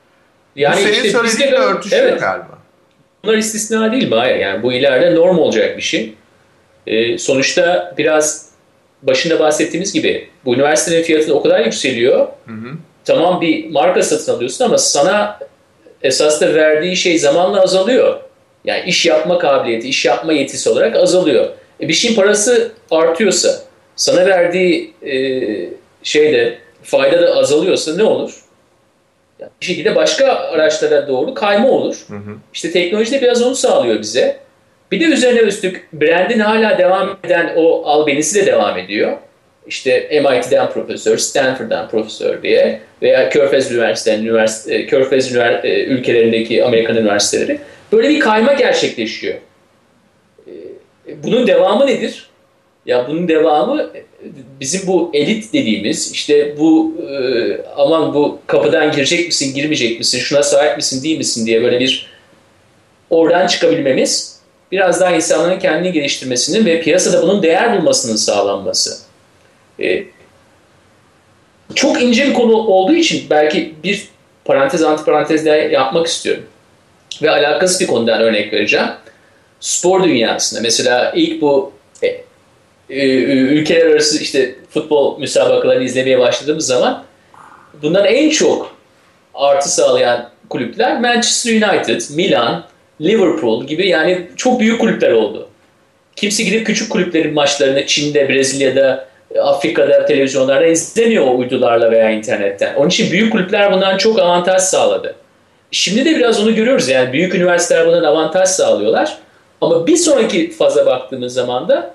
Yani 0.56 0.76
bu 0.76 0.80
senin 0.80 0.94
işte 0.94 1.10
söylediğinle 1.10 1.58
örtüşüyor 1.58 2.04
evet. 2.04 2.20
galiba. 2.20 2.60
Bunlar 3.24 3.38
istisna 3.38 3.92
değil 3.92 4.10
mi? 4.10 4.16
Hayır. 4.16 4.36
Yani 4.36 4.64
bu 4.64 4.74
ileride 4.74 5.16
norm 5.16 5.40
olacak 5.40 5.78
bir 5.78 5.82
şey. 5.82 6.14
Ee, 6.88 7.18
sonuçta 7.18 7.94
biraz 7.98 8.50
başında 9.02 9.40
bahsettiğimiz 9.40 9.94
gibi 9.94 10.30
bu 10.46 10.56
üniversitenin 10.56 11.04
fiyatı 11.04 11.36
o 11.36 11.44
kadar 11.44 11.66
yükseliyor. 11.66 12.20
Hı 12.20 12.54
hı. 12.54 12.70
Tamam 13.06 13.42
bir 13.42 13.70
marka 13.70 14.04
satın 14.04 14.34
alıyorsun 14.34 14.66
ama 14.66 14.78
sana 14.78 15.40
esas 16.02 16.42
da 16.42 16.54
verdiği 16.54 16.96
şey 16.96 17.20
zamanla 17.20 17.62
azalıyor. 17.62 18.20
Yani 18.66 18.90
iş 18.90 19.06
yapma 19.06 19.40
kabiliyeti, 19.40 19.90
iş 19.90 20.06
yapma 20.06 20.34
yetisi 20.34 20.70
olarak 20.70 20.96
azalıyor. 20.96 21.50
E 21.82 21.88
bir 21.88 21.94
şeyin 21.94 22.16
parası 22.16 22.72
artıyorsa, 22.92 23.60
sana 23.96 24.26
verdiği 24.26 24.94
e, 25.06 25.16
şeyde 26.04 26.58
fayda 26.84 27.22
da 27.22 27.36
azalıyorsa 27.36 27.96
ne 27.96 28.04
olur? 28.04 28.43
Yani 29.44 29.52
bir 29.62 29.66
şekilde 29.66 29.96
başka 29.96 30.26
araçlara 30.28 31.08
doğru 31.08 31.34
kayma 31.34 31.70
olur. 31.70 31.96
Hı 32.08 32.16
hı. 32.16 32.36
İşte 32.54 32.72
teknoloji 32.72 33.12
de 33.12 33.22
biraz 33.22 33.42
onu 33.42 33.56
sağlıyor 33.56 34.00
bize. 34.00 34.38
Bir 34.92 35.00
de 35.00 35.06
üzerine 35.06 35.40
üstlük 35.40 35.88
brandin 35.94 36.40
hala 36.40 36.78
devam 36.78 37.18
eden 37.24 37.54
o 37.56 37.86
albenisi 37.86 38.42
de 38.42 38.46
devam 38.46 38.78
ediyor 38.78 39.18
işte 39.68 40.22
MIT'den 40.24 40.70
profesör, 40.70 41.18
Stanford'dan 41.18 41.90
profesör 41.90 42.44
diye 42.44 42.80
veya 43.02 43.30
Körfez 43.30 43.72
Üniversitesi'nden 43.72 44.26
üniversite, 44.26 44.88
Körfez 44.88 45.32
üniversite, 45.32 45.70
e, 45.70 45.84
ülkelerindeki 45.84 46.64
Amerikan 46.64 46.98
üniversiteleri 46.98 47.60
böyle 47.92 48.10
bir 48.10 48.20
kayma 48.20 48.54
gerçekleşiyor. 48.54 49.36
E, 50.48 50.54
bunun 51.24 51.48
devamı 51.48 51.88
nedir? 51.88 52.30
Ya 52.86 53.08
bunun 53.08 53.28
devamı 53.28 53.90
bizim 54.60 54.88
bu 54.88 55.12
elit 55.14 55.54
dediğimiz 55.54 56.12
işte 56.12 56.58
bu 56.60 56.96
e, 57.12 57.58
aman 57.78 58.14
bu 58.14 58.40
kapıdan 58.48 58.92
girecek 58.92 59.26
misin, 59.26 59.56
girmeyecek 59.56 60.00
misin, 60.00 60.20
şuna 60.20 60.44
sahip 60.44 60.78
misin, 60.78 61.04
değil 61.04 61.18
misin 61.18 61.46
diye 61.46 61.64
böyle 61.64 61.80
bir 61.80 62.14
oradan 63.10 63.48
çıkabilmemiz 63.48 64.40
biraz 64.72 65.02
daha 65.02 65.12
insanların 65.12 65.60
kendini 65.60 65.92
geliştirmesinin 65.92 66.66
ve 66.66 66.82
piyasada 66.82 67.22
bunun 67.22 67.44
değer 67.44 67.78
bulmasının 67.78 68.16
sağlanması. 68.16 69.00
E, 69.80 70.04
çok 71.76 72.02
ince 72.02 72.28
bir 72.28 72.34
konu 72.34 72.56
olduğu 72.56 72.96
için 72.96 73.30
belki 73.30 73.76
bir 73.84 74.08
parantez 74.46 74.84
antiparantez 74.84 75.46
daha 75.46 75.56
yapmak 75.56 76.08
istiyorum. 76.08 76.44
Ve 77.22 77.32
alakasız 77.32 77.82
bir 77.82 77.88
konudan 77.88 78.22
örnek 78.22 78.54
vereceğim. 78.54 78.88
Spor 79.60 80.04
dünyasında 80.04 80.62
mesela 80.62 81.12
ilk 81.16 81.42
bu 81.42 81.73
e, 81.73 81.73
e, 81.73 81.73
ülkeler 82.94 83.86
arası 83.86 84.22
işte 84.22 84.56
futbol 84.70 85.20
müsabakalarını 85.20 85.84
izlemeye 85.84 86.20
başladığımız 86.20 86.68
zaman 86.68 87.04
bundan 87.82 88.06
en 88.06 88.30
çok 88.30 88.76
artı 89.34 89.70
sağlayan 89.70 90.30
kulüpler 90.50 91.00
Manchester 91.02 91.52
United, 91.52 92.02
Milan, 92.16 92.66
Liverpool 93.02 93.68
gibi 93.68 93.88
yani 93.88 94.28
çok 94.38 94.60
büyük 94.60 94.82
kulüpler 94.82 95.12
oldu. 95.12 95.50
Kimse 96.16 96.44
gidip 96.44 96.66
küçük 96.68 96.90
kulüplerin 96.90 97.34
maçlarını 97.34 97.86
Çin'de, 97.86 98.30
Brezilya'da, 98.30 99.08
Afrika'da 99.42 100.06
televizyonlarda 100.06 100.66
izlemiyor 100.66 101.28
o 101.28 101.38
uydularla 101.38 101.92
veya 101.92 102.12
internetten. 102.12 102.76
Onun 102.76 102.90
için 102.90 103.12
büyük 103.12 103.32
kulüpler 103.32 103.74
bundan 103.74 103.98
çok 103.98 104.20
avantaj 104.20 104.62
sağladı. 104.62 105.16
Şimdi 105.72 106.06
de 106.06 106.16
biraz 106.16 106.42
onu 106.42 106.56
görüyoruz 106.56 106.90
yani 106.90 107.14
büyük 107.14 107.36
üniversiteler 107.36 107.88
bundan 107.88 108.04
avantaj 108.04 108.50
sağlıyorlar. 108.50 109.18
Ama 109.62 109.88
bir 109.88 109.98
sonraki 109.98 110.52
faza 110.52 110.86
baktığımız 110.86 111.34
zaman 111.34 111.68
da 111.68 111.94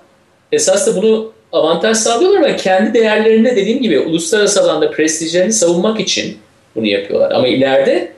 esas 0.53 0.87
da 0.87 0.97
bunu 1.03 1.33
avantaj 1.53 1.97
sağlıyorlar 1.97 2.39
ama 2.39 2.57
kendi 2.57 2.95
değerlerini 2.95 3.57
dediğim 3.57 3.83
gibi 3.83 3.99
uluslararası 4.01 4.63
alanda 4.63 4.91
prestijlerini 4.91 5.53
savunmak 5.53 6.01
için 6.01 6.39
bunu 6.77 6.87
yapıyorlar. 6.87 7.31
Ama 7.31 7.49
ileride 7.49 8.13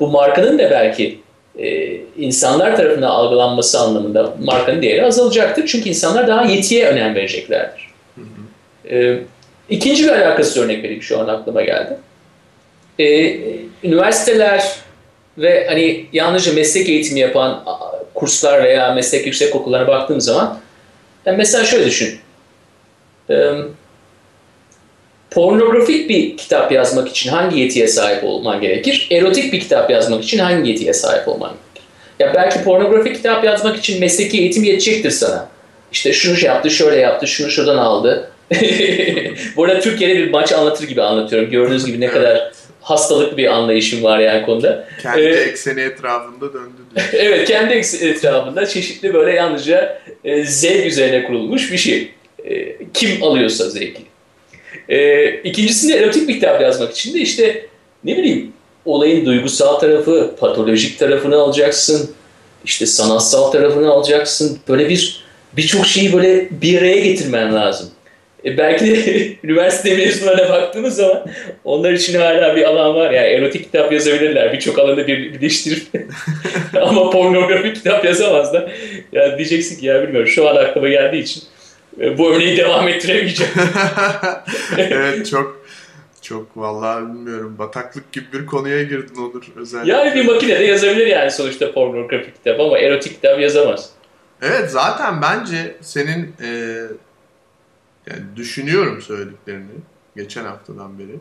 bu 0.00 0.08
markanın 0.08 0.58
da 0.58 0.70
belki 0.70 1.20
e, 1.58 1.96
insanlar 2.18 2.76
tarafından 2.76 3.08
algılanması 3.08 3.80
anlamında 3.80 4.34
markanın 4.44 4.82
değeri 4.82 5.06
azalacaktır. 5.06 5.66
Çünkü 5.66 5.88
insanlar 5.88 6.28
daha 6.28 6.44
yetiye 6.44 6.86
önem 6.86 7.14
vereceklerdir. 7.14 7.88
E, 8.90 9.18
ikinci 9.70 10.04
bir 10.04 10.08
alakasız 10.08 10.56
örnek 10.56 10.84
vereyim 10.84 11.02
şu 11.02 11.20
an 11.20 11.28
aklıma 11.28 11.62
geldi. 11.62 11.96
E, 12.98 13.36
üniversiteler 13.82 14.64
ve 15.38 15.66
hani 15.66 16.06
yalnızca 16.12 16.52
meslek 16.52 16.88
eğitimi 16.88 17.20
yapan 17.20 17.64
kurslar 18.14 18.64
veya 18.64 18.94
meslek 18.94 19.26
yüksek 19.26 19.56
okullarına 19.56 19.88
baktığım 19.88 20.20
zaman 20.20 20.58
yani 21.26 21.36
mesela 21.36 21.64
şöyle 21.64 21.86
düşün. 21.86 22.18
E, 23.30 23.52
pornografik 25.30 26.08
bir 26.08 26.36
kitap 26.36 26.72
yazmak 26.72 27.08
için 27.08 27.30
hangi 27.30 27.60
yetiye 27.60 27.88
sahip 27.88 28.24
olman 28.24 28.60
gerekir? 28.60 29.08
Erotik 29.10 29.52
bir 29.52 29.60
kitap 29.60 29.90
yazmak 29.90 30.24
için 30.24 30.38
hangi 30.38 30.70
yetiye 30.70 30.92
sahip 30.92 31.28
olman 31.28 31.50
gerekir? 31.50 31.88
Ya 32.18 32.34
belki 32.34 32.64
pornografik 32.64 33.16
kitap 33.16 33.44
yazmak 33.44 33.76
için 33.76 34.00
mesleki 34.00 34.38
eğitim 34.40 34.64
yetecektir 34.64 35.10
sana. 35.10 35.48
İşte 35.92 36.12
şunu 36.12 36.36
şey 36.36 36.48
yaptı, 36.48 36.70
şöyle 36.70 36.96
yaptı, 36.96 37.26
şunu 37.26 37.50
şuradan 37.50 37.78
aldı. 37.78 38.30
Bu 39.56 39.64
arada 39.64 39.80
Türkiye'de 39.80 40.16
bir 40.16 40.30
maç 40.30 40.52
anlatır 40.52 40.88
gibi 40.88 41.02
anlatıyorum. 41.02 41.50
Gördüğünüz 41.50 41.86
gibi 41.86 42.00
ne 42.00 42.06
kadar 42.06 42.52
hastalık 42.88 43.36
bir 43.36 43.46
anlayışım 43.46 44.02
var 44.02 44.18
yani 44.18 44.46
konuda. 44.46 44.88
Kendi 45.02 45.20
ee, 45.20 45.28
ekseni 45.28 45.80
etrafında 45.80 46.52
döndü. 46.52 46.76
evet, 47.12 47.48
kendi 47.48 47.74
etrafında 48.00 48.66
çeşitli 48.66 49.14
böyle 49.14 49.36
yalnızca 49.36 50.02
e, 50.24 50.44
zevk 50.44 50.86
üzerine 50.86 51.24
kurulmuş 51.26 51.72
bir 51.72 51.78
şey. 51.78 52.12
E, 52.44 52.76
kim 52.94 53.22
alıyorsa 53.22 53.70
zevki. 53.70 54.02
E, 54.88 55.28
ikincisinde 55.28 55.96
erotik 55.96 56.28
bir 56.28 56.34
kitap 56.34 56.62
yazmak 56.62 56.92
için 56.92 57.14
de 57.14 57.18
işte 57.18 57.66
ne 58.04 58.16
bileyim 58.16 58.52
olayın 58.84 59.26
duygusal 59.26 59.78
tarafı, 59.78 60.34
patolojik 60.40 60.98
tarafını 60.98 61.36
alacaksın. 61.36 62.10
işte 62.64 62.86
sanatsal 62.86 63.50
tarafını 63.50 63.90
alacaksın. 63.90 64.58
Böyle 64.68 64.88
bir 64.88 65.24
birçok 65.56 65.86
şeyi 65.86 66.12
böyle 66.12 66.48
bir 66.50 66.78
araya 66.78 67.00
getirmen 67.00 67.54
lazım. 67.54 67.90
E 68.44 68.58
belki 68.58 68.86
de 68.86 69.32
üniversite 69.44 69.96
mezunlarına 69.96 70.48
baktığımız 70.48 70.96
zaman 70.96 71.26
onlar 71.64 71.92
için 71.92 72.18
hala 72.20 72.56
bir 72.56 72.62
alan 72.62 72.94
var. 72.94 73.10
Yani 73.10 73.26
erotik 73.26 73.64
kitap 73.64 73.92
yazabilirler. 73.92 74.52
Birçok 74.52 74.78
alanda 74.78 75.06
bir, 75.06 75.34
birleştirip 75.34 75.86
ama 76.82 77.10
pornografi 77.10 77.72
kitap 77.72 78.04
yazamazlar. 78.04 78.72
Ya 79.12 79.38
diyeceksin 79.38 79.80
ki 79.80 79.86
ya 79.86 80.02
bilmiyorum 80.02 80.28
şu 80.28 80.48
an 80.48 80.56
aklıma 80.56 80.88
geldiği 80.88 81.22
için 81.22 81.42
e, 82.00 82.18
bu 82.18 82.34
örneği 82.34 82.56
devam 82.56 82.88
ettiremeyeceğim. 82.88 83.52
evet 84.78 85.30
çok 85.30 85.64
çok 86.22 86.56
vallahi 86.56 87.04
bilmiyorum 87.04 87.56
bataklık 87.58 88.12
gibi 88.12 88.26
bir 88.32 88.46
konuya 88.46 88.82
girdin 88.82 89.16
olur 89.16 89.44
özellikle. 89.56 89.92
Yani 89.92 90.14
bir 90.14 90.24
makine 90.24 90.60
de 90.60 90.64
yazabilir 90.64 91.06
yani 91.06 91.30
sonuçta 91.30 91.72
pornografik 91.72 92.34
kitap 92.34 92.60
ama 92.60 92.78
erotik 92.78 93.14
kitap 93.14 93.40
yazamaz. 93.40 93.90
Evet 94.42 94.70
zaten 94.70 95.22
bence 95.22 95.76
senin 95.80 96.34
e, 96.42 96.48
yani 98.10 98.36
düşünüyorum 98.36 99.02
söylediklerini 99.02 99.72
geçen 100.16 100.44
haftadan 100.44 100.98
beri. 100.98 101.20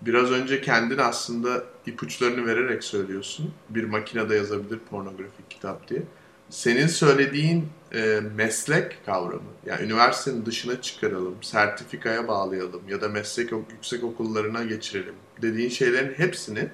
Biraz 0.00 0.30
önce 0.30 0.60
kendin 0.60 0.98
aslında 0.98 1.64
ipuçlarını 1.86 2.46
vererek 2.46 2.84
söylüyorsun. 2.84 3.52
Bir 3.68 3.84
makinede 3.84 4.34
yazabilir 4.34 4.78
pornografik 4.90 5.50
kitap 5.50 5.88
diye. 5.88 6.02
Senin 6.50 6.86
söylediğin 6.86 7.68
e, 7.94 8.20
meslek 8.36 9.06
kavramı, 9.06 9.50
yani 9.66 9.84
üniversitenin 9.84 10.46
dışına 10.46 10.80
çıkaralım, 10.80 11.42
sertifikaya 11.42 12.28
bağlayalım 12.28 12.82
ya 12.88 13.00
da 13.00 13.08
meslek 13.08 13.52
yüksek 13.52 14.04
okullarına 14.04 14.64
geçirelim 14.64 15.14
dediğin 15.42 15.68
şeylerin 15.68 16.14
hepsini 16.14 16.68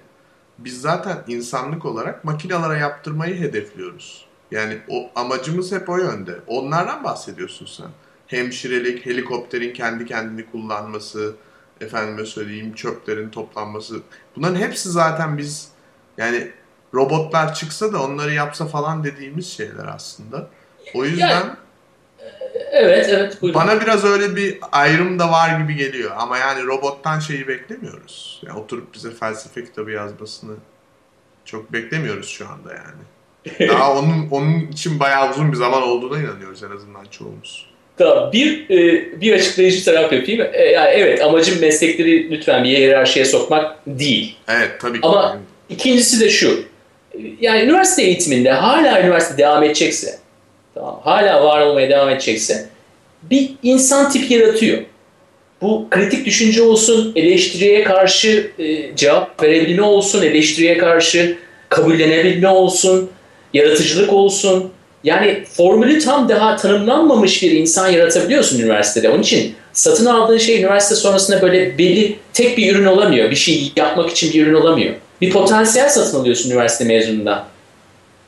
biz 0.59 0.80
zaten 0.80 1.24
insanlık 1.28 1.85
olarak 1.85 2.24
makinalara 2.24 2.76
yaptırmayı 2.76 3.41
hedefliyoruz. 3.41 4.26
Yani 4.51 4.78
o 4.89 5.11
amacımız 5.16 5.72
hep 5.72 5.89
o 5.89 5.99
yönde. 5.99 6.41
Onlardan 6.47 7.05
bahsediyorsun 7.05 7.66
sen. 7.66 7.89
Hemşirelik, 8.35 9.07
helikopterin 9.07 9.72
kendi 9.72 10.07
kendini 10.07 10.47
kullanması, 10.51 11.35
efendime 11.80 12.26
söyleyeyim 12.26 12.74
çöplerin 12.74 13.30
toplanması. 13.30 14.01
Bunların 14.37 14.57
hepsi 14.57 14.89
zaten 14.89 15.39
biz 15.39 15.68
yani 16.18 16.51
robotlar 16.95 17.55
çıksa 17.55 17.93
da 17.93 18.03
onları 18.03 18.32
yapsa 18.32 18.66
falan 18.66 19.05
dediğimiz 19.05 19.53
şeyler 19.57 19.85
aslında. 19.95 20.49
O 20.95 21.05
yüzden 21.05 21.28
yani, 21.28 21.51
evet 22.70 23.07
evet 23.09 23.43
buyurun. 23.43 23.61
Bana 23.61 23.80
biraz 23.80 24.05
öyle 24.05 24.37
bir 24.37 24.59
ayrım 24.72 25.18
da 25.18 25.32
var 25.32 25.61
gibi 25.61 25.74
geliyor 25.74 26.11
ama 26.16 26.39
yani 26.39 26.66
robottan 26.66 27.18
şeyi 27.18 27.49
beklemiyoruz. 27.49 28.43
Yani 28.47 28.59
oturup 28.59 28.95
bize 28.95 29.11
felsefe 29.11 29.64
kitabı 29.64 29.91
yazmasını 29.91 30.55
çok 31.45 31.72
beklemiyoruz 31.72 32.28
şu 32.28 32.49
anda 32.49 32.74
yani. 32.74 33.03
Daha 33.68 33.99
onun 33.99 34.28
onun 34.30 34.61
için 34.61 35.01
bayağı 35.01 35.30
uzun 35.30 35.53
bir 35.53 35.57
zaman 35.57 35.82
olduğuna 35.82 36.18
inanıyoruz 36.18 36.62
en 36.62 36.70
azından 36.70 37.05
çoğumuz. 37.05 37.74
Tamam. 37.99 38.32
Bir, 38.32 38.70
e, 38.70 39.20
bir 39.20 39.32
açıklayıcı 39.32 39.84
taraf 39.84 40.12
yapayım. 40.12 40.47
E, 40.53 40.64
yani 40.64 40.90
evet 40.90 41.22
amacım 41.22 41.61
meslekleri 41.61 42.30
lütfen 42.30 42.64
bir 42.64 42.68
hiyerarşiye 42.68 43.24
sokmak 43.24 43.76
değil. 43.86 44.36
Evet 44.49 44.70
tabii 44.80 45.01
ki. 45.01 45.07
Ama 45.07 45.38
ikincisi 45.68 46.20
de 46.20 46.30
şu. 46.30 46.64
Yani 47.40 47.62
üniversite 47.62 48.03
eğitiminde 48.03 48.51
hala 48.51 49.01
üniversite 49.01 49.38
devam 49.38 49.62
edecekse 49.62 50.18
tamam, 50.74 51.01
hala 51.05 51.45
var 51.45 51.61
olmaya 51.61 51.90
devam 51.90 52.11
edecekse 52.11 52.68
bir 53.22 53.51
insan 53.62 54.11
tipi 54.11 54.34
yaratıyor. 54.34 54.78
Bu 55.62 55.86
kritik 55.90 56.26
düşünce 56.26 56.62
olsun, 56.62 57.12
eleştiriye 57.16 57.84
karşı 57.84 58.51
e, 58.59 58.97
cevap 58.97 59.42
verebilme 59.42 59.82
olsun, 59.82 60.22
eleştiriye 60.22 60.78
karşı 60.78 61.38
kabullenebilme 61.68 62.49
olsun, 62.49 63.11
yaratıcılık 63.55 64.12
olsun. 64.12 64.72
Yani 65.05 65.45
formülü 65.53 65.99
tam 65.99 66.29
daha 66.29 66.57
tanımlanmamış 66.57 67.43
bir 67.43 67.51
insan 67.51 67.89
yaratabiliyorsun 67.89 68.61
üniversitede. 68.61 69.11
Onun 69.11 69.23
için 69.23 69.55
satın 69.73 70.07
aldığın 70.07 70.39
şey 70.39 70.61
üniversite 70.61 70.95
sonrasında 70.95 71.43
böyle 71.43 71.79
belli 71.79 72.17
tek 72.33 72.59
bir 72.59 72.75
ürün 72.75 72.87
olamıyor. 72.87 73.31
Bir 73.31 73.37
şey 73.37 73.73
yapmak 73.77 74.11
için 74.11 74.33
bir 74.33 74.47
ürün 74.47 74.55
olamıyor. 74.55 74.95
Bir 75.21 75.31
potansiyel 75.31 75.89
satın 75.89 76.21
alıyorsun 76.21 76.51
üniversite 76.51 76.85
mezunundan. 76.85 77.45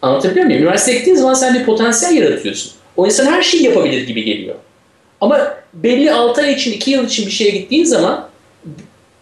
Anlatabiliyor 0.02 0.46
muyum? 0.46 0.62
Üniversiteye 0.62 0.98
gittiğin 0.98 1.16
zaman 1.16 1.34
sen 1.34 1.54
bir 1.54 1.64
potansiyel 1.64 2.22
yaratıyorsun. 2.22 2.72
O 2.96 3.06
insan 3.06 3.26
her 3.26 3.42
şeyi 3.42 3.62
yapabilir 3.62 4.06
gibi 4.06 4.24
geliyor. 4.24 4.54
Ama 5.20 5.54
belli 5.74 6.12
6 6.12 6.42
ay 6.42 6.52
için, 6.52 6.72
2 6.72 6.90
yıl 6.90 7.06
için 7.06 7.26
bir 7.26 7.32
şeye 7.32 7.50
gittiğin 7.50 7.84
zaman 7.84 8.28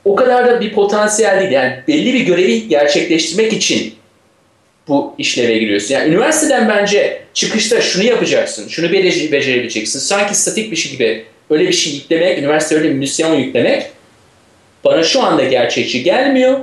o 0.05 0.15
kadar 0.15 0.47
da 0.47 0.61
bir 0.61 0.73
potansiyel 0.73 1.41
değil. 1.41 1.53
Yani 1.53 1.73
belli 1.89 2.15
bir 2.15 2.21
görevi 2.21 2.69
gerçekleştirmek 2.69 3.53
için 3.53 3.95
bu 4.89 5.15
işleve 5.19 5.59
giriyorsun. 5.59 5.95
Yani 5.95 6.09
üniversiteden 6.09 6.69
bence 6.69 7.23
çıkışta 7.35 7.81
şunu 7.81 8.05
yapacaksın, 8.05 8.69
şunu 8.69 8.93
becerebileceksin. 8.93 9.99
Sanki 9.99 10.35
statik 10.35 10.71
bir 10.71 10.77
şey 10.77 10.93
gibi 10.93 11.25
öyle 11.51 11.69
bir 11.69 11.73
şey 11.73 11.95
yüklemek, 11.95 12.39
üniversite 12.39 12.75
öyle 12.75 12.89
bir 12.89 12.95
misyon 12.95 13.35
yüklemek 13.35 13.91
bana 14.85 15.03
şu 15.03 15.23
anda 15.23 15.45
gerçekçi 15.45 16.03
gelmiyor. 16.03 16.61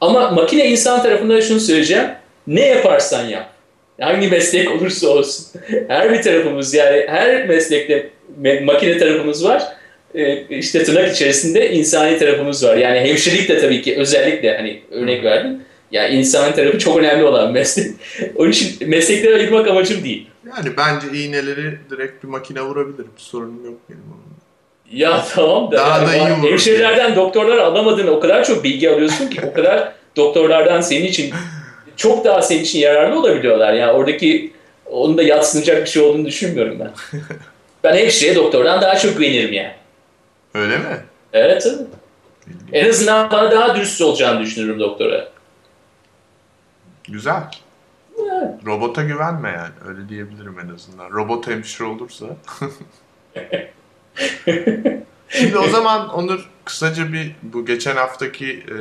Ama 0.00 0.30
makine 0.30 0.68
insan 0.68 1.02
tarafından 1.02 1.40
şunu 1.40 1.60
söyleyeceğim. 1.60 2.06
Ne 2.46 2.66
yaparsan 2.66 3.28
yap. 3.28 3.52
Hangi 4.00 4.28
meslek 4.28 4.70
olursa 4.70 5.08
olsun. 5.08 5.46
Her 5.88 6.12
bir 6.12 6.22
tarafımız 6.22 6.74
yani 6.74 7.04
her 7.08 7.46
meslekte 7.46 8.08
makine 8.62 8.98
tarafımız 8.98 9.44
var. 9.44 9.62
Ee, 10.14 10.58
işte 10.58 10.84
tırnak 10.84 11.14
içerisinde 11.14 11.70
insani 11.70 12.18
tarafımız 12.18 12.64
var. 12.64 12.76
Yani 12.76 13.00
hemşirelik 13.00 13.48
de 13.48 13.60
tabii 13.60 13.82
ki 13.82 13.96
özellikle 13.96 14.56
hani 14.56 14.82
örnek 14.90 15.24
verdim. 15.24 15.60
Yani 15.92 16.14
insan 16.14 16.54
tarafı 16.54 16.78
çok 16.78 16.98
önemli 16.98 17.24
olan 17.24 17.52
meslek. 17.52 17.86
Onun 18.36 18.50
için 18.50 18.88
meslekleri 18.88 19.34
ayırmak 19.34 19.68
amacım 19.68 20.04
değil. 20.04 20.26
Yani 20.46 20.76
bence 20.76 21.18
iğneleri 21.18 21.78
direkt 21.90 22.24
bir 22.24 22.28
makine 22.28 22.62
vurabilir. 22.62 23.06
Bir 23.16 23.22
sorunum 23.22 23.64
yok 23.64 23.74
benim 23.90 24.02
onunla. 24.02 24.32
Ya 24.92 25.24
tamam 25.34 25.70
da. 25.70 25.76
Daha 25.76 25.98
yani 25.98 26.08
da 26.08 26.16
iyi 26.16 26.38
vurur. 26.38 26.50
Hemşirelerden 26.50 27.16
doktorlar 27.16 27.58
alamadığın 27.58 28.06
o 28.06 28.20
kadar 28.20 28.44
çok 28.44 28.64
bilgi 28.64 28.90
alıyorsun 28.90 29.28
ki 29.28 29.40
o 29.50 29.54
kadar 29.54 29.92
doktorlardan 30.16 30.80
senin 30.80 31.04
için 31.04 31.34
çok 31.96 32.24
daha 32.24 32.42
senin 32.42 32.62
için 32.62 32.78
yararlı 32.78 33.20
olabiliyorlar. 33.20 33.72
Yani 33.72 33.92
oradaki 33.92 34.52
onun 34.86 35.18
da 35.18 35.22
yatsınacak 35.22 35.84
bir 35.84 35.90
şey 35.90 36.02
olduğunu 36.02 36.26
düşünmüyorum 36.26 36.80
ben. 36.80 36.90
ben 37.84 37.96
hemşireye 37.96 38.34
doktordan 38.34 38.82
daha 38.82 38.96
çok 38.96 39.18
güvenirim 39.18 39.52
yani. 39.52 39.72
Öyle 40.54 40.78
mi? 40.78 40.96
Evet 41.32 41.62
tabii. 41.62 41.86
En 42.72 42.88
azından 42.88 43.30
bana 43.30 43.50
daha 43.50 43.76
dürüst 43.76 44.00
olacağını 44.00 44.40
düşünürüm 44.40 44.80
doktora. 44.80 45.31
Güzel. 47.08 47.50
Evet. 48.18 48.66
Robota 48.66 49.02
güvenme 49.02 49.50
yani. 49.50 49.74
Öyle 49.88 50.08
diyebilirim 50.08 50.58
en 50.58 50.68
azından. 50.68 51.10
Robot 51.10 51.46
hemşire 51.46 51.84
olursa. 51.84 52.26
Şimdi 55.28 55.58
o 55.58 55.68
zaman 55.68 56.08
Onur 56.08 56.50
kısaca 56.64 57.12
bir 57.12 57.36
bu 57.42 57.66
geçen 57.66 57.96
haftaki 57.96 58.52
e, 58.52 58.76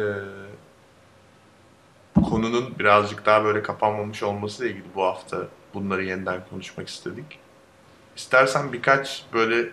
konunun 2.22 2.80
birazcık 2.80 3.26
daha 3.26 3.44
böyle 3.44 3.64
kapanmamış 3.64 4.24
olmasıyla 4.24 4.72
ilgili 4.72 4.96
bu 4.96 5.04
hafta 5.04 5.38
bunları 5.74 6.04
yeniden 6.04 6.42
konuşmak 6.50 6.88
istedik. 6.88 7.40
İstersen 8.16 8.74
birkaç 8.74 9.26
böyle 9.34 9.70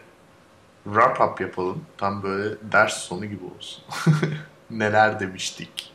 wrap 0.84 1.20
up 1.20 1.40
yapalım. 1.40 1.84
Tam 1.96 2.22
böyle 2.22 2.54
ders 2.72 2.98
sonu 2.98 3.26
gibi 3.26 3.44
olsun. 3.56 3.84
Neler 4.70 5.20
demiştik. 5.20 5.92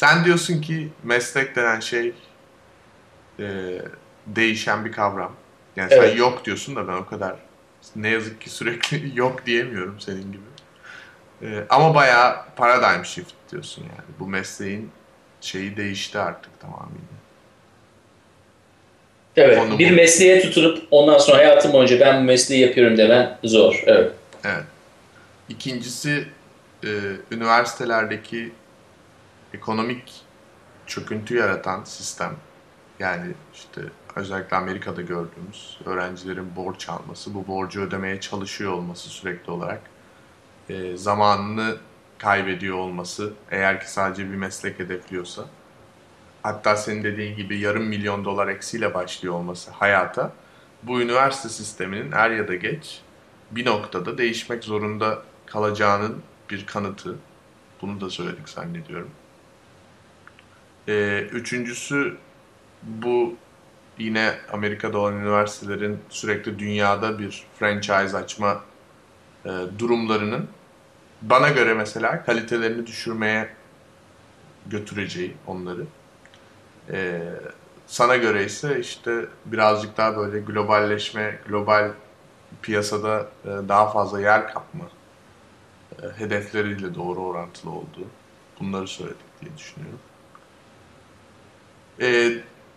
Sen 0.00 0.24
diyorsun 0.24 0.60
ki 0.60 0.88
meslek 1.02 1.56
denen 1.56 1.80
şey 1.80 2.12
e, 3.38 3.46
değişen 4.26 4.84
bir 4.84 4.92
kavram. 4.92 5.32
Yani 5.76 5.88
Evet. 5.92 6.10
sen 6.10 6.18
yok 6.18 6.44
diyorsun 6.44 6.76
da 6.76 6.88
ben 6.88 6.92
o 6.92 7.06
kadar 7.06 7.36
ne 7.96 8.08
yazık 8.08 8.40
ki 8.40 8.50
sürekli 8.50 9.12
yok 9.18 9.46
diyemiyorum 9.46 10.00
senin 10.00 10.32
gibi. 10.32 10.42
E, 11.42 11.64
ama 11.68 11.94
bayağı 11.94 12.36
paradigm 12.56 13.04
shift 13.04 13.32
diyorsun 13.52 13.82
yani. 13.82 14.08
Bu 14.18 14.26
mesleğin 14.26 14.90
şeyi 15.40 15.76
değişti 15.76 16.18
artık 16.18 16.60
tamamıyla. 16.60 17.00
Evet. 19.36 19.58
Konu 19.58 19.78
bir 19.78 19.90
bu. 19.90 19.94
mesleğe 19.94 20.42
tutunup 20.42 20.88
ondan 20.90 21.18
sonra 21.18 21.38
hayatım 21.38 21.72
boyunca 21.72 22.00
ben 22.00 22.20
bu 22.20 22.24
mesleği 22.24 22.60
yapıyorum 22.60 22.98
demen 22.98 23.38
zor. 23.44 23.82
Evet. 23.86 24.12
Evet. 24.44 24.64
İkincisi 25.48 26.24
e, 26.84 26.88
üniversitelerdeki 27.30 28.52
ekonomik 29.54 30.22
çöküntü 30.86 31.36
yaratan 31.36 31.84
sistem. 31.84 32.36
Yani 32.98 33.34
işte 33.54 33.82
özellikle 34.16 34.56
Amerika'da 34.56 35.02
gördüğümüz 35.02 35.78
öğrencilerin 35.84 36.56
borç 36.56 36.88
alması, 36.88 37.34
bu 37.34 37.46
borcu 37.46 37.80
ödemeye 37.80 38.20
çalışıyor 38.20 38.72
olması 38.72 39.08
sürekli 39.08 39.50
olarak, 39.50 39.80
e, 40.68 40.96
zamanını 40.96 41.76
kaybediyor 42.18 42.76
olması 42.76 43.32
eğer 43.50 43.80
ki 43.80 43.92
sadece 43.92 44.30
bir 44.30 44.36
meslek 44.36 44.78
hedefliyorsa, 44.78 45.44
hatta 46.42 46.76
senin 46.76 47.04
dediğin 47.04 47.36
gibi 47.36 47.58
yarım 47.58 47.84
milyon 47.84 48.24
dolar 48.24 48.48
eksiyle 48.48 48.94
başlıyor 48.94 49.34
olması 49.34 49.70
hayata, 49.70 50.32
bu 50.82 51.00
üniversite 51.00 51.48
sisteminin 51.48 52.12
er 52.12 52.30
ya 52.30 52.48
da 52.48 52.54
geç 52.54 53.00
bir 53.50 53.66
noktada 53.66 54.18
değişmek 54.18 54.64
zorunda 54.64 55.22
kalacağının 55.46 56.22
bir 56.50 56.66
kanıtı. 56.66 57.16
Bunu 57.82 58.00
da 58.00 58.10
söyledik 58.10 58.48
zannediyorum. 58.48 59.10
Ee, 60.90 61.20
üçüncüsü 61.32 62.16
bu 62.82 63.34
yine 63.98 64.34
Amerika'da 64.52 64.98
olan 64.98 65.14
üniversitelerin 65.14 65.98
sürekli 66.08 66.58
dünyada 66.58 67.18
bir 67.18 67.44
franchise 67.58 68.16
açma 68.16 68.64
e, 69.44 69.50
durumlarının 69.78 70.48
bana 71.22 71.48
göre 71.48 71.74
mesela 71.74 72.24
kalitelerini 72.24 72.86
düşürmeye 72.86 73.48
götüreceği 74.66 75.36
onları. 75.46 75.86
Ee, 76.90 77.20
sana 77.86 78.16
göre 78.16 78.44
ise 78.44 78.80
işte 78.80 79.26
birazcık 79.46 79.96
daha 79.96 80.16
böyle 80.16 80.40
globalleşme, 80.40 81.38
global 81.48 81.90
piyasada 82.62 83.28
e, 83.44 83.48
daha 83.48 83.90
fazla 83.90 84.20
yer 84.20 84.52
kapma 84.52 84.84
e, 86.02 86.06
hedefleriyle 86.18 86.94
doğru 86.94 87.20
orantılı 87.20 87.70
olduğu. 87.70 88.06
Bunları 88.60 88.88
söyledik 88.88 89.40
diye 89.40 89.56
düşünüyorum. 89.58 90.00
E, 92.00 92.32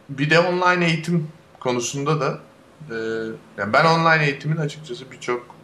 bir 0.09 0.29
de 0.29 0.39
online 0.39 0.85
eğitim 0.85 1.27
konusunda 1.59 2.21
da 2.21 2.39
e, 2.89 2.95
yani 3.57 3.73
ben 3.73 3.85
online 3.85 4.25
eğitimin 4.25 4.57
açıkçası 4.57 5.11
birçok 5.11 5.55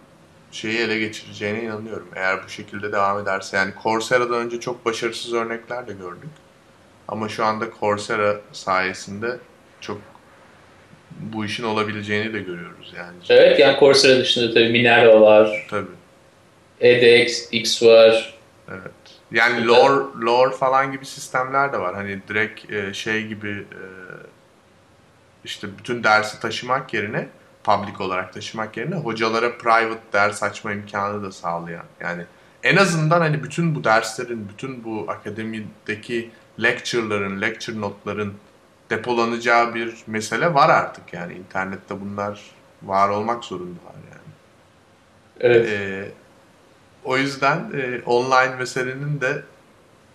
şeyi 0.52 0.80
ele 0.80 1.00
geçireceğine 1.00 1.64
inanıyorum. 1.64 2.08
Eğer 2.16 2.44
bu 2.46 2.50
şekilde 2.50 2.92
devam 2.92 3.20
ederse. 3.20 3.58
Yani 3.58 3.74
Coursera'dan 3.84 4.46
önce 4.46 4.60
çok 4.60 4.86
başarısız 4.86 5.34
örnekler 5.34 5.88
de 5.88 5.94
gördük. 5.94 6.30
Ama 7.08 7.30
şu 7.30 7.46
anda 7.46 7.66
Coursera 7.80 8.42
sayesinde 8.52 9.38
çok 9.82 10.02
bu 11.20 11.46
işin 11.46 11.64
olabileceğini 11.64 12.34
de 12.34 12.40
görüyoruz 12.40 12.94
yani. 12.98 13.18
Evet 13.30 13.60
yani 13.60 13.80
Coursera 13.80 14.20
dışında 14.20 14.54
tabii 14.54 14.70
Minerva 14.70 15.22
var, 15.22 15.68
Tabii. 15.70 15.88
edX, 16.82 17.48
X 17.52 17.84
var. 17.84 18.34
Evet. 18.70 18.92
Yani 19.32 19.68
lore, 19.68 20.26
lore 20.26 20.56
falan 20.56 20.92
gibi 20.92 21.06
sistemler 21.06 21.74
de 21.74 21.80
var. 21.80 21.96
Hani 21.96 22.20
direkt 22.28 22.72
e, 22.72 22.94
şey 22.94 23.28
gibi 23.28 23.50
e, 23.50 23.84
işte 25.44 25.68
bütün 25.78 26.04
dersi 26.04 26.40
taşımak 26.40 26.94
yerine 26.94 27.28
public 27.64 28.04
olarak 28.04 28.34
taşımak 28.34 28.78
yerine 28.78 28.96
hocalara 28.96 29.58
private 29.58 30.14
ders 30.14 30.44
açma 30.44 30.72
imkanı 30.72 31.24
da 31.24 31.32
sağlayan. 31.32 31.86
Yani 32.00 32.26
en 32.64 32.76
azından 32.76 33.22
hani 33.22 33.44
bütün 33.44 33.76
bu 33.76 33.84
derslerin, 33.84 34.50
bütün 34.50 34.84
bu 34.84 35.06
akademideki 35.08 36.32
lecture'ların, 36.62 37.42
lecture 37.42 37.82
notların 37.82 38.34
depolanacağı 38.90 39.76
bir 39.76 39.96
mesele 40.08 40.54
var 40.54 40.70
artık 40.70 41.14
yani. 41.14 41.34
internette 41.34 42.02
bunlar 42.02 42.42
var 42.84 43.10
olmak 43.10 43.44
zorundalar 43.44 43.94
yani. 43.94 44.34
Evet. 45.40 45.70
Ee, 45.70 46.12
o 47.06 47.18
yüzden 47.18 47.58
e, 47.58 48.02
online 48.06 48.56
meselenin 48.60 49.22
de 49.22 49.28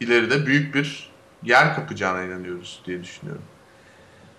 ileride 0.01 0.47
büyük 0.47 0.74
bir 0.74 1.11
yer 1.45 1.74
kapacağına 1.74 2.22
inanıyoruz 2.22 2.80
diye 2.87 3.03
düşünüyorum. 3.03 3.43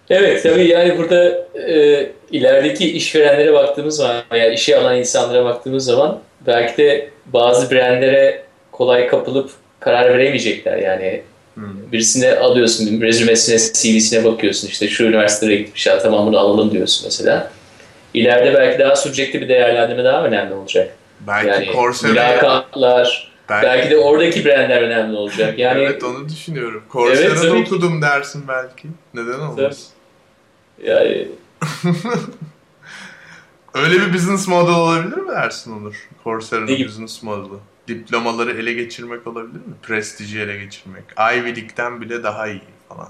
Evet 0.09 0.43
tabii 0.43 0.67
yani 0.67 0.97
burada 0.97 1.47
e, 1.59 2.09
ilerideki 2.31 2.91
işverenlere 2.91 3.53
baktığımız 3.53 3.95
zaman 3.95 4.23
yani 4.31 4.53
işe 4.53 4.77
alan 4.77 4.97
insanlara 4.97 5.45
baktığımız 5.45 5.85
zaman 5.85 6.19
belki 6.47 6.77
de 6.77 7.09
bazı 7.25 7.71
brandlere 7.71 8.43
kolay 8.71 9.07
kapılıp 9.07 9.51
karar 9.79 10.13
veremeyecekler 10.13 10.77
yani. 10.77 11.21
Hmm. 11.53 11.91
Birisine 11.91 12.35
alıyorsun, 12.35 13.01
rezümesine, 13.01 13.57
CV'sine 13.57 14.23
bakıyorsun 14.23 14.67
işte 14.67 14.87
şu 14.87 15.03
üniversiteye 15.03 15.55
gitmiş 15.57 15.87
ya 15.87 15.99
tamam 15.99 16.27
bunu 16.27 16.39
alalım 16.39 16.71
diyorsun 16.71 17.01
mesela. 17.05 17.51
İleride 18.13 18.53
belki 18.53 18.79
daha 18.79 18.95
subjektif 18.95 19.41
bir 19.41 19.49
değerlendirme 19.49 20.03
daha 20.03 20.23
önemli 20.23 20.53
olacak. 20.53 20.95
Belki 21.19 21.47
Yani 21.47 21.71
Coursera'ya 21.73 22.13
mülakatlar, 22.13 23.31
belki, 23.49 23.65
belki 23.65 23.89
de 23.89 23.97
oradaki 23.97 24.45
brandler 24.45 24.81
önemli 24.81 25.17
olacak. 25.17 25.59
Yani 25.65 25.81
evet 25.81 26.03
onu 26.03 26.29
düşünüyorum. 26.29 26.83
Tabii 27.35 27.65
ki. 27.65 27.73
okudum 27.73 28.01
dersin 28.01 28.43
belki. 28.47 28.87
Neden 29.13 29.39
olmaz? 29.39 29.89
yani 30.83 31.27
Öyle 33.73 33.95
bir 34.01 34.13
business 34.13 34.47
model 34.47 34.73
olabilir 34.73 35.17
mi 35.17 35.31
dersin 35.31 35.71
Onur? 35.71 36.09
Gibi? 36.67 36.87
business 36.87 37.23
model'ı. 37.23 37.59
Diplomaları 37.87 38.51
ele 38.51 38.73
geçirmek 38.73 39.27
olabilir 39.27 39.59
mi? 39.59 39.73
Prestiji 39.83 40.39
ele 40.39 40.57
geçirmek. 40.57 41.03
Ivy 41.17 41.45
League'den 41.45 42.01
bile 42.01 42.23
daha 42.23 42.47
iyi 42.47 42.61
falan. 42.89 43.09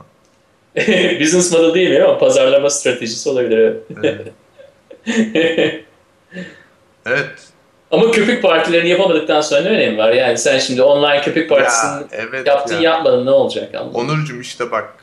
business 1.21 1.51
model 1.51 1.73
değil 1.73 2.05
ama 2.05 2.17
pazarlama 2.17 2.69
stratejisi 2.69 3.29
olabilir. 3.29 3.75
evet. 4.03 4.33
Evet. 5.07 5.85
evet. 7.05 7.54
Ama 7.95 8.11
köpük 8.11 8.41
partilerini 8.43 8.89
yapamadıktan 8.89 9.41
sonra 9.41 9.61
ne 9.61 9.69
önemi 9.69 9.97
var? 9.97 10.11
Yani 10.11 10.37
sen 10.37 10.59
şimdi 10.59 10.81
online 10.81 11.21
köpük 11.21 11.49
partisini 11.49 11.91
Ya, 11.91 12.03
evet 12.11 12.47
yaptın 12.47 12.75
ya. 12.75 12.81
yapmadın 12.81 13.25
ne 13.25 13.29
olacak? 13.31 13.75
Anladın 13.75 13.91
mı? 13.91 13.97
Onurcuğum 13.97 14.39
işte 14.41 14.71
bak 14.71 14.93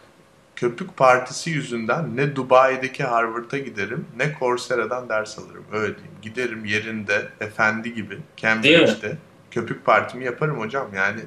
köpük 0.56 0.96
partisi 0.96 1.50
yüzünden 1.50 2.16
ne 2.16 2.36
Dubai'deki 2.36 3.04
Harvard'a 3.04 3.58
giderim 3.58 4.06
ne 4.16 4.24
Coursera'dan 4.38 5.08
ders 5.08 5.38
alırım. 5.38 5.64
Öyle 5.72 5.94
diyeyim. 5.94 6.14
Giderim 6.22 6.64
yerinde 6.64 7.22
efendi 7.40 7.94
gibi 7.94 8.18
Cambridge'de 8.36 9.16
köpük 9.50 9.84
partimi 9.84 10.24
yaparım 10.24 10.60
hocam. 10.60 10.86
Yani 10.96 11.20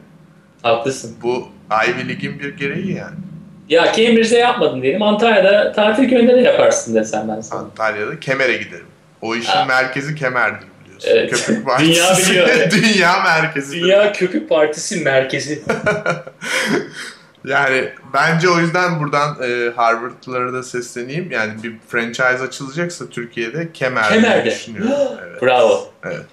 Haklısın. 0.64 1.16
bu 1.22 1.48
Ivy 1.88 2.08
League'in 2.10 2.40
bir 2.40 2.58
gereği 2.58 2.94
yani. 2.96 3.16
Ya 3.70 3.86
Cambridge'de 3.86 4.38
yapmadın 4.38 4.82
diyelim. 4.82 5.02
Antalya'da 5.02 5.72
tatil 5.72 6.10
köyünde 6.10 6.36
de 6.36 6.42
yaparsın 6.42 6.96
desem 6.96 7.28
ben 7.36 7.42
sana. 7.42 7.60
Antalya'da 7.60 8.20
Kemer'e 8.20 8.58
giderim. 8.58 8.86
O 9.22 9.36
işin 9.36 9.52
Ha. 9.52 9.66
merkezi 9.66 10.16
Kemer'dir 10.16 10.68
biliyorsun. 11.00 11.10
Evet. 11.20 11.32
Köpük 11.46 11.66
partisi. 11.66 11.92
Dünya 11.94 12.18
biliyor, 12.18 12.48
evet. 12.50 12.72
Dünya 12.84 13.20
merkezi. 13.24 13.82
Dünya 13.82 14.14
Köpük 14.14 14.50
Partisi 14.50 14.96
merkezi. 15.04 15.64
Yani 17.46 17.90
bence 18.14 18.50
o 18.50 18.60
yüzden 18.60 19.00
buradan 19.00 19.38
e, 19.44 19.72
Harvard'lara 19.76 20.54
da 20.54 20.64
sesleneyim. 20.64 21.32
Yani 21.32 21.64
bir 21.64 21.74
franchise 21.88 22.44
açılacaksa 22.44 23.10
Türkiye'de 23.10 23.72
Kemer 23.74 24.10
diye 24.12 24.22
Kemer'de. 24.22 24.52
düşünüyorum. 24.52 24.92
Evet. 25.28 25.42
Bravo. 25.42 25.92
Evet. 26.04 26.26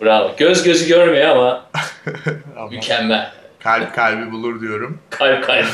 Bravo. 0.00 0.36
Göz 0.36 0.62
gözü 0.64 0.88
görmüyor 0.88 1.28
ama 1.28 1.70
Ama 2.56 2.68
mükemmel. 2.70 3.32
kalp 3.62 3.94
kalbi 3.94 4.32
bulur 4.32 4.60
diyorum. 4.60 4.98
Kalp 5.10 5.44
kalp. 5.46 5.66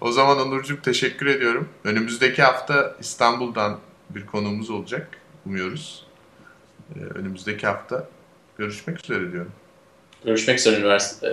O 0.00 0.12
zaman 0.12 0.38
Onurcuğum 0.40 0.82
teşekkür 0.82 1.26
ediyorum. 1.26 1.68
Önümüzdeki 1.84 2.42
hafta 2.42 2.94
İstanbul'dan 3.00 3.78
bir 4.10 4.26
konuğumuz 4.26 4.70
olacak. 4.70 5.08
Umuyoruz. 5.46 6.03
E, 6.96 7.18
önümüzdeki 7.18 7.66
hafta 7.66 8.08
görüşmek 8.58 9.04
üzere 9.04 9.32
diyorum. 9.32 9.52
Görüşmek 10.24 10.58
üzere 10.58 10.76
üniversite. 10.80 11.26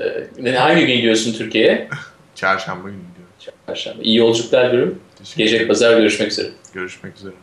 Ee, 0.45 0.55
Hangi 0.55 0.85
gün 0.85 0.95
gidiyorsun 0.95 1.33
Türkiye'ye? 1.33 1.89
Çarşamba 2.35 2.89
günü 2.89 2.99
diyorum. 3.17 3.55
Çarşamba. 3.67 4.03
İyi 4.03 4.17
yolculuklar 4.17 4.71
diyorum. 4.71 4.99
Gece 5.37 5.67
pazar 5.67 5.97
görüşmek 5.97 6.31
üzere. 6.31 6.49
Görüşmek 6.73 7.17
üzere. 7.17 7.33